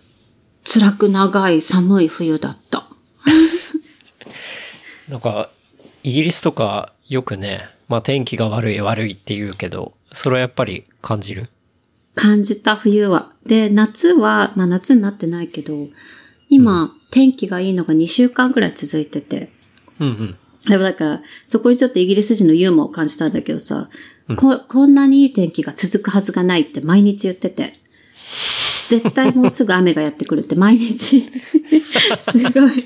[0.64, 2.86] 辛く長い寒い冬だった。
[5.08, 5.50] なんか、
[6.04, 11.48] イギリスとかよくね、まあ天気が悪い悪いって言うけど、それはやっぱり感じる？
[12.14, 13.32] 感じた冬は。
[13.46, 15.88] で、夏は、まあ夏になってないけど、
[16.48, 19.50] 今、天気がいいのが2週間ぐらい続いてて。
[19.98, 20.36] うんうん。
[20.68, 23.88] でもだから、そこにちょっとイギリス人のユーモアを感じたんだけどさ、
[24.36, 27.74] こ、こんなにいい天気が続くはずがないって毎日言ってて、
[28.86, 31.26] 絶対もうすぐ雨がやってくるって毎日、
[32.20, 32.84] すごい、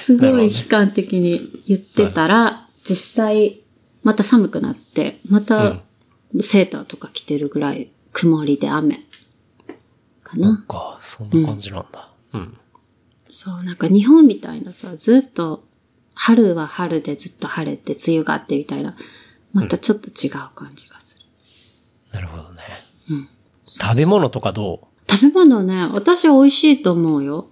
[0.00, 3.60] すごい悲観的に言ってたら、実際、
[4.02, 5.82] また寒くなって、また
[6.40, 7.90] セーターとか着てるぐらい
[8.20, 8.96] 曇りで雨。
[10.24, 10.64] かそっな。
[10.66, 12.10] か、そんな感じなんだ。
[12.32, 12.58] うん。
[13.28, 15.64] そう、なんか日本みたいなさ、ずっと、
[16.14, 18.96] 春は春でずっと晴れて、梅雨があってみたいな、
[19.52, 21.24] またちょっと違う感じがする。
[22.12, 22.62] なるほどね。
[23.08, 23.28] うん。
[23.62, 27.48] 食べ物とかど食べ物ね、私は美味しいと思うよ。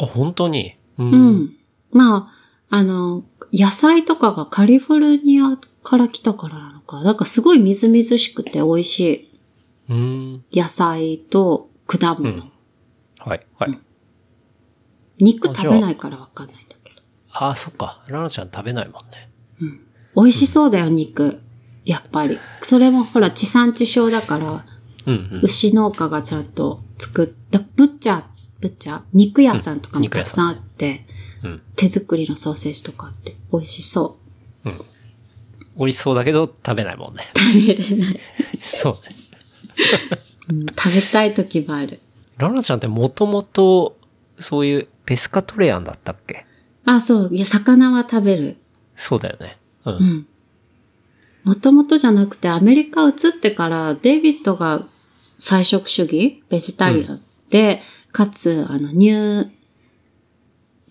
[0.00, 0.76] うあ、本当に？
[0.96, 1.04] う。
[1.04, 1.56] うんん。
[1.92, 2.32] ま
[2.70, 3.22] あ、あの、
[3.52, 7.02] 野菜とかがカリフォルニアから来たからなのか。
[7.02, 9.25] なんかすごいみずみずしくて美味しいうん。
[9.88, 12.30] 野菜と果物。
[12.30, 12.52] うん
[13.18, 13.78] はい、はい。
[15.18, 17.02] 肉食べないからわかんないんだけど。
[17.32, 18.04] ああ、そっか。
[18.06, 19.28] ラナちゃん食べないもんね。
[20.14, 21.40] 美味しそうだよ、肉。
[21.84, 22.38] やっぱり。
[22.62, 24.66] それもほら、地産地消だから、
[25.06, 25.40] うん、うん。
[25.42, 28.24] 牛農家がちゃんと作った、ブッチャー、
[28.60, 29.02] ブッチャー？
[29.12, 31.06] 肉屋さんとかもたくさんあって、
[31.42, 31.62] うん。
[31.74, 34.18] 手作りのソーセージとかあって美味しそ
[34.64, 34.70] う。
[35.76, 37.24] 美味しそうだけど食べないもんね。
[37.36, 38.20] 食べれない。
[38.62, 39.16] そうね。
[40.48, 42.00] うん食べたい時もある。
[42.38, 43.96] ラナちゃんってもともと、
[44.38, 46.46] そういうペスカトレアンだったっけ？
[46.84, 47.30] あ、そう。
[47.32, 48.56] いや、魚は食べる。
[48.94, 49.58] そうだよね。
[49.84, 49.90] う。
[49.90, 50.26] うんん。
[51.44, 54.86] もともとじゃなくて、アメリカ移ってから、デイビッドが
[55.38, 56.42] 菜食主義？
[56.48, 57.82] ベジタリアンで、
[58.12, 59.50] かつ、あの、乳、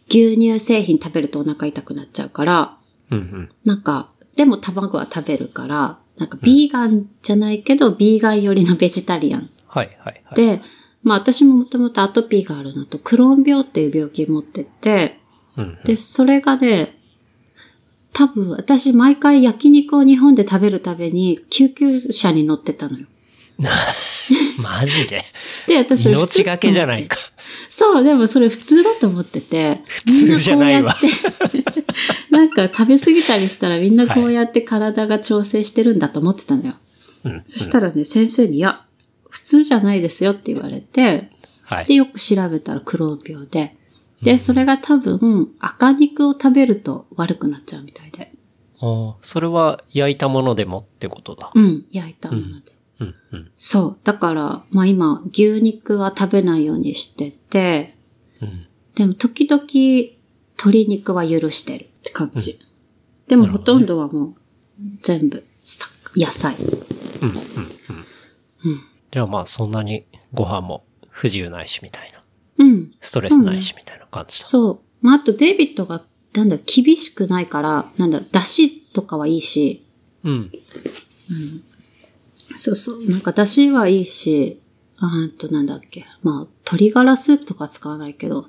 [0.08, 2.78] 牛乳製品食べるとお腹痛くなっちゃうから、
[3.12, 3.50] うん、うん。
[3.64, 9.50] なんか、でも卵は食べるから、なんか、ビーガンじゃないけど、ビーガン寄りのベジタリアン。
[9.68, 10.36] はい、はい、はい。
[10.36, 10.62] で、
[11.04, 15.20] まあ私ももともとアトピーがあるのと、クローン病っていう病気持ってて、
[15.58, 15.78] うん。
[15.86, 16.98] で、それがね、
[18.14, 23.08] 多分私毎回焼肉を日本で食べるたびに救急車に乗ってたのよ。
[24.58, 25.24] マジで？
[25.68, 27.18] で、私命がけじゃないか。
[27.70, 29.82] そう、でもそれ普通だと思ってて。
[29.88, 31.75] 普通じゃないわみんなこうやって
[32.30, 36.76] なんか食べ過ぎたりしたらみんなこうやって体が調整してるんだと思ってたのよ。
[37.24, 37.42] うん。
[37.46, 38.86] そしたらね、先生に、いや、
[39.30, 41.30] 普通じゃないですよって言われて、で、
[41.64, 41.96] はい。
[41.96, 43.76] よく調べたらクローン病で。
[44.22, 48.32] で、それが多分、赤肉を食べると悪くなっちゃうみたいで。
[48.80, 51.52] あーそれは焼いたものでもってことだ。
[51.54, 52.72] うん、焼いたもので。
[53.00, 53.52] うん、うん。
[53.56, 53.98] そう。
[54.04, 57.96] だから、まあ今、牛肉は食べないようにしてて、
[58.42, 58.68] うん。
[58.96, 59.64] でも時々、
[60.58, 62.60] 鶏肉は許してるって感じ。
[63.28, 64.36] でもほとんどはもう、
[65.02, 66.56] 全部、スタ野菜。
[66.56, 68.82] うん、うん、うん。
[69.12, 72.24] じゃあまあそんなにご飯も不自由ないしみたいな。
[72.58, 72.92] うん。
[73.02, 74.46] ストレスないしみたいな感じだ。
[74.46, 74.80] そう。
[75.02, 76.04] まああとデイビッドが、
[76.34, 79.86] なんだ厳しくないから、なんだ出汁とかはいいし、
[80.24, 80.52] うん。
[82.56, 83.10] そうそう。
[83.10, 84.62] なんか、出汁はいいし、
[84.98, 86.06] あーと、なんだっけ。
[86.24, 88.48] まあ、鶏ガラスープとか使わないけど、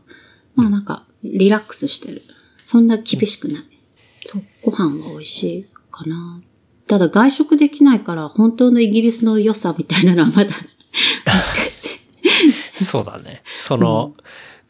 [0.54, 2.22] まあなんか、リラックスしてる。
[2.64, 3.64] そんな厳しくない。
[4.24, 6.42] そう、ご飯は美味しいかな。
[6.86, 10.54] ただ、外食できないから、本当のイギリスの良さみたいなのはまだ、もし
[11.26, 12.84] かして。
[12.84, 13.42] そうだね。
[13.58, 14.14] その、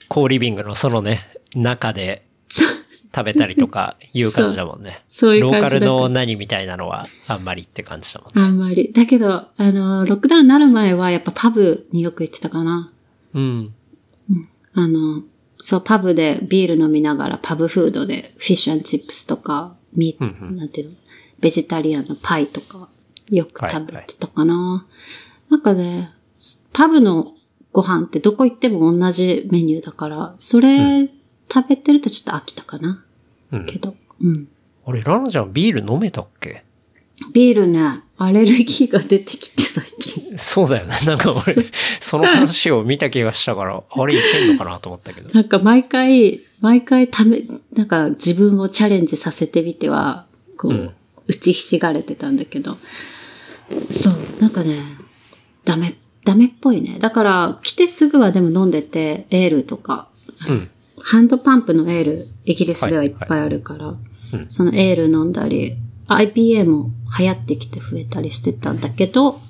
[0.09, 2.69] コーリビングのそのね、中でそう、
[3.15, 5.03] 食べたりとかいう感じだもんね。
[5.09, 8.43] そういうローカ感じだからルの何みたいなのはあんまりって感じだもんね。
[8.43, 8.93] あんまり。
[8.93, 12.93] だけど、あの、ロックダウンになる前は、やっぱパブによく行ってたかな。
[13.35, 13.75] うん。
[14.75, 15.23] あの、
[15.67, 20.97] そう、パブでビール飲みながら、パブフードで、フィッシュチップスとか、ミうんうんなんていうの、
[21.41, 22.89] ベジタリアンのパイとか、
[23.31, 24.87] よく食べてたかな。
[25.51, 26.13] なんかね、
[26.73, 27.35] パブの
[27.73, 31.09] ご飯ってどこ行っても同じメニューだから、それ
[31.53, 33.05] 食べてるとちょっと飽きたかな。
[33.51, 33.81] うんけ。
[33.81, 34.47] ど、うん。
[34.87, 36.63] あれ、ラナちゃんビール飲めたっけ？
[37.33, 40.37] ビールね、アレルギーが出てきて最近。
[40.39, 40.95] そうだよね。
[41.07, 41.67] なんか俺、
[42.01, 45.31] その話を見た気がしたから、あれいけんのかなと思ったけど。
[45.33, 47.43] なんか毎回、毎回ため、
[47.75, 50.27] なんか自分をチャレンジさせてみては、
[50.57, 50.91] こう、うん
[51.29, 52.79] 打ちひしがれてたんだけど、
[53.91, 54.79] そう、なんかね、
[55.65, 56.99] ダメ、ダメっぽいね。
[57.01, 60.09] だから、来てすぐはでも飲んでて、エールとか、
[60.49, 60.71] うん。
[61.03, 63.99] ハンドパンプのエール、イギリスではいっぱいあるから、うん
[64.49, 65.77] そのエール飲んだり、
[66.09, 69.41] IPA も流行ってきて増えたりしてたんだけど、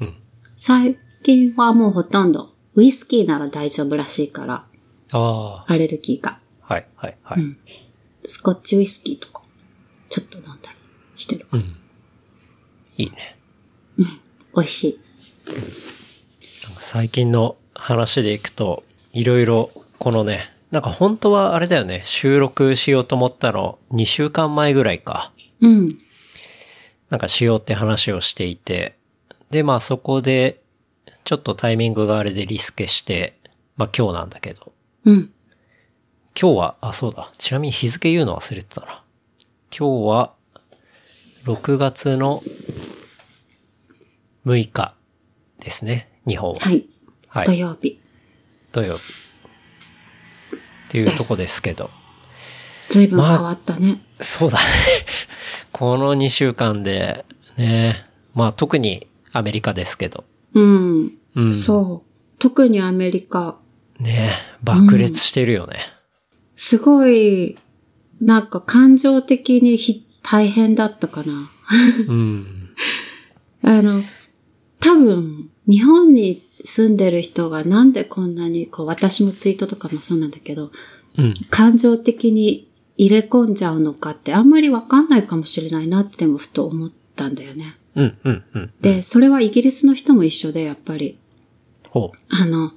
[0.00, 0.14] うん
[0.56, 4.64] 最近はもうほとんど、ウイスキーなら大丈夫らしいから、
[5.12, 6.38] あアレルギーが。
[6.62, 7.42] あ、はい、はい、はい。
[7.42, 7.58] うん
[8.24, 9.42] スコッチウイスキーとか、
[10.08, 10.78] ちょっと飲んだり
[11.16, 11.46] してる。
[11.52, 11.76] うん。
[12.96, 13.36] いいね。
[14.54, 15.00] 美味しい。
[16.64, 25.32] なんか最近の話でいくと、いろいろ、このね、なんか本当はあれだよね、収録しようと思ったの2週間前ぐらいか。
[25.60, 25.98] うん。
[27.12, 28.96] なんかしようって話をしていて、
[29.50, 30.62] で、まあそこで、
[31.24, 33.38] ちょっとタイミングがあれでリスケして、
[33.76, 34.72] まあ今日なんだけど、
[35.04, 35.30] うん。
[36.40, 37.30] 今日は、あ、そうだ。
[37.36, 39.04] ちなみに日付言うの忘れてたな。
[39.78, 40.32] 今日は、
[41.44, 42.42] 6月の
[44.46, 44.94] 6日
[45.60, 46.08] ですね。
[46.26, 46.60] 日本は。
[46.60, 46.86] はい。
[47.28, 48.00] はい土曜日。
[48.72, 49.02] 土曜日。
[49.02, 50.58] っ
[50.88, 51.90] ていうとこですけど。
[52.88, 54.00] ずいぶん変わったね。
[54.22, 54.64] そうだね。
[55.72, 57.24] この2週間で、
[57.56, 58.06] ね。
[58.34, 60.24] まあ特にアメリカですけど。
[60.54, 61.12] うん。
[61.34, 61.54] うん。
[61.54, 62.08] そう。
[62.38, 63.58] 特にアメリカ。
[64.00, 64.32] ね
[64.62, 65.78] 爆裂してるよね。
[66.56, 67.56] すごい、
[68.20, 71.50] なんか感情的にひ大変だったかな。
[72.08, 72.70] うん。
[73.62, 74.02] あの、
[74.80, 80.72] 多分、日本に住んでる人がなんでこんなに、こう、私もツイートとかもそうなんだけど、
[81.18, 81.34] うん。
[81.50, 87.76] 感情的に入れ込んじゃうのかってあんまりわかんないかもしれないなってもふと思ったんだよね。
[87.94, 88.72] うん、うん、うん。
[88.80, 91.18] で、それはイギリスの人も一緒で、やっぱり。
[91.88, 92.72] ほあの、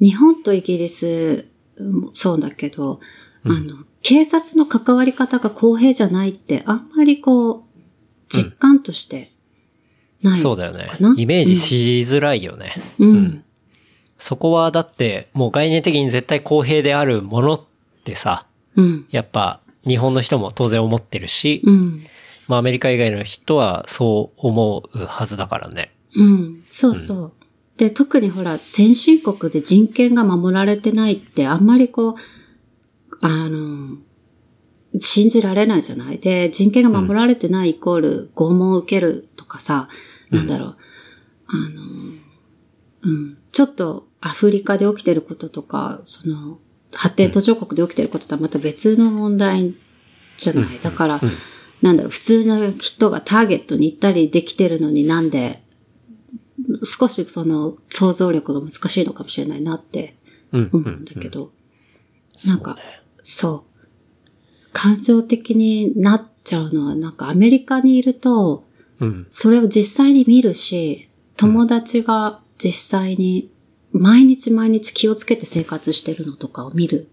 [0.00, 1.46] 日本とイギリス
[1.78, 3.00] もそうだけど、
[3.44, 7.62] うんあの、警察の関わり方が公平じゃないって、あんまりこう、
[8.28, 9.32] 実感として
[10.22, 10.34] なう。
[10.34, 10.36] い。
[10.36, 10.88] そうだよね。
[11.16, 12.74] イメージしづらいよね。
[12.98, 13.10] うん。
[13.10, 13.44] うん
[14.20, 17.62] そこはだって、もう概念的に絶対公平であるものっ
[18.04, 18.49] てさ、うん。
[19.10, 22.04] やっぱ日本の人も当然思ってるし、うん。
[22.48, 25.92] まあアメリカ以外の人はそう思うはずだからね。
[26.16, 26.62] うん。
[26.66, 27.32] そうそう。
[27.76, 32.14] で、特にほら、先進国で人権が守られてないって、あんまりこう、
[33.22, 33.96] あの、
[34.98, 36.18] 信じられないじゃない？
[36.18, 39.88] で、人権が守られてないイコール拷問を受けるとかさ、
[40.30, 40.76] なんだろう。
[41.46, 41.82] あの、
[43.02, 43.38] うん。
[43.52, 46.58] ちょっとアフリカで起きてることとか、その、
[46.92, 49.74] 発展途上国で起きてることとはまた別の問題
[50.36, 50.80] じゃない。
[50.82, 51.30] だから、うん
[51.82, 55.62] なんだろう、普通の人がターゲットに行ったりできてるのになんで、
[56.84, 60.14] 少しその想像力が難しいのかもしれないなって
[60.52, 60.70] うん。
[60.72, 61.52] 思うんだけど、
[62.46, 62.76] なんか、
[63.22, 64.68] そう。
[64.72, 68.64] 感情的になっちゃうのは、なんかアメリカにいると、
[69.00, 69.26] うん。
[69.30, 73.50] それを実際に見るし、友達が実際に
[73.92, 77.08] 毎日毎日気をつけて生活してるのとかを見る。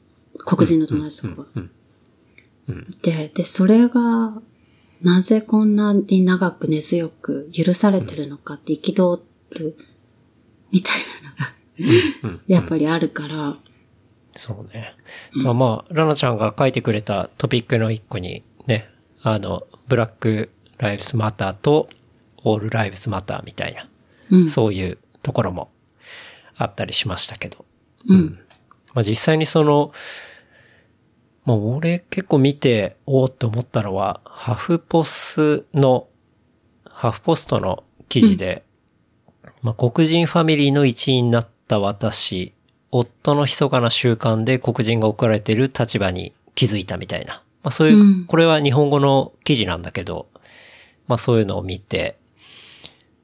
[0.46, 1.48] 黒人の友達とか。
[3.02, 4.42] で、で、それが、
[5.02, 9.20] なぜこんなに長く根強く許されてるのかって憤
[9.52, 9.78] る、
[10.72, 12.42] みたいなのが、うん。
[12.48, 13.58] やっぱりあるから、
[14.36, 14.96] そうね。
[15.34, 18.90] まあまあ、ラナちゃんが書いてくれたトピックの一個にね、
[19.24, 21.90] あの、ブラックライブスマターと
[22.44, 23.90] オールライブスマターみたいな、
[24.30, 24.50] うん。
[24.50, 25.72] そういうところも
[26.58, 27.66] あったりしましたけど。
[28.08, 28.40] うん。
[28.94, 29.92] まあ実際にその、
[31.46, 36.08] まあ俺結構見て、おーって思ったのは、ハフポスの、
[36.86, 38.64] ハフポストの記事で、
[39.62, 42.54] まあ黒人ファミリーの一員になった私、
[42.92, 47.44] 夫の密かな習慣で黒人が置かれている立場に気づいたみたいな。
[47.64, 50.28] まあそういう、うんこれは日本語の記事なんだけど、
[51.08, 52.18] まあそういうのを見て、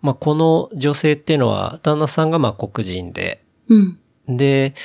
[0.03, 3.99] まあこの女性っていうのは、旦那さんがまあ黒人で、うん。
[4.27, 4.75] で、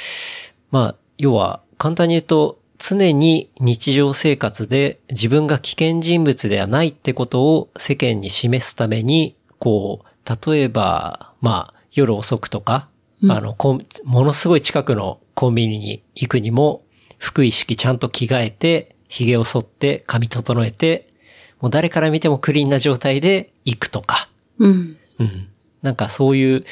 [0.71, 12.89] まあ、要は、簡単に言うと、常に日常生活で自分が危険人物ではないってことを世間に示すために、こう、例えば、まあ、夜遅くとか、
[13.23, 13.57] うんあの、
[14.05, 16.83] ものすごい近くのコンビニに行くにも、
[17.19, 21.09] 服意識ちゃんと着替えて、髭を剃って、髪整えて、
[21.61, 24.29] もう誰から見てもクリーンな状態で行くとか、
[24.59, 24.97] うん。
[25.19, 25.49] うん。
[25.83, 26.65] なんかそういう、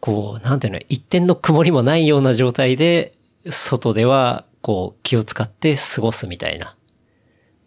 [0.00, 3.14] こう、なんていうの、一点の曇りもないような状態で、
[3.48, 6.70] 外では、こう、気を使って過ごすみたいな。
[6.70, 6.74] っ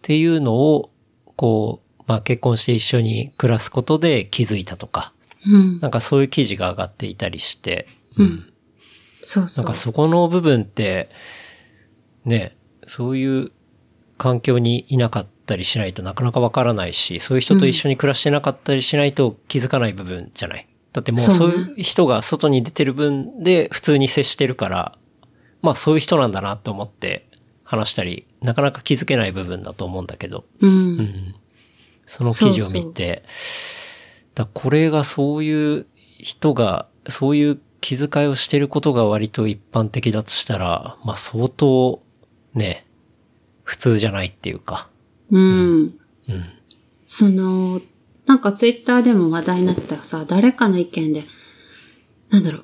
[0.01, 0.91] ていうのを、
[1.35, 5.13] こう、まあ結婚して一緒に暮らすことで気づいたとか、
[5.45, 5.79] うん。
[5.79, 7.87] なんかそういう記事が上がっていたりして、
[8.17, 8.53] うん。
[9.21, 9.63] そうそう。
[9.63, 11.09] なんかそこの部分って、
[12.25, 12.57] ね、
[12.87, 13.51] そういう
[14.17, 20.67] 環境にいなかったりしないとなかなかわからないし、そういう人と一緒に暮らしてなかったりしないと気づかない部分じゃない？
[20.93, 24.97] だってもうそそういう人が外に出てる分で普通に接してるから、
[25.61, 27.27] まあそういう人なんだなと思って
[27.63, 30.67] 話したり、なかなか気づけない部分だと思うんだけど、う。
[30.67, 31.35] うんん。
[32.05, 33.23] その記事を見て、
[34.33, 35.85] だこれがそういう
[36.17, 42.01] 人が、そういう気遣いをしてることが割と一般的だとしたら、まあ相当、
[42.55, 42.87] ね、
[43.63, 44.89] 普通じゃないっていうか、
[45.31, 45.41] うん。
[45.41, 46.45] うん。
[47.03, 47.81] その、
[48.25, 51.25] なんかツイッターでも話題になったさ、誰かの意見で、
[52.29, 52.59] なんだろ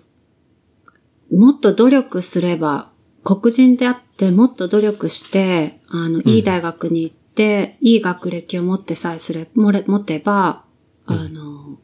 [1.32, 2.92] う、もっと努力すれば、
[3.24, 10.64] 黒人であってもっと努力して、あの、いい大学に行って、いい学歴を持ってさえすれ、もれ持てば、
[11.08, 11.80] あの、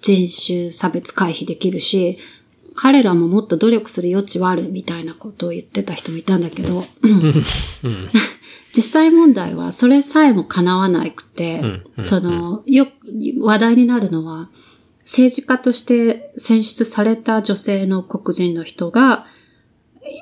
[0.00, 2.18] 人種差別回避できるし、
[2.74, 7.34] 彼らももっと努力する余地はあるみたいなことを言ってた人もいたんだけど、うん。
[8.74, 12.92] 実際問題はそれさえも叶わなくて、うんうんその、よく
[13.40, 14.50] 話題になるのは、
[15.00, 19.26] 政治家として選出された女性の黒人の人が、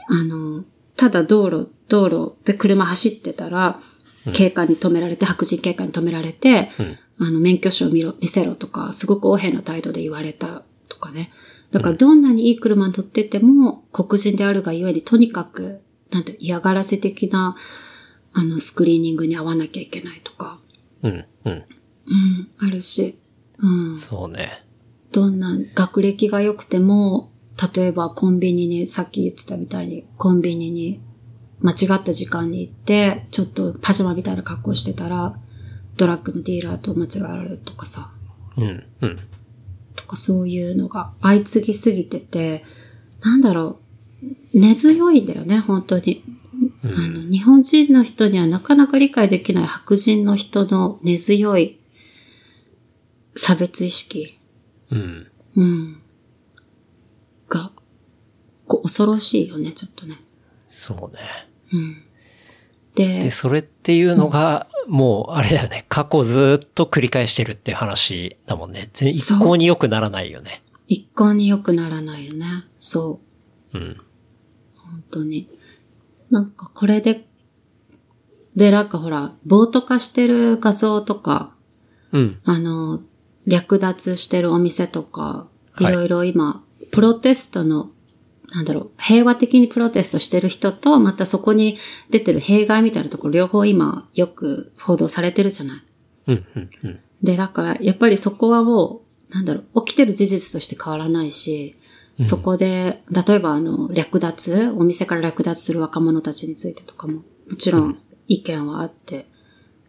[0.08, 0.64] あの、
[0.96, 3.80] ただ道路、道路で車走ってたら、
[4.32, 6.98] 警官に止められて、白人警官に止められて、うん。
[7.26, 11.30] あの、免許証を見ろ、見せろとか、すごく横柄な態度で言われたとかね。
[11.70, 17.56] だから、どんなにいい車に乗ってても、黒人であるがゆえに、とにかく、なんて、嫌がらせ的な、
[18.32, 20.58] あの、スクリーニングに合わなきゃいけないとか、
[21.02, 21.24] うん。
[21.44, 21.52] うん。
[21.52, 21.64] うん、
[22.58, 23.18] あるし、
[23.58, 23.98] うん。
[23.98, 24.64] そうね。
[25.12, 27.30] どんな学歴が良くても、
[27.74, 31.00] 例えばコンビニに、さっき言ってたみたいに、コンビニに
[31.60, 35.36] 間違った時間に行って、ちょっとパジャマみたいな格好してたら、
[35.96, 38.10] ドラッグのディーラーと間違われるとかさ、
[38.56, 38.84] うん。
[39.00, 39.18] うん。
[39.96, 42.64] とかそういうのが相次ぎすぎてて、
[43.20, 43.80] なんだろ
[44.54, 46.24] う、根強いんだよね、本当に。
[46.84, 51.80] あの、日本人の人にはなかなか理解できない白人の人の根強い
[53.34, 54.38] 差別意識。
[54.90, 55.26] うん。
[55.56, 56.02] うん。
[57.48, 57.72] が、
[58.66, 60.20] こう恐ろしいよね、ちょっとね。
[60.68, 61.48] そうね。
[61.72, 62.02] うん。
[62.94, 65.84] で、で、それっていうのが、もう、あれだよね。
[65.88, 68.90] 過去ずっと繰り返してるっていう話だもんね。
[68.92, 70.62] 全一向に良くならないよね。
[70.86, 72.64] 一向に良くならないよね。
[72.78, 73.20] そ
[73.72, 73.78] う。
[73.78, 73.96] うん。
[74.76, 75.48] 本当に。
[76.30, 77.26] なんかこれで、
[78.56, 81.54] で、なんかほら、暴徒化してる画像とか、
[82.12, 82.40] うん。
[82.44, 83.00] あの、
[83.46, 85.48] 略奪してるお店とか、
[85.80, 87.90] いはいろいろ今、プロテストの、
[88.52, 91.78] なんだろう、平和的にプロテストしてる人と、またそこに
[92.10, 95.82] 出てる弊害みたいなところ、両方今、よく報道されてるじゃない？
[96.26, 96.44] うん。
[96.56, 96.70] うん。
[96.82, 97.00] うん。
[97.22, 101.76] で、だから、やっぱりそこはもう、なんだろう、起きてる事実として変わらないし、
[102.24, 107.22] そこで、例えばあの、略奪、お店から略奪する若者たちについてとかも、も
[107.58, 107.98] ちろん
[108.28, 109.26] 意見はあって、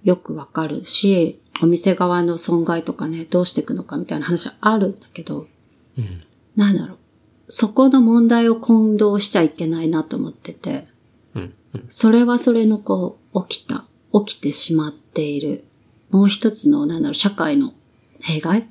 [0.04, 5.48] よくわかるし、お店側の損害とかね、どうしていくのかみたいな話はあるんだけど、
[5.98, 6.24] うん。
[6.56, 6.98] なんだろう、
[7.48, 10.88] そこの問題を混同しちゃいけないなと思ってて、
[11.36, 11.54] うん。
[11.74, 11.86] うん。
[11.90, 13.86] それはそれのこう、起きた、
[14.26, 15.66] 起きてしまっている、
[16.10, 17.74] もう一つの、なんだろう、社会の
[18.22, 18.68] 弊害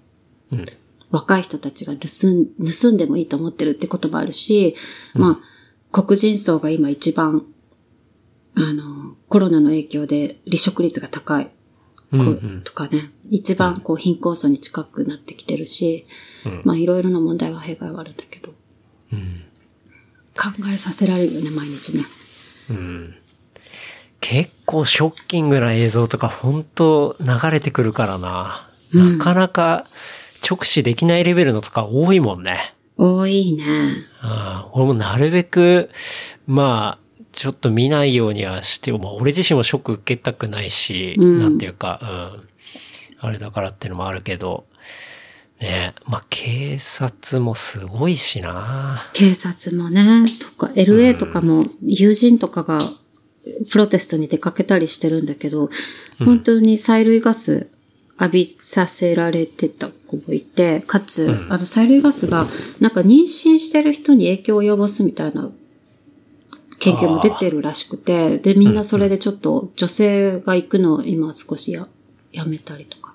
[0.52, 0.66] うん。
[1.10, 4.76] 若い人たちが盗ん盗んでもいいと思ってるってこともあるし、
[5.14, 7.46] まあ、黒人層が今一番、
[8.54, 11.50] あの、コロナの影響で離職率が高い、こ
[12.12, 16.06] うんううんとかね、一番こう貧困層に近くなってきてるし、
[16.44, 18.52] うんまあいろいろな問題は弊害はあるんだけど、
[19.12, 19.42] うん。
[20.34, 22.06] 考えさせられるよね、毎日ね。
[22.70, 23.14] うん。
[24.20, 28.66] 結構ショッキングな映像とか本当流れてくるからな。
[28.92, 29.86] うんなかなか
[30.48, 32.74] 直視できないレベルのとか多いもんね。
[32.96, 33.64] 多いね。
[34.20, 35.90] ああ俺もなるべく、
[36.46, 43.28] まあ、ちょっと見ないようにはして、まあ、俺自身もショック受けたくないし、うんなんていうか、うん。
[43.28, 44.66] あれだからっていうのもあるけど、
[45.60, 49.10] ねまあ、警察もすごいしな。
[49.12, 52.78] 警察もね、とか、LA とかも友人とかが
[53.70, 55.70] プロテストに出かけたりしてるんだけど、
[56.18, 57.68] 本当に催涙ガス
[58.20, 62.48] 浴びさせられてた子もいて、かつ、うんあの催涙ガスが
[62.78, 65.50] なんか妊娠してる人に影響を及ぼすみたいな
[66.78, 71.88] 研究も出てるらしくて、で、みんなそれでちょっと女性が行くのを今少しや、
[72.32, 73.14] やめたりとか、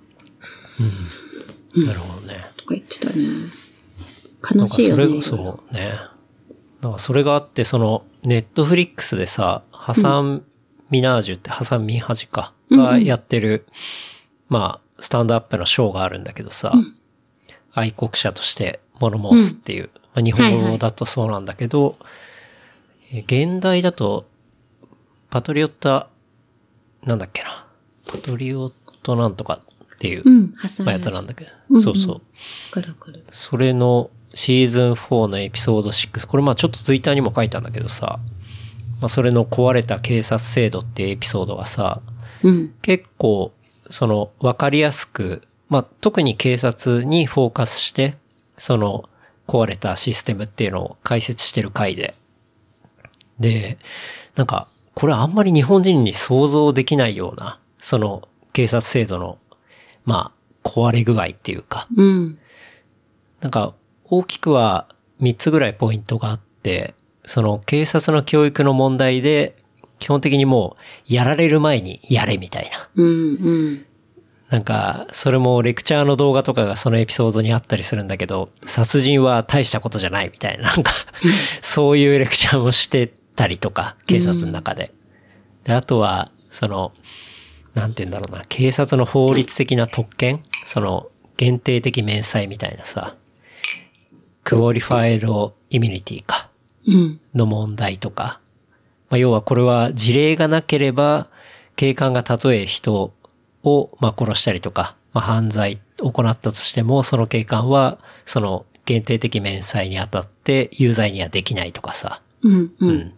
[1.76, 2.46] なるほどね。
[2.58, 3.26] とか言ってたね。
[3.26, 3.50] なん
[4.42, 5.06] か悲しいよね。
[5.06, 5.94] それ、そうね。
[6.82, 10.44] なんかそれがあって、その、ネットフリックスでさ、ハサン・
[10.90, 13.66] ミナージュって、ハサン・ミンハジか、がやってる、
[14.48, 16.74] まあ、スタンドアップのショーがあるんだけどさ、
[17.74, 21.98] 愛国者として物申すっていう、まあ、日本語だとそうなんだけど、
[23.14, 24.26] え現代だと、
[25.30, 26.08] パトリオッタ、
[27.04, 27.68] なんだっけな、
[28.08, 28.74] パトリオッ
[29.04, 29.60] トなんとか
[29.96, 31.82] っていう、まあ、むやつなんだけど、うんうん。
[31.84, 32.22] そうそう。
[33.32, 36.28] それのシーズン4のエピソード6。
[36.28, 38.20] これまあちょっとツイッターにも書いたんだけどさ、
[39.02, 42.02] まあそれの壊れた警察制度っていうエピソードがさ、
[42.44, 42.74] うん。
[42.82, 43.54] 結構、
[43.90, 48.16] その、わかりやすく、まあ特に警察にフォーカスして、
[48.58, 49.10] その、
[49.48, 52.16] 壊れたシステムっていうのを解説してる回で。
[53.40, 53.78] で、
[54.36, 59.38] なんか、これあんまり日本人に想像できないような、その、警察制度の、
[60.06, 60.32] ま
[60.64, 62.40] あ、壊れ具合っていうか、うん。
[63.42, 63.76] なんか、
[64.06, 64.88] 大きくは
[65.22, 66.94] 3つぐらいポイントがあって、
[67.26, 69.56] その警察の教育の問題で、
[70.06, 72.90] 基本的にもう、やられる前にやれみたいな。
[72.96, 73.08] うん。
[73.08, 73.86] うん。
[74.52, 80.94] なんか、それもレクチャーの動画とかがそのエピソードにあったりするんだけど、殺人は大したことじゃないみたいな、なんか、
[81.64, 84.94] そういうレクチャーもしてたりとか、警察の中で。
[85.64, 86.92] で、あとは、その、
[87.74, 91.08] なんて言うんだろうな、警察の法律的な特権その、
[91.38, 93.16] 限定的免罪みたいなさ、
[94.44, 96.52] qualified immunity か。
[96.86, 97.20] うん。
[97.34, 98.40] の問題とか、
[99.10, 101.28] まあ、要はこれは事例がなければ、
[101.76, 103.14] 警官がたとえ人
[103.64, 112.22] を、まあ、殺したりとか、まあ、犯罪を行ったとしても、その警官は、その限定的免罪にあたって有罪にはできないとかさ。
[112.44, 112.54] うん。
[112.54, 112.72] う。
[112.80, 113.14] うん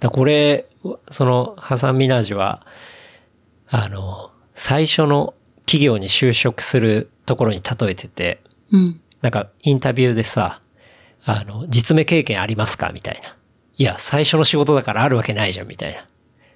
[0.00, 0.66] だこれ、
[1.10, 2.66] その、ハサン・ミナージュは、
[3.68, 5.34] あの、最初の
[5.66, 9.00] 企業に就職するところに例えてて、うん。
[9.22, 10.60] なんかインタビューでさ、
[11.24, 12.90] あの、実務経験ありますか？
[12.92, 13.36] みたいな。
[13.76, 16.00] いや、最初の仕事だからあるわけないじゃん、みたいな。
[16.00, 16.04] っ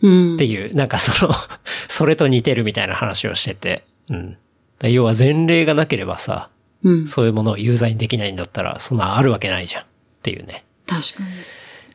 [0.03, 0.37] うん。
[0.37, 1.35] ていう、なんかその、
[1.89, 3.85] それと似てるみたいな話をしてて。
[4.11, 4.37] うん。
[4.79, 6.49] だ要は前例がなければさ、
[6.85, 7.07] うん。
[7.09, 9.83] そういうものを有罪にできないんだったら、そんなあるわけないじゃん。
[9.83, 9.87] っ
[10.23, 11.31] ていうね、確かに。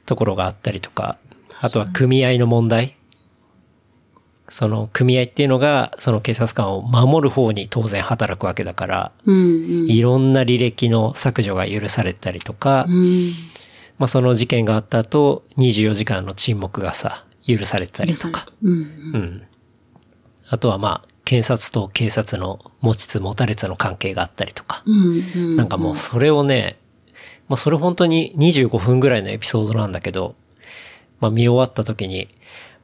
[0.05, 1.17] ところがあったりとか、
[1.61, 2.95] あとは組合の問題。
[4.49, 9.35] その組合っていうのが、その警察官を守る方に当然働くわけだから、うん。
[9.35, 9.39] う
[9.85, 9.89] ん。
[9.89, 13.33] いろんな履歴の削除が許されたりとか、うん。
[13.97, 18.45] まあその事件があった後、24時間の沈黙がさ、許されたりとか。
[18.63, 18.71] うん。
[18.71, 18.75] う
[19.17, 19.43] ん。
[20.49, 24.83] あとはまあ、検察と警察の持ちつ持たれつの関係があったりとか。
[24.85, 25.23] うん。
[25.35, 25.55] うん。
[25.55, 26.77] なんかもうそれをね、
[27.47, 30.35] まあそれ本当に25分ぐらいのエピソードなんだけど、
[31.19, 32.29] まあ見終わった時に、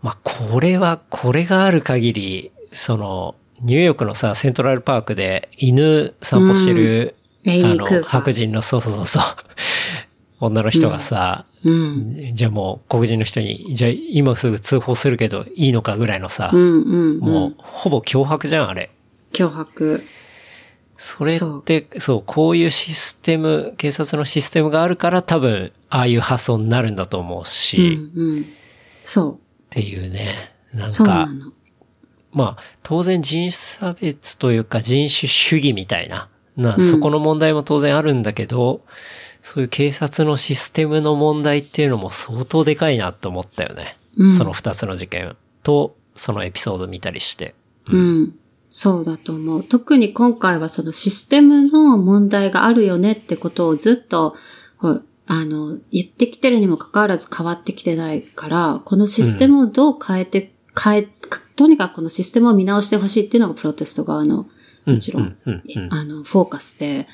[0.02, 7.16] まあこれは、これがある限り、その、ニューヨークのさ、セントラルパークで犬散歩してる、
[7.46, 9.24] うんあの、白人の、そうそうそうそう、
[10.40, 12.32] 女の人がさ、うん。
[12.34, 16.82] じゃあもう黒人の人に、じゃあ今すぐ通報するけどいいのかぐらいのさ、うん。
[16.82, 17.20] うん。
[17.20, 18.90] もうほぼ脅迫じゃん、あれ。
[19.34, 20.04] 脅迫。
[20.98, 28.12] それって、そうこういうシステム、警察のシステムがあるから多分、ああいう発想になるんだと思ううし、ん。
[28.16, 28.46] うん。
[29.04, 30.36] そっていうね、
[30.74, 30.88] なう。
[30.90, 31.30] んか。
[32.32, 38.82] まあ、当然人種差別というか人種主義みたいな、な、うんそこの問題も当然あるんだけど、
[39.42, 43.98] そういう警察のシステムの問題っていうのも相当でかいなと思ったよね。
[44.18, 47.56] うんその二つの事件と、そのエピソード見たりして。
[47.88, 48.36] うん。
[48.70, 49.64] そうだと思う。
[49.64, 54.36] 特に今回はそのシステムの問題があるよねってことをずっと、
[54.78, 61.08] ほあの、言ってきてるにもかかわらず変わってきてないから、このシステムをどう変えて、変え、
[61.56, 64.48] とにかくこのシステムを見直してほしいっていうのがプロテスト側の、
[64.86, 67.08] もちろん、うんうんうんあの、フォーカスで、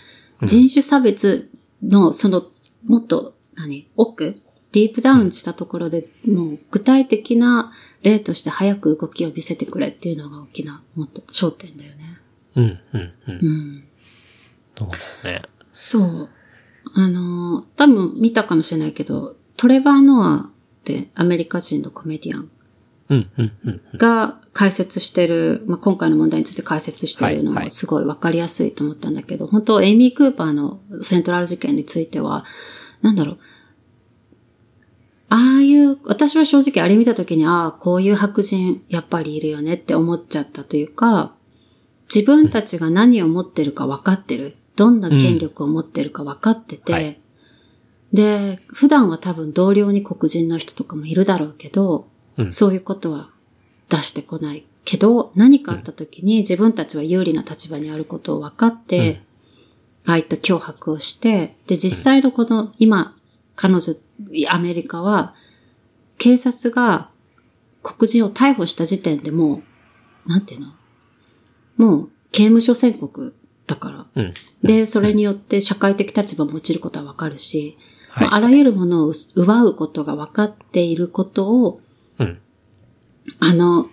[0.43, 1.49] 人種差別
[1.83, 2.45] の、その、
[2.85, 3.87] もっと、何？
[3.95, 4.41] 奥？
[4.71, 7.71] ディープダウンしたところで、もう具体的な
[8.01, 12.19] 例として早く動きを見せてくれっていうのが大きな、もっと焦点だよね。
[12.55, 13.39] うん、うん、うん。
[13.41, 13.87] うん。
[14.77, 14.89] そう
[15.23, 15.45] だよね。
[15.71, 16.29] そう。
[16.93, 20.49] あの、多分見たかもしれないけど、トレバー・ノアっ
[20.83, 22.51] てアメリカ人のコメディアン。
[23.97, 32.45] が解説してる、まあ、今回の問題について解説してるのはいはいもすごいわかりやすいと思ったんだけど、本当エイミー・クーパーのセントラル事件については、
[33.01, 33.37] なんだろう。
[35.29, 41.33] ああいう、私は正直あれ見たときに、ああ、こういう白人やっぱりいるよねって思っちゃったというか、
[42.13, 44.55] 自分たちが何を持ってるか分かってる。
[44.75, 47.19] どんな権力を持ってるか分かってて、はい
[48.15, 52.07] で、普段は多分同僚に黒人の人とかもいるだろうけど、
[52.37, 53.29] うんそういうことは
[53.89, 59.21] 出してこないけど、何かあった時に自分たちは有利な立場にあることを分かって、
[60.05, 63.15] ああいった脅迫をして、で、実際のこの、今、
[63.55, 63.95] 彼女、
[64.49, 65.33] アメリカは、
[66.19, 67.09] 警察が
[67.81, 69.63] 黒人を逮捕した時点でも
[70.25, 70.73] う、なんていうの？
[71.77, 73.33] もう、刑務所宣告
[73.65, 74.05] だから。
[74.15, 74.33] うん。
[74.61, 77.77] で、それによって社会的立場も落ちることはわかるし、
[78.09, 81.84] はいまああらゆるものを奪うことが分かっていることを、うん。
[83.39, 83.89] あの、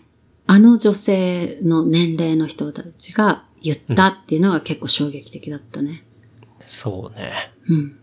[0.46, 6.04] あの女性の年齢の人たちが言ったっていうのが結構衝撃的だったね。
[6.58, 7.52] そうね。
[7.68, 7.98] うん。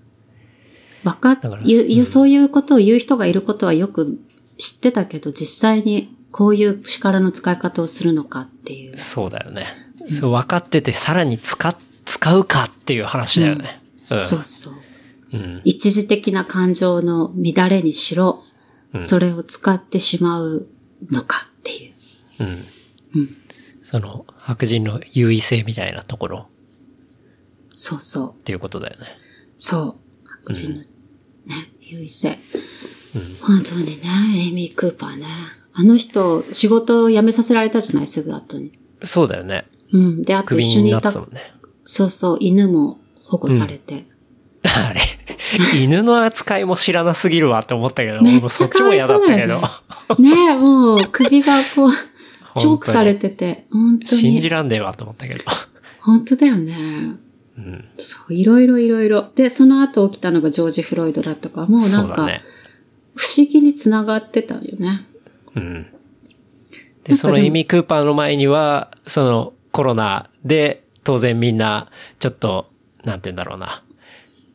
[1.04, 4.20] わかっだから、言う言ううんそういうことを言う人がいることはよく
[4.58, 8.98] 知ってたけど、実際にこういう力の使い方をするのかっていう。
[8.98, 9.68] そうだよね。
[10.12, 11.76] そう、分かっててさらに使っ、
[12.06, 13.82] 使うかっていう話だよね。
[14.10, 14.20] うん。
[14.20, 14.74] そうそう。
[15.34, 15.62] うん。
[15.64, 18.50] 一時的な感情の乱れにしろ、うん
[19.04, 20.68] それを使ってしまう
[21.10, 21.94] のかっていう。
[22.40, 22.66] うん。
[23.16, 23.38] うん。
[23.82, 26.50] その、白人の優位性みたいなところ
[27.74, 28.32] そうそう。
[28.32, 29.08] っていうことだよね。
[29.58, 30.30] そう。
[30.44, 30.86] 白人のね、
[31.82, 32.40] 優位性。
[33.16, 33.38] うん。
[33.42, 34.02] 本当にね、
[34.36, 35.26] エイミー・クーパーね。
[35.74, 38.74] あの人、仕事を辞めさせられたじゃない、すぐ後に。
[39.02, 39.66] そうだよね。
[39.94, 40.22] うん。
[40.22, 41.54] で、あと一緒にいたた、ね。
[41.84, 44.06] そうそう、犬も保護されて。
[44.64, 45.02] あれ、
[45.80, 49.62] 犬の扱いも知らなすぎるわって思ったけど、そっちも嫌だったけど、
[50.20, 51.92] ねえ、もう首がこう、
[52.60, 54.50] チョークされてて、本当信じに。
[54.50, 55.44] らんねえわと思ったけど。
[56.02, 56.76] 本当だよね。
[57.58, 57.86] うん。
[57.98, 59.30] そう、いろいろいろいろ。
[59.36, 62.42] で、その後起きたのがジョージ・フロイドだとか、もうなんか、ね。
[63.16, 65.06] 不思議に繋がってたよね。
[65.56, 65.88] うん。
[67.04, 72.72] で、かそのエイミー・クーパーの前には、そのコロナで当然みんな、ちょっと、
[73.04, 73.84] なんて言うんだろうな。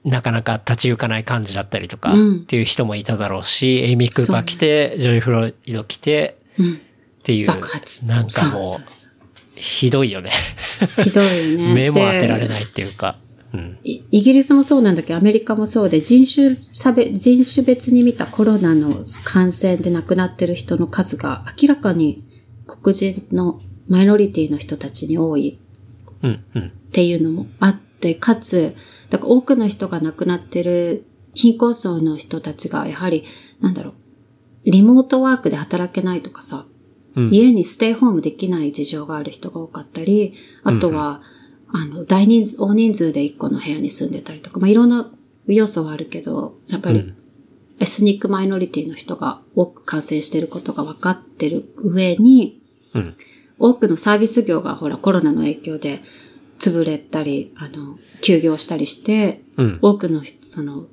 [0.04, 6.74] なかなか立ち行かない感じだったりとか、うんっていう人もいただろうし、エイミー・クーパー来て、ジョイ・フロイド来て、うん。
[6.74, 6.76] っ
[7.22, 8.06] ていう、爆発。
[8.06, 8.82] なんかもそう
[9.56, 10.30] ひどいよね。
[10.98, 11.72] うひどいよね。
[11.74, 12.48] 目も当てられい。
[12.48, 13.18] ないっていうか。
[13.54, 13.78] うん。
[13.84, 15.10] イイギリスもそうなんだけ？
[15.14, 22.22] ど、アメリカもそうで、人種差別、人種別に見たコロナの感染で亡くなってる人の数が明らかに
[22.66, 25.58] 黒人のマイノリティの人たちに多い
[26.22, 26.62] うん、うん。
[26.62, 28.74] っていうのもあって、かつ、
[29.10, 31.04] だから多くの人が亡くなってる
[31.34, 33.24] 貧困層の人たちが、やはり、
[33.60, 36.66] なんだろう、リモートワークで働けないとかさ、
[37.16, 37.30] うん。
[37.30, 41.22] 家にステイホームできない事情がある人が多かったり、あとは、
[41.68, 45.10] あの、大人数、大人数で一個の部屋に住んでたりとか、まあ、いろんな
[45.46, 47.16] 要素はあるけど、やっぱりうん、
[47.80, 52.60] エスニックマイノリティの人が多く感染していることが分かってる上に、
[52.94, 53.16] うん。
[53.58, 56.02] 多くのサービス業がほらコロナの影響で
[56.58, 59.78] 潰れたり、あの、休業したりして、うん。
[59.82, 60.86] 多くの人、その、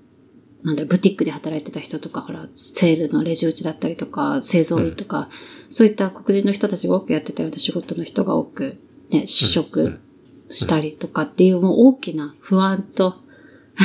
[0.63, 5.29] なんだブティックで働いてた人とか、ほら、セールのレジ打ちだったりとか、製造員とか、
[5.69, 8.81] そういった黒人の人たちが多くやってたような仕事の人が多く、
[9.11, 10.01] ね、失職
[10.49, 13.15] したりとかっていう、もう大きな不安と、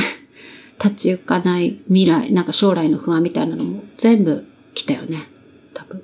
[0.83, 4.43] 立ち行かない未来、なんか将来の不安みたいなのも全部
[4.73, 5.29] 来たよね。
[5.73, 6.03] 多分。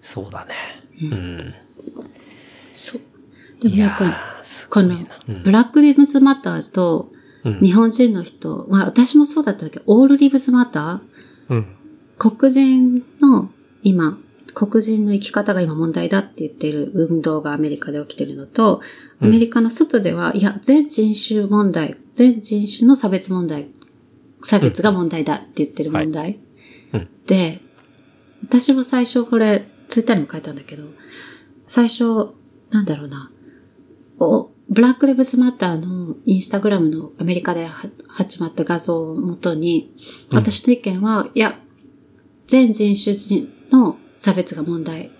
[0.00, 0.54] そうだね。
[1.02, 1.54] うん。
[2.72, 3.02] そう。
[3.60, 5.06] でもなんか、この
[5.42, 7.12] ブラックリブズマターと、
[7.44, 7.60] うん。
[7.60, 9.78] 日本人の人、まあ私もそうだったけ。
[9.78, 11.00] ど、オールリブズマタ
[11.48, 11.58] うん。
[11.58, 11.64] ー
[12.18, 13.50] 黒人の
[13.82, 14.18] 今、
[14.52, 18.82] 黒人の生き方が今問題だって言っている運動がアメリカで起きてるのと、
[19.20, 23.70] アメリカの外では、いや、全人種問題、全人種の差別問題、
[24.42, 26.40] 差別が問題だって言ってる問題。
[26.92, 27.08] うん。
[27.26, 27.62] で、
[28.42, 30.84] 私も最初これ、ツイッターにも書いたんだけど、
[31.66, 32.34] 最初、
[32.70, 33.39] なんだろうな、お、
[34.68, 39.92] ブラックレブスマッターのインスタグラムのアメリカでは始まった画像をもとに、
[40.30, 41.58] うん私の意見は、いや、
[42.46, 45.10] 全人種人の差別が問題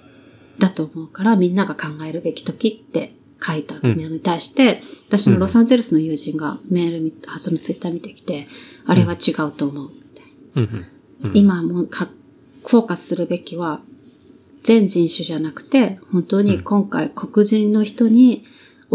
[0.59, 3.15] だと思うから、みんなが考えるべき時って
[3.45, 8.47] 書いたのに対して、私のロサンゼルスの友人がメール見、あ、そのツイッター見てきて、
[8.87, 9.91] あれは違うと思う。
[10.57, 10.63] うん。
[11.23, 11.31] うん。
[11.31, 12.09] うん、今もうか
[12.67, 13.81] フォーカスするべきは、
[14.63, 18.45] 全人種じゃなくて、本当に今回黒人の人に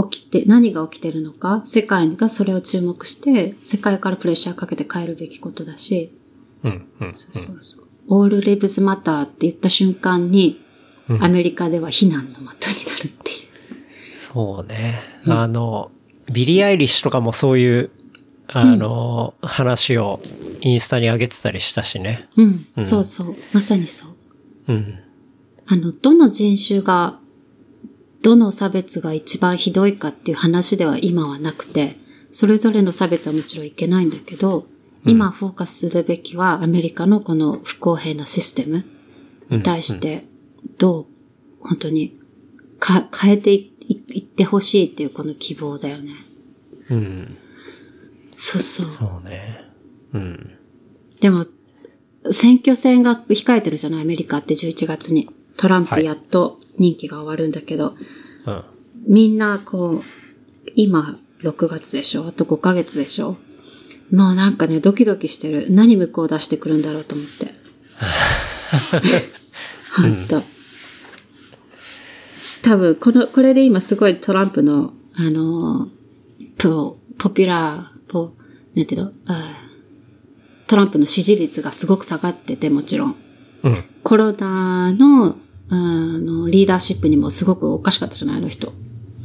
[0.09, 6.17] 起きて、何が起きてるのか、世界がそれを注目して、世界からプレッシャーかけて変えるべきことだし、
[6.63, 6.87] うん。
[6.99, 7.13] うん。
[7.13, 7.85] そうそうそう。
[8.07, 10.61] All Lives Matter って言った瞬間に、
[11.07, 14.15] うんアメリカでは非難の的になるっていう。
[14.15, 14.99] そうね。
[15.27, 15.91] あの、
[16.31, 17.91] ビリー・アイリッシュとかもそういう、
[18.47, 20.19] あの、話を
[20.61, 22.27] インスタに上げてたりしたしね。
[22.37, 23.35] うん、うんそうそう。
[23.53, 24.09] まさにそう。
[24.67, 24.99] うん。
[25.67, 27.19] あの、どの人種が、
[28.25, 31.99] どの差別が一番ひどいかっていう話では今はなくて、
[32.31, 34.65] それぞれの差別はもちろんいけないんだけど、
[35.05, 38.83] 今フォーカスするべきはアメリカのこの不公平なシステム
[39.51, 40.25] に対して、
[40.79, 41.05] どう、
[41.59, 42.19] 本当に、
[42.79, 46.15] か、変えていいいってほしいっていうこの希望だよね。
[46.89, 47.37] うん。
[48.35, 48.89] そうそう。
[48.89, 49.61] そうね。
[50.13, 50.57] うん。
[51.19, 51.45] でも、
[52.31, 54.01] 選挙戦が控えてるじゃない？
[54.01, 55.29] アメリカって11月に。
[55.57, 57.95] トランプやっと任期が終わるんだけど、
[58.45, 58.63] うん。
[59.07, 60.03] みんなこう、
[60.75, 62.27] 今6月でしょ？
[62.27, 63.37] あと5ヶ月でしょ？
[64.11, 65.67] もうなんかね、ドキドキしてる。
[65.69, 67.53] 何向こう出してくるんだろうと思って。
[69.95, 70.43] ほんと。
[72.61, 75.89] 多分、この、これで今すごいトランプの、あの、
[76.57, 78.33] ポ、ポピュラー、ポ、
[78.75, 79.11] なんていうの？
[80.67, 83.15] トランプの支持率がすごく下がってて、もちろん。
[83.63, 83.83] うん。
[84.03, 85.37] コロナの、
[85.69, 88.73] あの、リーダーシップにもすごくおかしかったじゃないあの人。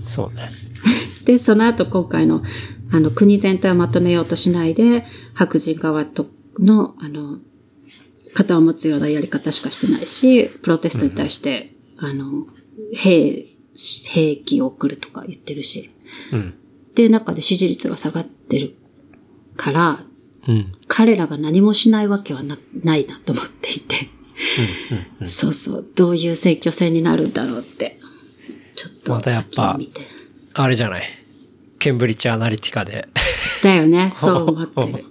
[0.07, 0.51] そうね。
[1.25, 2.43] で、その後今回の、
[2.91, 5.05] あの、国全体をまとめようとしないで、
[5.35, 6.27] 白人側と
[6.59, 7.39] の、あの、
[8.35, 12.47] 肩を持つようなやり方しかしてないし、プロテストに対して、あの、
[12.93, 13.47] 兵、
[14.09, 15.91] 兵器を送るとか言ってるし。
[16.33, 16.55] うん。
[16.91, 18.75] っていう中で支持率が下がってる
[19.57, 20.05] から、
[20.49, 20.73] うん。
[20.89, 24.09] 彼らが何もしないわけはなないなと思っていて。
[24.91, 25.07] うん。
[25.21, 25.27] うん。
[25.29, 27.99] そうそう、どういう選挙戦になるんだろうって、
[28.77, 29.79] ちょっととまたやっぱ。
[30.55, 31.03] あれじゃない？
[31.79, 33.09] ケンブリッジアナリティカで。
[33.63, 34.11] だよね。
[34.15, 35.05] そう思ってる。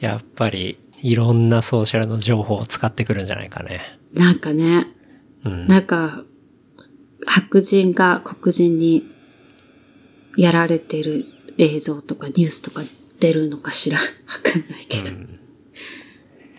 [0.00, 3.80] やっぱり、いろんなソーシャルの情報を使ってくるんじゃないかね。
[4.12, 4.86] なんかね、
[5.44, 5.66] うん。
[5.66, 6.24] なんか、
[7.26, 9.06] 白人が黒人に
[10.36, 11.26] やられてる
[11.58, 12.82] 映像とかニュースとか
[13.20, 13.98] 出るのかしら？
[13.98, 14.04] わ
[14.42, 15.16] かんないけど。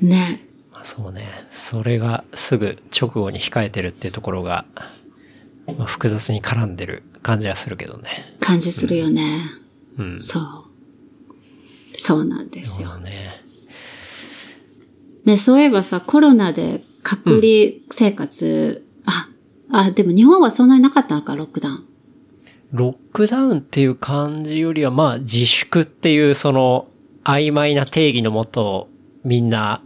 [0.01, 0.41] ね。
[0.41, 0.48] まあ
[0.89, 1.45] そうね。
[1.51, 4.65] それがすぐ直後に控えてるっていうところが、
[5.77, 8.35] まあ、複雑に絡んでる感じはするけどね。
[8.39, 9.43] 感じするよね。
[9.99, 10.19] うん。
[10.19, 10.63] そう。
[11.93, 12.97] そうなんですよ。
[12.97, 13.43] ね。
[15.25, 19.29] ね、そういえばさ、コロナで隔離生活、あ、
[19.71, 21.85] あ、でも日本はそんなになかったのか、ロックダウン。
[22.71, 26.87] ロックダウンっていう感じよりは、まあ自粛っていうその
[27.23, 28.89] 曖昧な定義のもと、
[29.23, 29.83] みんな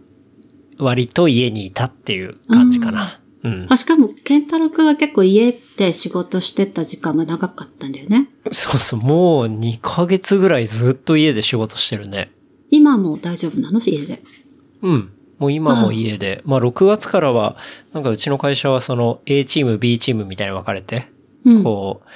[0.84, 3.20] 割と家にいたっていう感じかな。
[3.44, 3.68] うん。
[3.70, 8.30] あ、しかも、ケンタロウ君は結構家で仕事してた時間が長かったんだよね。
[8.52, 12.32] そうそう、もう2ヶ月ぐらいずっと家で仕事してるね。
[12.70, 13.80] 今も大丈夫なの？
[13.86, 14.24] 家で。
[14.82, 15.12] うん。
[15.40, 16.42] もう今も家で。
[16.46, 17.58] まあ6月からは、
[17.92, 21.08] なんかうちの会社はその A チーム、B チームみたいに分かれて、
[21.44, 21.64] うん。
[21.64, 22.10] こう、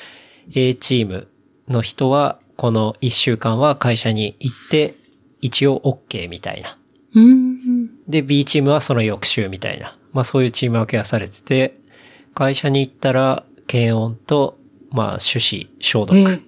[0.56, 1.28] A チーム
[1.68, 4.96] の人は、この1週間は会社に行って、
[5.42, 6.77] 一応 OK みたいな。
[7.20, 7.90] うん。
[8.08, 9.98] で、B チームはその翌週みたいな。
[10.14, 11.76] まあそういうチーム分けがされてて、
[12.34, 14.58] 会社に行ったら、検温と、
[14.92, 16.42] まあ手指消毒っええ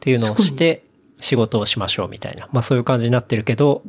[0.00, 0.84] ていうのをして、
[1.20, 2.48] 仕事をしましょうみたいな。
[2.52, 3.82] まあそういう感じになってるけど、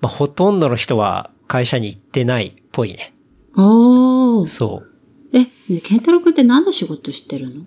[0.00, 3.14] まあほとんどの人は会社に行ってないっぽいね。
[3.56, 4.46] おー。
[4.46, 4.90] そう。
[5.32, 7.64] え、ね、ケンタロウ君って何の仕事してるの？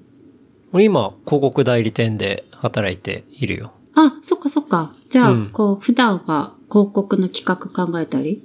[0.74, 3.72] 俺今、広告代理店で働いているよ。
[3.96, 4.96] あ、そっかそっか。
[5.10, 8.44] じゃあ、うんこう、普段は広告の企画考えたり？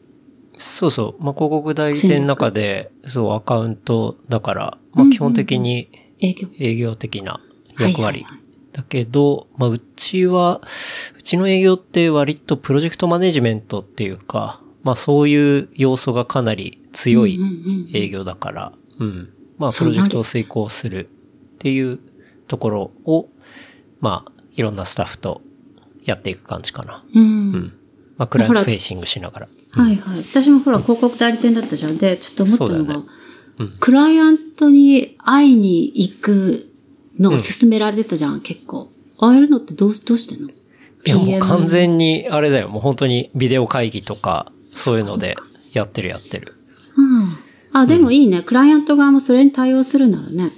[0.59, 1.22] そうそう。
[1.22, 5.88] まあ広告代理店の中で、そう、アカウントだから、まあ基本的に
[6.20, 7.40] 営業的な
[7.78, 8.26] 役割。
[8.72, 10.60] だけど、まあ、うちは、
[11.16, 17.52] うちの営業って割とプロジェクトマネジメントっていうか、まあそういう要素がかなり強いうんうんう
[17.92, 19.32] ん営業だから、うん。
[19.56, 21.98] まあプそうなるロジェクトを遂行するっていう
[22.46, 23.28] ところを、
[24.00, 25.40] まあいろんなスタッフと
[26.05, 27.05] やっていく感じかな。
[27.14, 27.22] うん。
[27.22, 27.26] う
[27.56, 27.77] ん。
[28.19, 29.49] まあクライアントフェイシングしながら。
[29.70, 30.27] はいはい。
[30.31, 31.97] 私もほら、広告代理店だったじゃん。
[31.97, 33.05] で、ちょっと思ったのが、ね
[33.59, 36.70] うんクライアントに会いに行く
[37.19, 38.93] のを勧められてたじゃん、結構。
[39.19, 40.51] 会えるのってどうし、どうしてんの？
[40.51, 40.53] い
[41.05, 42.69] やもう完全にあれだよ。
[42.69, 45.36] もう本当にビデオ会議とか、そういうので
[45.73, 46.55] やってるやってる。
[46.97, 47.39] うん。
[47.73, 48.43] あ、でもいいね。
[48.43, 50.53] クライアント側もそれに対応するならね。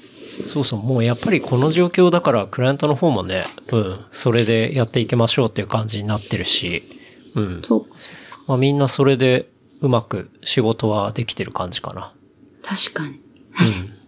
[0.44, 6.99] そうそう、もうやっぱりこの状況だから、クライアントの方もね、うん、それでやっていきましょうっていう感じになってるし、
[7.34, 7.62] うん。
[7.64, 8.42] そうか、そうか。
[8.46, 9.48] まあみんなそれで
[9.80, 12.12] うまく仕事はできてる感じかな。
[12.62, 13.10] 確かに。
[13.10, 13.16] うん。
[13.16, 13.20] っ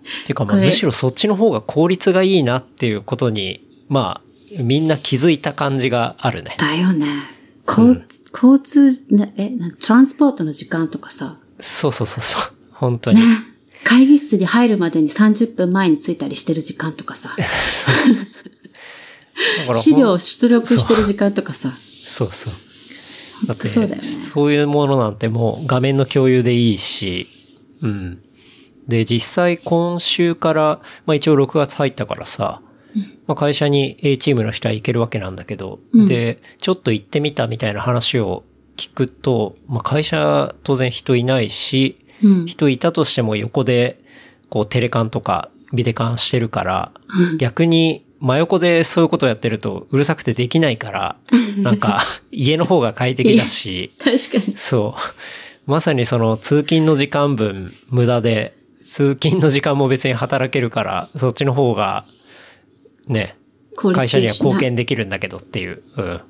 [0.26, 6.56] ていうかまあむしろそっちの方が効率がいいなっていうことに、まあ、みんな気づいた感じがあるね。
[6.58, 7.06] だよね。
[7.66, 12.52] 交通、交通、なえ、なトランスポートの時間とかさ、そうそうそうそう。
[12.72, 13.20] 本当に。
[13.20, 13.26] ね。
[13.84, 17.34] 会議室に入るまでに30分前に着いたりしてる時間とかさ、
[19.74, 21.74] 資料を出力してる時間とかさ、
[22.04, 22.52] そうそう。
[23.46, 27.28] だって、そうねそういうものなんてもう画面の共有でいいし、
[27.82, 28.22] うん。
[28.88, 32.62] で、実際今週から、まあ一応6月入ったからさ、
[33.26, 38.44] まあ会社に A チームの人は行けるわけなんだけど、うんで、ちょっと行ってみたみたいな話を
[38.76, 42.46] 聞くと、まあ会社当然人いないし、うん。
[42.46, 44.00] 人いたとしても横で、
[44.48, 46.92] こうテレカンとかビデカンしてるから、
[47.38, 51.16] 逆に真横でそういうことをやってるとうるさくてできないから、
[51.58, 54.56] なんか 家の方が快適だし、確かに。
[54.56, 55.70] そう。
[55.70, 62.04] まさにその通勤の時間分無駄で、通勤の時間も別に働けるから、そっちの方が、
[63.08, 63.36] ね、
[63.76, 66.20] 会社には貢献できるんだけどっていう、うん、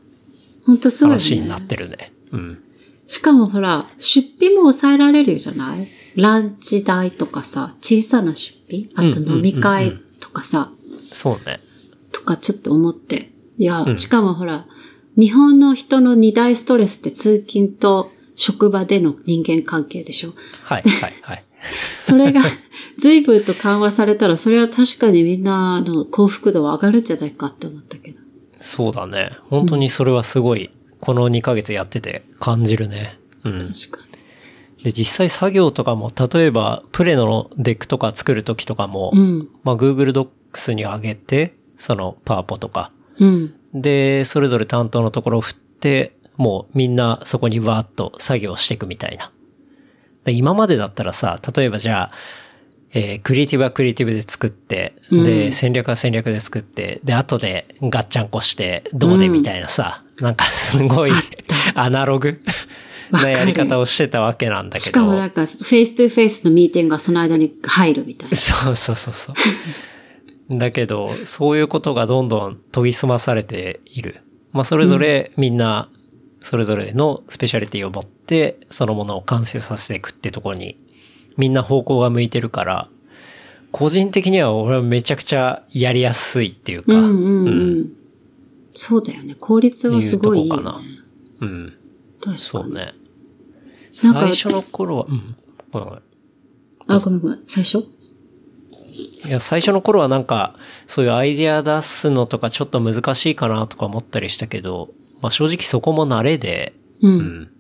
[0.64, 1.20] 本当そうよね。
[1.20, 2.10] 話になってるね。
[2.30, 2.58] うん。
[3.06, 5.88] しかもほら、出費も抑えられるじゃない？
[6.16, 8.88] ランチ代とかさ、小さな出費？
[8.94, 10.70] あと飲み会とかさ、
[11.10, 11.60] そうね。
[12.12, 13.30] とかちょっと思って。
[13.58, 14.66] いや、うんしかもほら、
[15.16, 21.44] 日本の人の二大ストレスって通勤と職場での人間関係でしょはい、はい、はい。
[22.02, 22.42] それが
[22.98, 28.18] 随分と緩和されたら、それは確かにみんなの幸福度は上がるんじゃないかって思ったけど。
[28.60, 29.30] そうだね。
[29.44, 30.70] 本当にそれはすごい、
[31.00, 33.18] この2ヶ月やってて感じるね。
[33.44, 33.52] うん。
[33.58, 34.02] 確か
[34.82, 39.20] で、実際作業とかも、例えば、プレの deck とか作るときとかも、に。
[39.20, 39.48] うん。
[39.62, 42.92] まあ、Google Docs に上げて、その、パワポとか。
[43.18, 43.54] うん。
[43.74, 49.32] で、それぞれ担当のところを振って、もうみんなそこにわーっと作業していくみたいな。
[50.24, 52.12] で今までだったらさ、例えばじゃあ、
[52.94, 61.12] えークリエイティブはクリエイティブで作って、うんで、戦略は戦略で作って、で、後でガッチャンコして、どうでみたいなさ、なんかすごい
[61.74, 62.40] アナログ
[63.10, 64.84] なやり方をしてたわけなんだけど。
[64.84, 68.36] しかもなんか、 face to face のミーティングがその間に入るみたいな。
[68.36, 69.34] そうそうそうそう。
[70.58, 74.20] だけど、そういうことがどんどん研ぎ澄まされている。
[74.52, 75.88] まあ、それぞれみんな、
[76.40, 80.78] それぞれのスペシャリティを持って、そのものを完成させていくってところに、
[81.36, 82.88] みんな方向が向いてるから、
[83.70, 87.92] 個人的には俺はめちゃくちゃやりやすいっていうか、うんうんうん。
[88.74, 89.34] そうだよね。
[89.34, 90.80] 効率はすごいいいよ、ねいうとこか。
[91.40, 91.72] うん。
[92.20, 92.38] 確かに。
[92.38, 92.94] そうね。
[93.92, 95.36] 最初の頃は、うん。
[95.70, 96.02] ごめんごめん
[96.88, 97.42] あ、ごめんごめん。
[97.46, 97.84] 最初？
[98.92, 100.54] いや、最初の頃はなんか、
[100.86, 104.90] そういうアイデア出すのとかちょっと難しいかなとか思ったりしたけど、
[105.20, 107.08] まあ正直そこも慣れで、う。
[107.08, 107.50] うんん。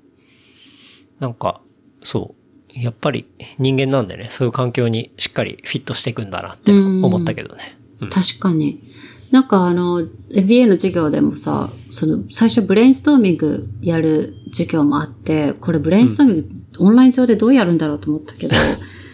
[1.20, 1.60] なんか、
[2.02, 2.34] そ
[2.74, 2.78] う。
[2.78, 3.26] やっぱり
[3.58, 7.76] 人間なんでね、そういう環境にしっかりフィットしていくんだなって思ったけどね。
[8.00, 8.08] うん。
[8.08, 8.82] 確かに。
[9.30, 16.48] なんかあの、MBA の授業でもさ、その、最初ブレインストーミングやる授業もあって、これブレインストーミング、
[16.84, 18.56] オンライン上でどうやるんだろうと思ったけど、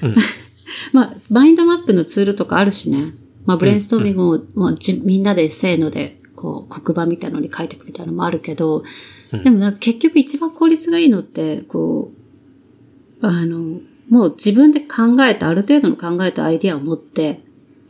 [0.02, 0.14] うん
[0.92, 3.14] まあ、マインドマップのツールとかあるしね。
[3.46, 12.10] まあ、ブレインストーミングを、まあ、じみんなでせーので、こう、黒板みたいなのに書いていくみたいなのもあるけど、うんでもなんか結局一番効率がいいのって、こ
[13.20, 17.42] う、あの、もう自分で考えた、ある程度の考えたアイディアを持って、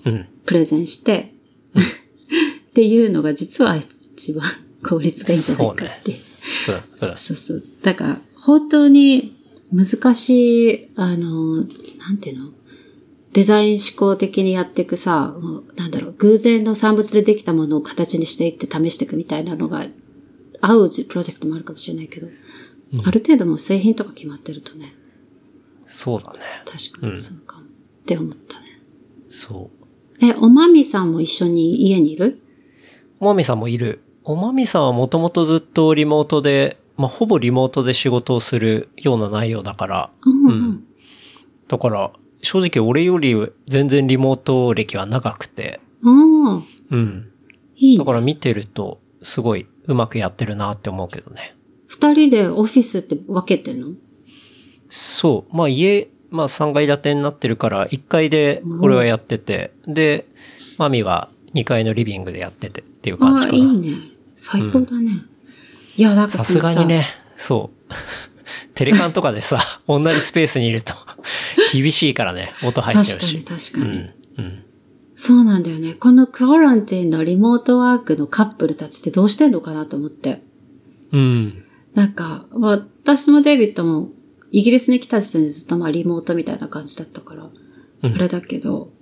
[0.04, 0.26] うん。
[0.46, 1.34] プレゼンして、
[2.70, 3.76] っていうのが実は
[4.16, 4.44] 一番
[4.82, 6.18] 効率がいいんじゃないかっていう。
[6.68, 6.74] うん。
[6.74, 7.64] うんそうそうそう。
[7.82, 9.36] だから、本当に
[9.72, 12.50] 難しい、あの、なんていうの？
[13.38, 15.32] デザイン思考的にやっていくさ、
[15.76, 19.86] なんだろう、偶然の産物でできたものを形にしていって試していくみたいなのが
[20.60, 22.26] 合うプロジェクトもあるかもしれないけど、
[23.04, 24.92] ある程度もう製品とか決まってるとね、
[25.86, 26.38] そうだね。
[26.66, 27.62] 確かうんにそうかも。
[27.62, 27.66] っ
[28.06, 28.80] て思ったね。
[29.28, 29.70] そ
[30.20, 30.24] う。
[30.24, 32.42] え、おまみさんも一緒に家にいる？
[33.20, 34.02] おまみさんもいる。
[34.24, 40.84] おまみさんはもともとずっとリモートで、まあ、ほぼリモートで仕事をするような内容だから、うんううんん。
[41.68, 42.10] だから、
[42.42, 43.36] 正直俺より
[43.66, 46.46] 全然リモート歴は長くて、うん。
[46.46, 47.30] ああ、うん。
[47.76, 47.98] いいね。
[47.98, 51.54] だから見てると、すごいうまくやってるなって思うけどね。
[51.86, 53.88] 二人でオフィスって分けてんの？
[54.88, 55.56] そう。
[55.56, 60.26] まあ家、まあ3階建てになってるから、1階で俺はやってて、で、
[60.76, 63.58] マミは2階のリビングでやっててっていう感ああ、じかな。
[63.58, 63.96] いいね。
[64.34, 65.22] 最高だね。
[65.96, 67.06] いや、なんかさすがにね、
[67.36, 67.92] そう。
[68.74, 70.94] テレカンとかでさ、 同じスペースにいると、
[71.72, 73.42] 厳しいからね、音入っちゃうし。
[73.42, 74.44] 確かに確かにうん。
[74.44, 74.62] うん。
[75.16, 75.94] そうなんだよね。
[75.94, 80.42] このクオランティンのリモートワークのカップルたちってどうしてんのかなと思って。
[81.12, 81.64] うん。
[81.94, 84.10] なんか、まあ、私もデイビッドも
[84.52, 88.92] イギリスに来た時点でずっとまあリモートみたいな感じだったから、うんあれだけど、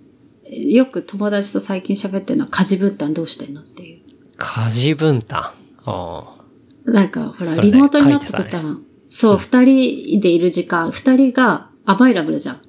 [0.50, 4.00] よく友達と最近喋ってるのは家事分担どうしてんのっていう。
[4.38, 5.52] 家事分担。
[5.84, 6.36] あ
[6.84, 8.78] なんか、ほら、リモートになった途端、
[9.08, 12.62] そう、二、人でいる時間、二人がアバイラブルじゃん。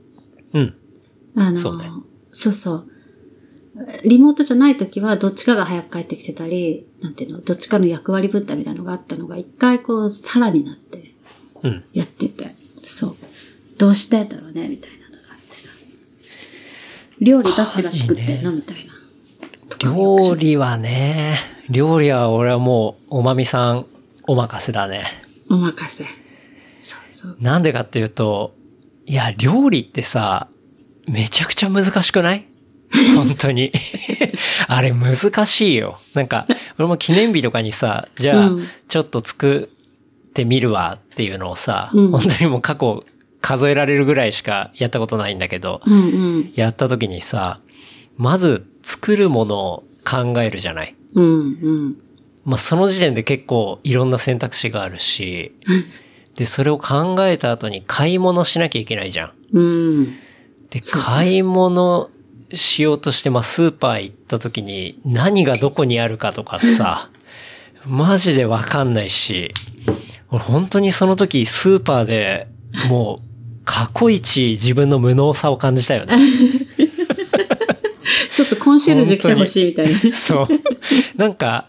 [0.54, 0.74] うん。
[1.36, 1.90] あの、そうね
[2.32, 2.90] そうそう。
[4.04, 11.14] リモートじゃない時はどっちかが早く帰ってきてたり、なんていうの、どっちかの役割分担みたいなのがあったのが、一回こう、さらになって
[11.64, 11.84] うん。
[11.94, 13.16] やってて、そう。
[13.78, 15.72] どうしてんだろうね、みたいなのがあってさ。
[17.20, 18.94] 料理どっちが作ってんの、みたいな。
[19.80, 21.38] 料理はね、
[21.70, 23.86] 料理は俺はもう、おまみさん、
[24.28, 25.04] お任せだね。
[25.50, 26.06] お任せ。
[27.18, 27.44] そうそう。
[27.44, 28.54] なんでかっていうと、
[29.06, 30.48] いや、料理ってさ、
[31.08, 32.46] めちゃくちゃ難しくない？
[33.16, 33.72] 本当に。
[34.68, 36.00] あれ難しいよ。
[36.14, 39.70] なんか、俺も記念日とかにさ、じゃあうん、ちょっと作
[40.30, 43.04] ってみるわっていうのをさ、うん本当にもう過去
[43.42, 46.02] 数えられるぐらいしかやったことないんだけど、うんう
[46.40, 46.52] ん。
[46.56, 47.60] やった時にさ、
[48.18, 50.96] まず作るものを考えるじゃない？
[51.14, 51.30] うんう
[51.90, 51.96] ん。
[52.46, 55.52] まあ、その時点で結構いろんな選択肢があるし、
[56.38, 59.32] で、それを考えた後に買い物しなきゃいけないじゃん。
[59.52, 60.06] うん。
[60.70, 62.10] で、買い物
[62.54, 67.10] しようとして、まあ、スーパー行った時に何がどこにあるかとかさ、
[67.86, 69.52] マジでわかんないし、
[70.30, 72.48] 俺本当にその時スーパーで
[72.90, 73.28] もう
[73.66, 76.18] 過去一自分の無能さを感じたよね。
[78.34, 80.12] ちょっとコンシェルジュ来てほしいみたいなね。
[80.12, 80.48] そう。
[81.18, 81.66] なんか、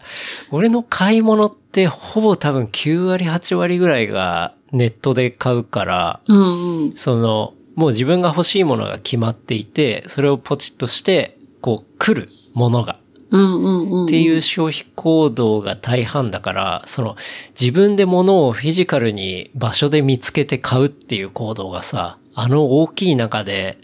[0.51, 6.97] 俺の買い物ってほぼ多分9割8割ぐらいがネットで買うから、うんうん。
[6.97, 12.99] その、もう自分が欲しいものが決まっていて、それをポチッとして、こう来るものが。
[13.31, 14.05] うんうんうん。
[14.05, 17.15] っていう消費行動が大半だから、その
[17.59, 23.77] 自分で物をフィジカルに場所で見つけて買うっていう行動がさ、あの大きい中で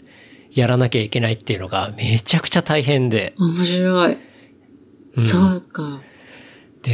[0.52, 3.34] やらなきゃいけないっていうのがめちゃくちゃ大変で。
[3.38, 4.18] 面白い。
[5.18, 6.00] そうか。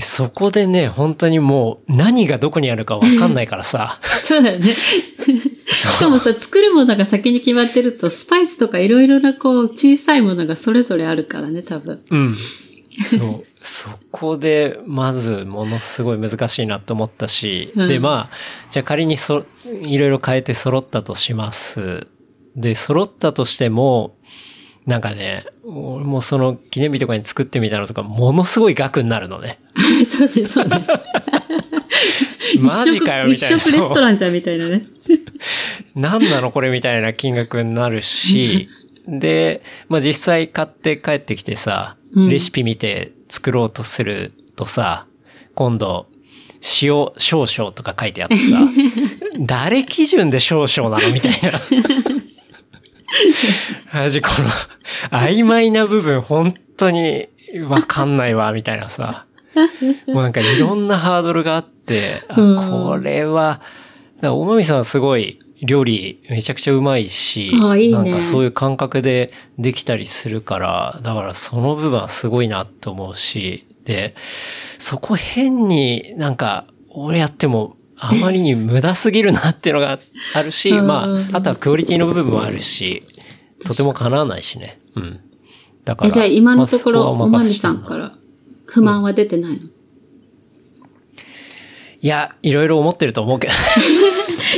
[0.03, 4.01] で、そこでね、本当にもう何がどこにあるかわかんないからさ。
[4.25, 4.75] そうだよね。
[5.73, 12.01] しかもさ、作るものが先に決まってると、スパイスとかいろいろなこう、小さいものがそれぞれあるからね、多分。
[12.11, 12.35] うん。
[12.35, 13.45] そう。
[13.63, 18.37] そこで、まず、ものすごい難しいなと思ったし、うんで、まあ、
[18.71, 19.45] じゃあ仮にそ、
[19.83, 22.09] いろいろ変えて揃ったとします。
[22.57, 24.17] で、揃ったとしても、
[24.87, 29.61] なんかね、俺もその記念日とかに作ってみたのとか、ものすごい額になるのね。
[30.09, 30.87] そうね、そうね。
[32.59, 33.57] マジかよ、みたいな。
[33.57, 34.87] 一食レストランじゃん、みたいなね。
[35.95, 38.69] 何なのこれみたいな金額になるし、
[39.07, 45.07] で、まあ実際買って帰ってきてさ、うんレシピ見て作ろうとするとさ、
[45.55, 46.09] 今度、
[46.83, 48.59] 塩少々とか書いてあってさ、
[49.41, 51.59] 誰基準で少々なのみたいな。
[53.93, 54.29] マジこ
[55.11, 57.29] の、曖昧な部分本当に
[57.69, 59.27] わかんないわ、みたいなさ。
[60.09, 63.61] もうなんかいろんなハードルがあって、あうんこれは、
[64.17, 74.15] だからおまみさんはすごい料理めちゃくちゃうまいし、あいいねなんかそういう感覚でできたりするから、だからその部分はすごいなと思うし、で、
[74.79, 79.99] そこ変になんか、俺やってもあまりに無駄すぎるなっていうのが
[80.35, 83.05] あるし、うんまあ、あとはクオリティの部分もあるし、
[83.65, 84.81] とても叶わないしね。
[84.97, 85.21] うん。
[85.85, 86.09] だから。
[86.09, 88.17] え、じゃあ今のところ、おまみさんから
[88.67, 89.69] 不満は出てないの、
[92.01, 93.55] いや、いろいろ思ってると思うけど。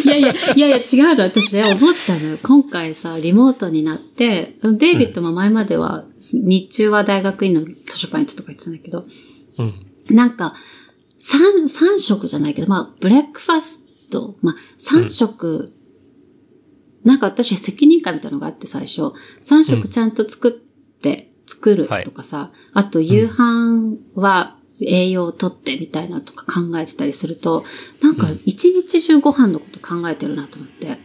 [0.05, 1.25] いやいや、いやいや、違うの。
[1.25, 2.39] 私ね、思ったのよ。
[2.43, 9.05] 今回さ、リモートになって、デイビッドも前までは、日中は大学院の図書館行ってとか言ってたんだけど、
[9.59, 9.75] うん。
[10.09, 10.55] なんか、
[11.19, 15.73] 三、三食じゃないけど、まあ、ブレックファスト、まあ、三食、
[17.05, 27.65] なんか私責任感みたいなのがあって最初、三食ちゃんと作って、作るとかさ、あと夕飯は栄養をとってみたいなとか考えてたりすると、
[28.03, 30.99] なんか一日中ご飯のこと考えてるなと思って。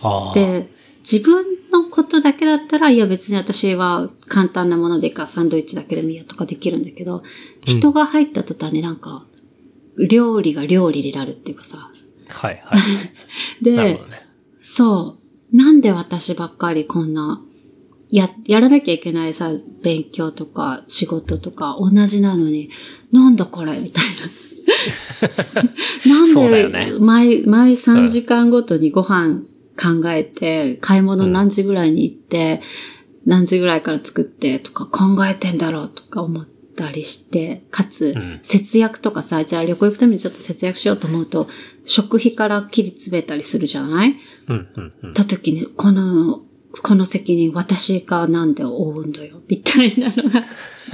[0.00, 0.34] ああ。
[0.34, 0.70] で、
[1.00, 7.22] 自分のことだけだったら、いや別に私は簡単なものでいいからサンドイッチだけでもいいやとかできるんだけど、
[7.64, 9.26] 人が入った途端になんか、
[10.08, 11.90] 料理が料理になるっていうかさ。
[12.28, 12.80] はいはい。
[13.62, 14.00] でね。
[14.60, 15.18] そ
[15.52, 15.56] う。
[15.56, 17.42] なんで私ばっかりこんな、
[18.10, 19.50] や、やらなきゃいけないさ、
[19.82, 22.70] 勉強とか仕事とか同じなのに、
[23.10, 24.30] なんだこれみたいな。
[26.06, 29.42] なんで、毎、毎3時間ごとにご飯
[29.76, 32.60] 考えて、買い物何時ぐらいに行って、
[33.24, 36.46] 何時ぐらいから作ってとか考えてんだろうとか思っ
[36.76, 41.48] たりして、かつうん、節約とかさ、じゃあ旅行行くためにちょっと節約しようと思うと、
[41.84, 44.16] 食費から切り詰めたりするじゃない？
[44.48, 45.14] うんうんうん。
[45.14, 46.42] た時に、この、
[46.82, 50.44] この責任私がなんで負うんだよ、みたいなのが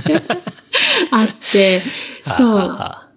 [1.12, 1.82] あって、
[2.24, 2.58] そう。
[2.58, 3.08] あ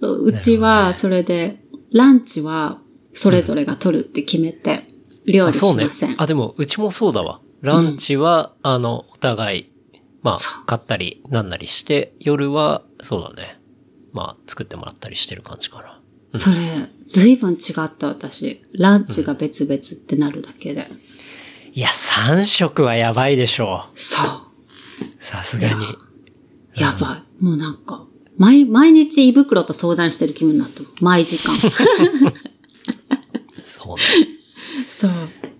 [0.00, 1.60] うちは、それで、
[1.92, 2.80] ランチは、
[3.14, 4.84] それぞれが取るって決めて、
[5.26, 6.14] 料理しません。。
[6.18, 7.40] あ、でも、うちもそうだわ。
[7.62, 9.66] ランチは、あの、お互い、
[10.22, 10.36] まあ、
[10.66, 13.60] 買ったり、なんなりして、夜は、そうだね。
[14.12, 16.00] まあ、作ってもらったりしてる感じかな。
[16.38, 18.62] それ、ずいぶん違った私。
[18.72, 20.90] ランチが別々ってなるだけで。
[21.72, 24.26] いや、3食はやばいでしょそう。
[24.26, 25.22] う。
[25.22, 25.86] さすがに。
[26.74, 27.44] やばい。
[27.44, 30.92] もうなんか、毎、毎日胃袋と相談してる気分になったもん。
[31.00, 31.54] 毎時間。
[33.66, 34.02] そうね。
[34.86, 35.12] そう。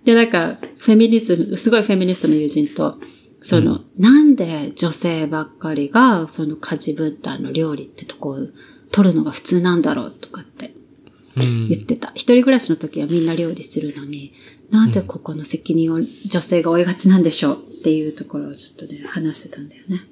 [0.05, 2.97] で、なんか、フェミニズム、すごいフェミニストの友人と、
[3.41, 8.47] その、なんで女性ばっかりが、その家事分担の料理ってとこを
[8.91, 10.73] 取るのが普通なんだろうとかって
[11.35, 11.67] うん。
[11.67, 12.11] 言ってた。
[12.15, 14.33] 一人暮らしの時はみんな料理するのに、
[14.71, 20.07] なんでここの責任を女性が負いがちなんでしょうっていうところをちょっとね、話してたんだよね。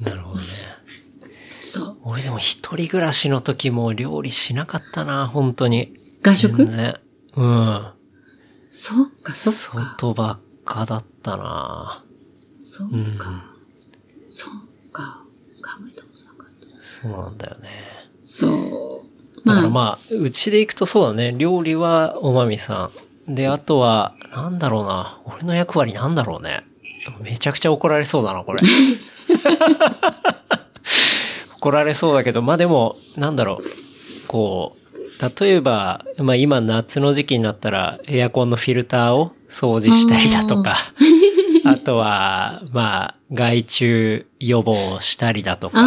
[0.00, 0.46] なるほどね。
[1.62, 1.96] そう。
[2.02, 5.96] 俺でも一人暮らしの時も料理しなかったな、本当に。
[6.22, 6.56] 外食？
[6.58, 7.00] 全然。
[7.36, 7.86] うん。
[8.72, 9.96] そっか、そっか。
[9.98, 12.04] 外ばっかだったな。
[12.70, 13.16] そっうん。
[13.16, 13.44] か。
[14.28, 14.52] そっ
[14.92, 15.22] か。
[15.62, 16.80] 考えたことなかった。
[16.84, 17.68] そうなんだよね。
[18.26, 19.02] そ
[19.44, 19.48] う。
[19.48, 21.34] だからまあ、うちで行くとそうだね。
[21.38, 22.90] 料理はおまみさ
[23.28, 23.34] ん。
[23.34, 25.18] で、あとは、なんだろうな。
[25.24, 26.64] 俺の役割なんだろうね。
[27.22, 28.60] めちゃくちゃ怒られそうだな、これ。
[31.60, 33.64] 怒られそうだけど、まあでも、なんだろう。
[34.28, 40.76] こう、例えば、まあ今夏の時期になったらエアコンのフィルターを掃除したりだとか、
[41.70, 45.80] あとは、まあ、害虫予防をしたりだとあか、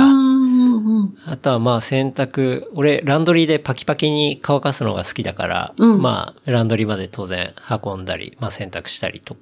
[1.25, 6.01] あ、とはまあ洗濯、俺ランドリーでパキパキに乾かすのが好きだから、うん。
[6.01, 7.53] まあランドリーまで当然
[7.83, 9.41] 運んだり、まあ洗濯したりとか。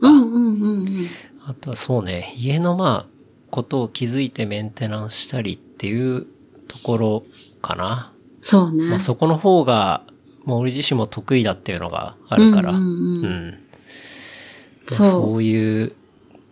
[1.46, 6.28] あとはそうね、家のまあ、ことを気づいてメンテナンスしたりっていう
[6.68, 7.24] ところ
[7.62, 8.14] かな。
[8.42, 8.86] そうね。
[8.86, 10.04] まあそこの方が、
[10.46, 13.26] まあ俺自身も得意だっていうのがあるから、うんうんうん。
[13.26, 13.60] うん。
[14.86, 15.06] そう。
[15.06, 15.94] まあそういう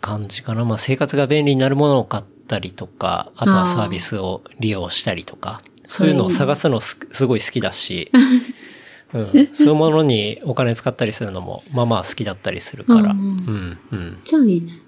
[0.07, 0.63] 感じかな。
[0.63, 8.09] まあ生活が便利になるものを買ったりとか、あとはサービスを利用したりとか、そういうのを探すのすすごい好きだし、
[9.13, 14.17] うん、そういうものにお金使ったりするのも、まあまあ好きだったりするから、うんうん、うん。
[14.23, 14.79] じゃあいいね。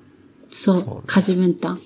[0.50, 1.82] そう、そうね家事分担。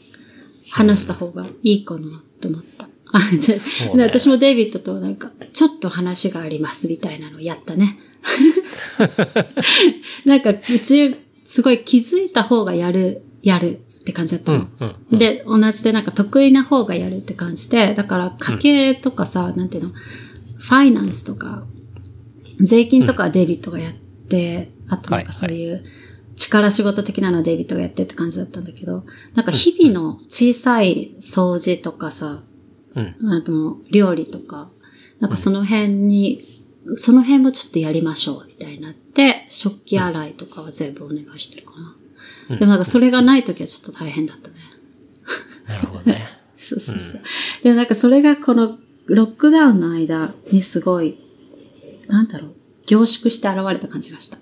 [0.70, 2.88] 話した方がいいかなと思った。
[3.12, 8.00] あ、じゃそうねで私もデイビッドとなんか、ちょっと話がありますみたいなのやったね。
[10.26, 11.16] なんか、うち、
[11.46, 14.58] すごい気づいた方がやる、やるって感じだったの。
[14.58, 14.96] うん、うん。
[15.12, 19.90] うんで、同じでなんか得意な方がやるって感じで、だから家計とかさ、なんていうの、
[20.58, 21.66] ファイナンスとか、
[22.60, 25.84] 税金とかはデイビッドがやって、あとなんかそういう
[26.36, 29.04] 力仕事的なのはデイビッドがやってって感じだったんだけど、
[29.36, 32.44] なんか日々の小さい掃除とかさ、
[32.96, 33.34] うん。
[33.34, 34.70] あと料理とか、
[35.20, 36.53] なんかその辺に、
[36.96, 41.96] その辺もちょっとやりましょうみたいになって、食器洗いとかは全部お願いしてるかな。
[41.98, 44.56] うんでもなんかそれがない時はちょっと大変だったね。
[45.66, 46.28] なるほどね。
[46.60, 47.22] そうそうそう。
[47.64, 51.18] で、なんかそれがこのロックダウンの間にすごい、
[52.08, 52.56] なんだろう、
[52.86, 54.38] 凝縮して現れた感じがした。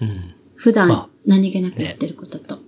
[0.00, 0.34] うん。
[0.54, 2.58] 普段まあ何気なくやってることと。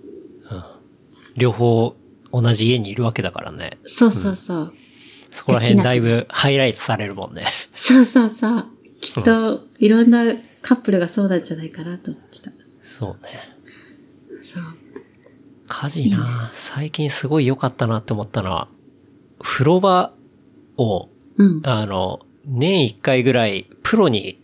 [1.35, 1.95] 両方
[2.31, 3.71] 同じ家にいるわけだからね。
[3.83, 4.73] そうそうそう。
[5.31, 7.43] そこら辺だいぶハイライトされるもんね。
[7.75, 8.65] そうそうそう。
[9.01, 10.25] きっと、いろんな
[10.61, 12.51] カップルがそうなんじゃないかなと思ってた。
[12.83, 13.39] そうね。
[14.41, 14.63] そう。
[15.67, 18.67] 家事な、最近すごい良かったなって思ったのは、
[19.39, 20.13] 風呂場
[20.77, 21.61] を、うん。
[21.63, 24.43] あの、年一回ぐらいプロに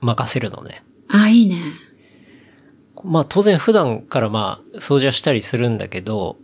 [0.00, 0.84] 任せるのね。
[1.08, 1.56] あ、いいね。
[3.04, 6.36] まあ当然普段からまあ掃除はしたりするんだけど、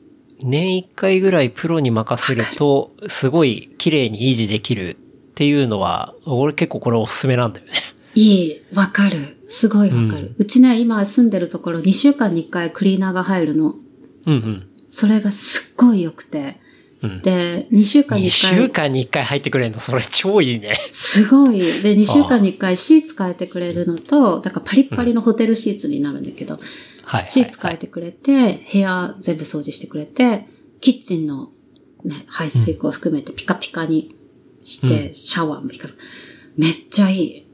[0.43, 4.97] 年一回ぐらいプロに任せると、すごい綺麗に維持できる
[5.43, 7.73] っていうのは、俺結構これおすすめなんだよね。
[8.14, 9.39] いい、わかる。
[9.48, 10.36] すごいわかる。
[10.39, 13.74] うちね、今住んでるところ2週間に1回クリーナーが入るの。
[14.27, 14.66] うんうん。
[14.89, 16.60] それがすっごい良くて。
[17.02, 17.23] うん。
[17.23, 18.59] で、2週間に2 1回。
[18.60, 20.77] 週間に1回入ってくれるの、それ超いいね。
[20.93, 21.59] すごい。
[21.59, 26.60] で、2週間に1回シーツ変えてくれるのと、だからパリッパリのホテルシーツになるんだけど、
[27.02, 27.28] はい。
[27.28, 30.47] シーツ変えてくれて、部屋全部掃除してくれて、
[30.81, 31.51] キッチンの
[32.05, 34.14] ね、排水口を含めてピカピカに
[34.62, 35.98] して、うシャワーもピカピカ。
[36.56, 37.47] めっちゃいい。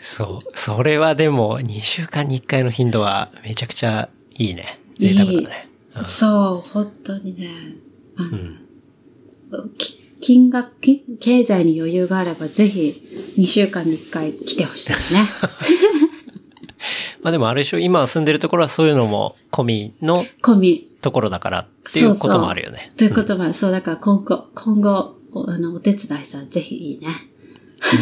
[0.00, 0.50] そう。
[0.54, 4.78] それはでも、2週間に1回の頻度はめちゃくちゃいいね。
[4.98, 5.66] 贅沢だね。
[5.66, 5.70] うん
[6.04, 7.50] そう、本当にね。
[8.16, 8.60] うん。
[9.76, 14.96] き金額、き経済に余裕があれば、ぜひ2週間に1回来てほしいね。
[17.22, 20.24] まあでもあれでしょ、今住んでるところはそういうのも込みの？
[20.42, 20.89] 込み。
[21.00, 22.90] ところだからっていうこともあるよね。
[22.96, 23.54] ということもある。
[23.54, 27.08] そう、だから今後、今後、おあの、お手伝いさん、ぜひいいね。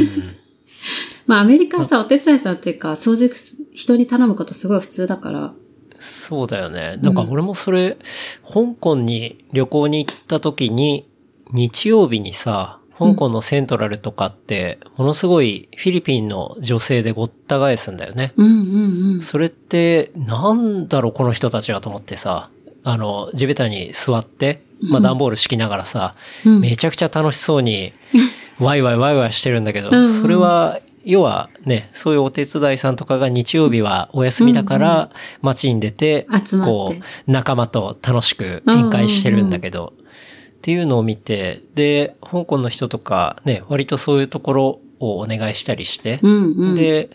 [0.00, 0.34] うん
[1.26, 3.30] まあ、アメリカさ、お手伝いさんっていうか、掃除、
[3.72, 5.52] 人に頼むことすごい普通だから、
[5.98, 6.96] そうだよね。
[7.02, 7.98] なんか俺もそれ、
[8.46, 11.08] 香港に旅行に行った時に、
[11.52, 18.32] 日曜日にさ、香港のセントラルとかって、ものすごいフィリピンの女性でごった返すんだよね。
[18.36, 19.20] うんうんうん。
[19.22, 22.50] それって、なんだろう、この人たちはと思ってさ、
[22.90, 26.14] あの、地べたに座って、まあ段ボール敷きながらさ、
[26.46, 26.60] うん。
[26.60, 27.92] めちゃくちゃ楽しそうに、
[28.58, 29.94] ワイワイワイワイしてるんだけど、うん。
[29.94, 35.10] うんそれは、要はね、そういうお手伝いさんとかが日曜日はお休みだから、
[35.42, 36.72] 街に出て、集まって。
[36.72, 46.74] こう、仲間と楽しく宴会してるんだけど、っていうのを見て、で、香港の人とかね、割とそういうところをお願いしたりして、うんうん。
[46.74, 47.10] で。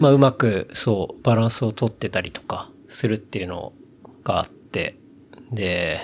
[0.00, 3.72] まあうまく、そう、バランスを取ってたりとかするっていうの
[4.24, 4.96] があって、
[5.54, 6.00] で、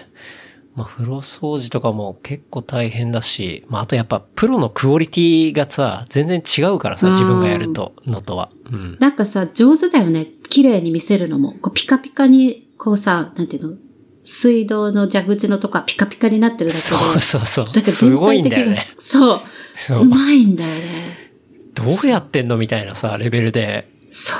[0.74, 8.50] まあ風呂掃除とかも結構大変だし、まああとやっぱプロのクオリティがさ、全然違うからさ、うん自分がやると、のとは。
[8.70, 8.96] うん。
[9.00, 10.28] なんかさ、上手だよね。
[10.48, 11.54] 綺麗に見せるのも。
[11.60, 13.76] こうピカピカに、こうさ、なんていうの？
[14.22, 16.80] 水道の蛇口のとこはピカピカになってるだけで。
[16.80, 17.64] そうそうそう。
[17.66, 18.86] だからすごいんだよね。
[18.98, 19.40] そう。
[19.76, 21.30] そううまいんだよね。
[21.74, 24.38] どうやってんのみたいなさ、レベルでそう。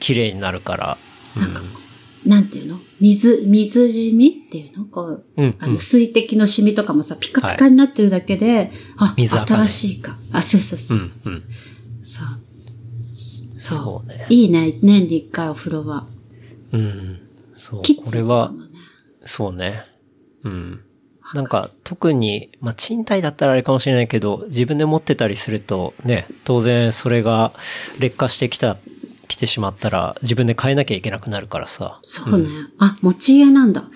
[0.00, 0.98] 綺麗になるから。
[1.36, 1.54] うん。
[1.54, 1.64] なん
[2.22, 2.78] ていうの？
[3.00, 4.84] 水、水染みっていうの？
[4.84, 5.78] こう、うん、あの、うん。
[5.78, 10.18] 水滴の染みとかもさ、ピカピカになってるだけで、あ、水垢ね新しいか。
[10.32, 11.00] あ、そうそうそうう。
[11.00, 11.44] ん、うん。
[12.04, 12.26] そう。
[13.54, 13.78] そう。
[13.78, 14.26] そうね。
[14.28, 14.78] いいね。
[14.82, 16.06] 年に一回お風呂は。
[16.72, 17.20] うん。
[17.54, 17.82] そう。
[17.82, 18.52] キッチンとかこれは。
[19.24, 19.84] そうね。
[20.44, 20.80] うん。
[21.32, 27.52] なんか特に、まあ賃貸だったらあれかもしれないけど、自分で持ってたりするとね、当然それが
[28.00, 28.78] 劣化してきた、
[29.30, 32.00] 来てしまったら自分で買えなきゃいけなくなるからさ。
[32.02, 32.48] そうね。
[32.78, 33.88] あ、持ち家なんだ。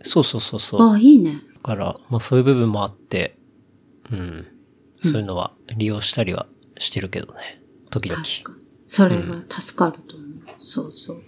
[0.00, 0.82] そうそうそうそう。
[0.82, 1.42] あ、いいね。
[1.56, 3.36] だから、まあそういう部分もあって、
[4.10, 4.46] うん。
[5.02, 6.46] そういうのは利用したりは
[6.78, 7.62] してるけどね。
[7.90, 8.22] 時々。
[8.24, 8.64] 確かに。
[8.86, 10.28] それは助かると思う。
[10.56, 11.22] そうそう。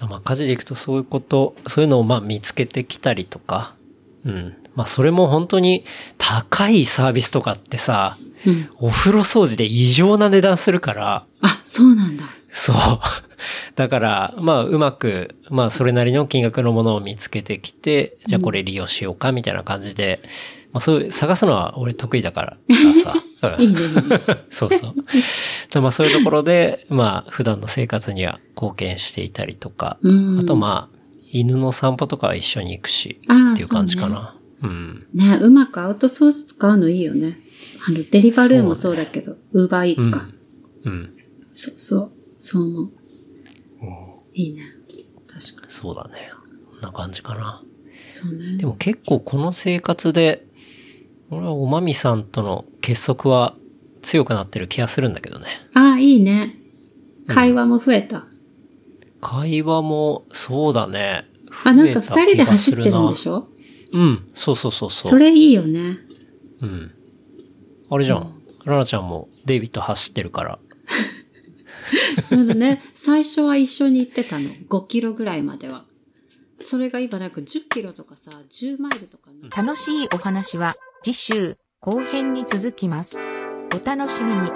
[0.00, 3.76] まあ家事でいくとそういうこと、そういうのをまあ見つけてきたりとか、
[4.24, 4.56] うん。
[4.74, 5.84] まあそれも本当に
[6.18, 8.68] 高いサービスとかってさ、うん。
[8.78, 12.24] お風呂掃除で異常な値段するから、あ、そうなんだ。
[12.56, 12.76] そう。
[13.76, 20.22] だから、まあ、うまく、まあ、それなりの金額のものを見つけてきて、じゃあこれ利用しようか、みたいな感じで、
[20.72, 22.56] まあ、そういう、探すのは俺得意だから
[23.60, 23.76] いいね。
[24.48, 24.94] そうそう。
[25.70, 30.96] でまあ、そういうところで、まあ、普段の生活には貢献していたりとか、うんあとまあ、
[31.30, 33.20] 犬の散歩とかは一緒に行くし、
[33.52, 34.34] っていう感じかな。
[34.62, 35.06] うん。
[35.12, 37.38] ね、うまくアウトソース使うのいいよね。
[37.86, 40.26] あの、デリバルーもそうだけど、ウーバーイーツか。
[40.84, 41.10] うん。
[41.52, 42.15] そうそう。
[42.38, 42.90] そう
[43.80, 44.30] 思う。
[44.34, 44.62] いいね。
[45.28, 45.70] 確かに。
[45.72, 46.30] そうだね。
[46.70, 47.62] こんな感じかな。
[48.06, 48.66] そうねで。
[48.66, 50.46] も結構この生活で、
[51.30, 53.54] 俺はおまみさんとの結束は
[54.02, 55.46] 強くなってる気がするんだけどね。
[55.74, 56.54] ああ、いいね。
[57.26, 58.26] 会話も増えた。
[59.20, 61.24] 会話も、そうだね。
[61.64, 63.34] あ、なんか二人で走ってるんでしょ？
[63.36, 63.48] ょ
[63.92, 65.10] うん、そうそうそうそう。
[65.10, 65.98] それいいよね。
[66.60, 66.92] うん。
[67.90, 68.32] あれじゃん。
[68.64, 70.58] ラナちゃんもデイビッド走ってるから。
[72.30, 74.50] なんだね、最初は一緒に行ってたの。
[74.50, 75.84] 5キロぐらいまでは。
[76.60, 79.48] それが今なんか10キロとかさ、10マイルとかな。
[79.64, 83.18] 楽しいお話は次週後編に続きます。
[83.74, 84.50] お楽しみに。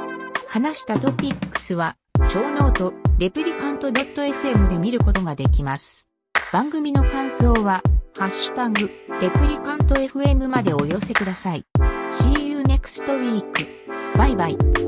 [0.50, 1.96] 話したトピックスは、
[2.32, 6.08] show note、レプリカント .fm で見ることができます。
[6.52, 7.82] 番組の感想は、
[8.18, 8.90] ハッシュタグ、
[9.22, 11.64] レプリカント FM までお寄せください。
[12.10, 13.68] See you next week.
[14.18, 14.79] バイバイ。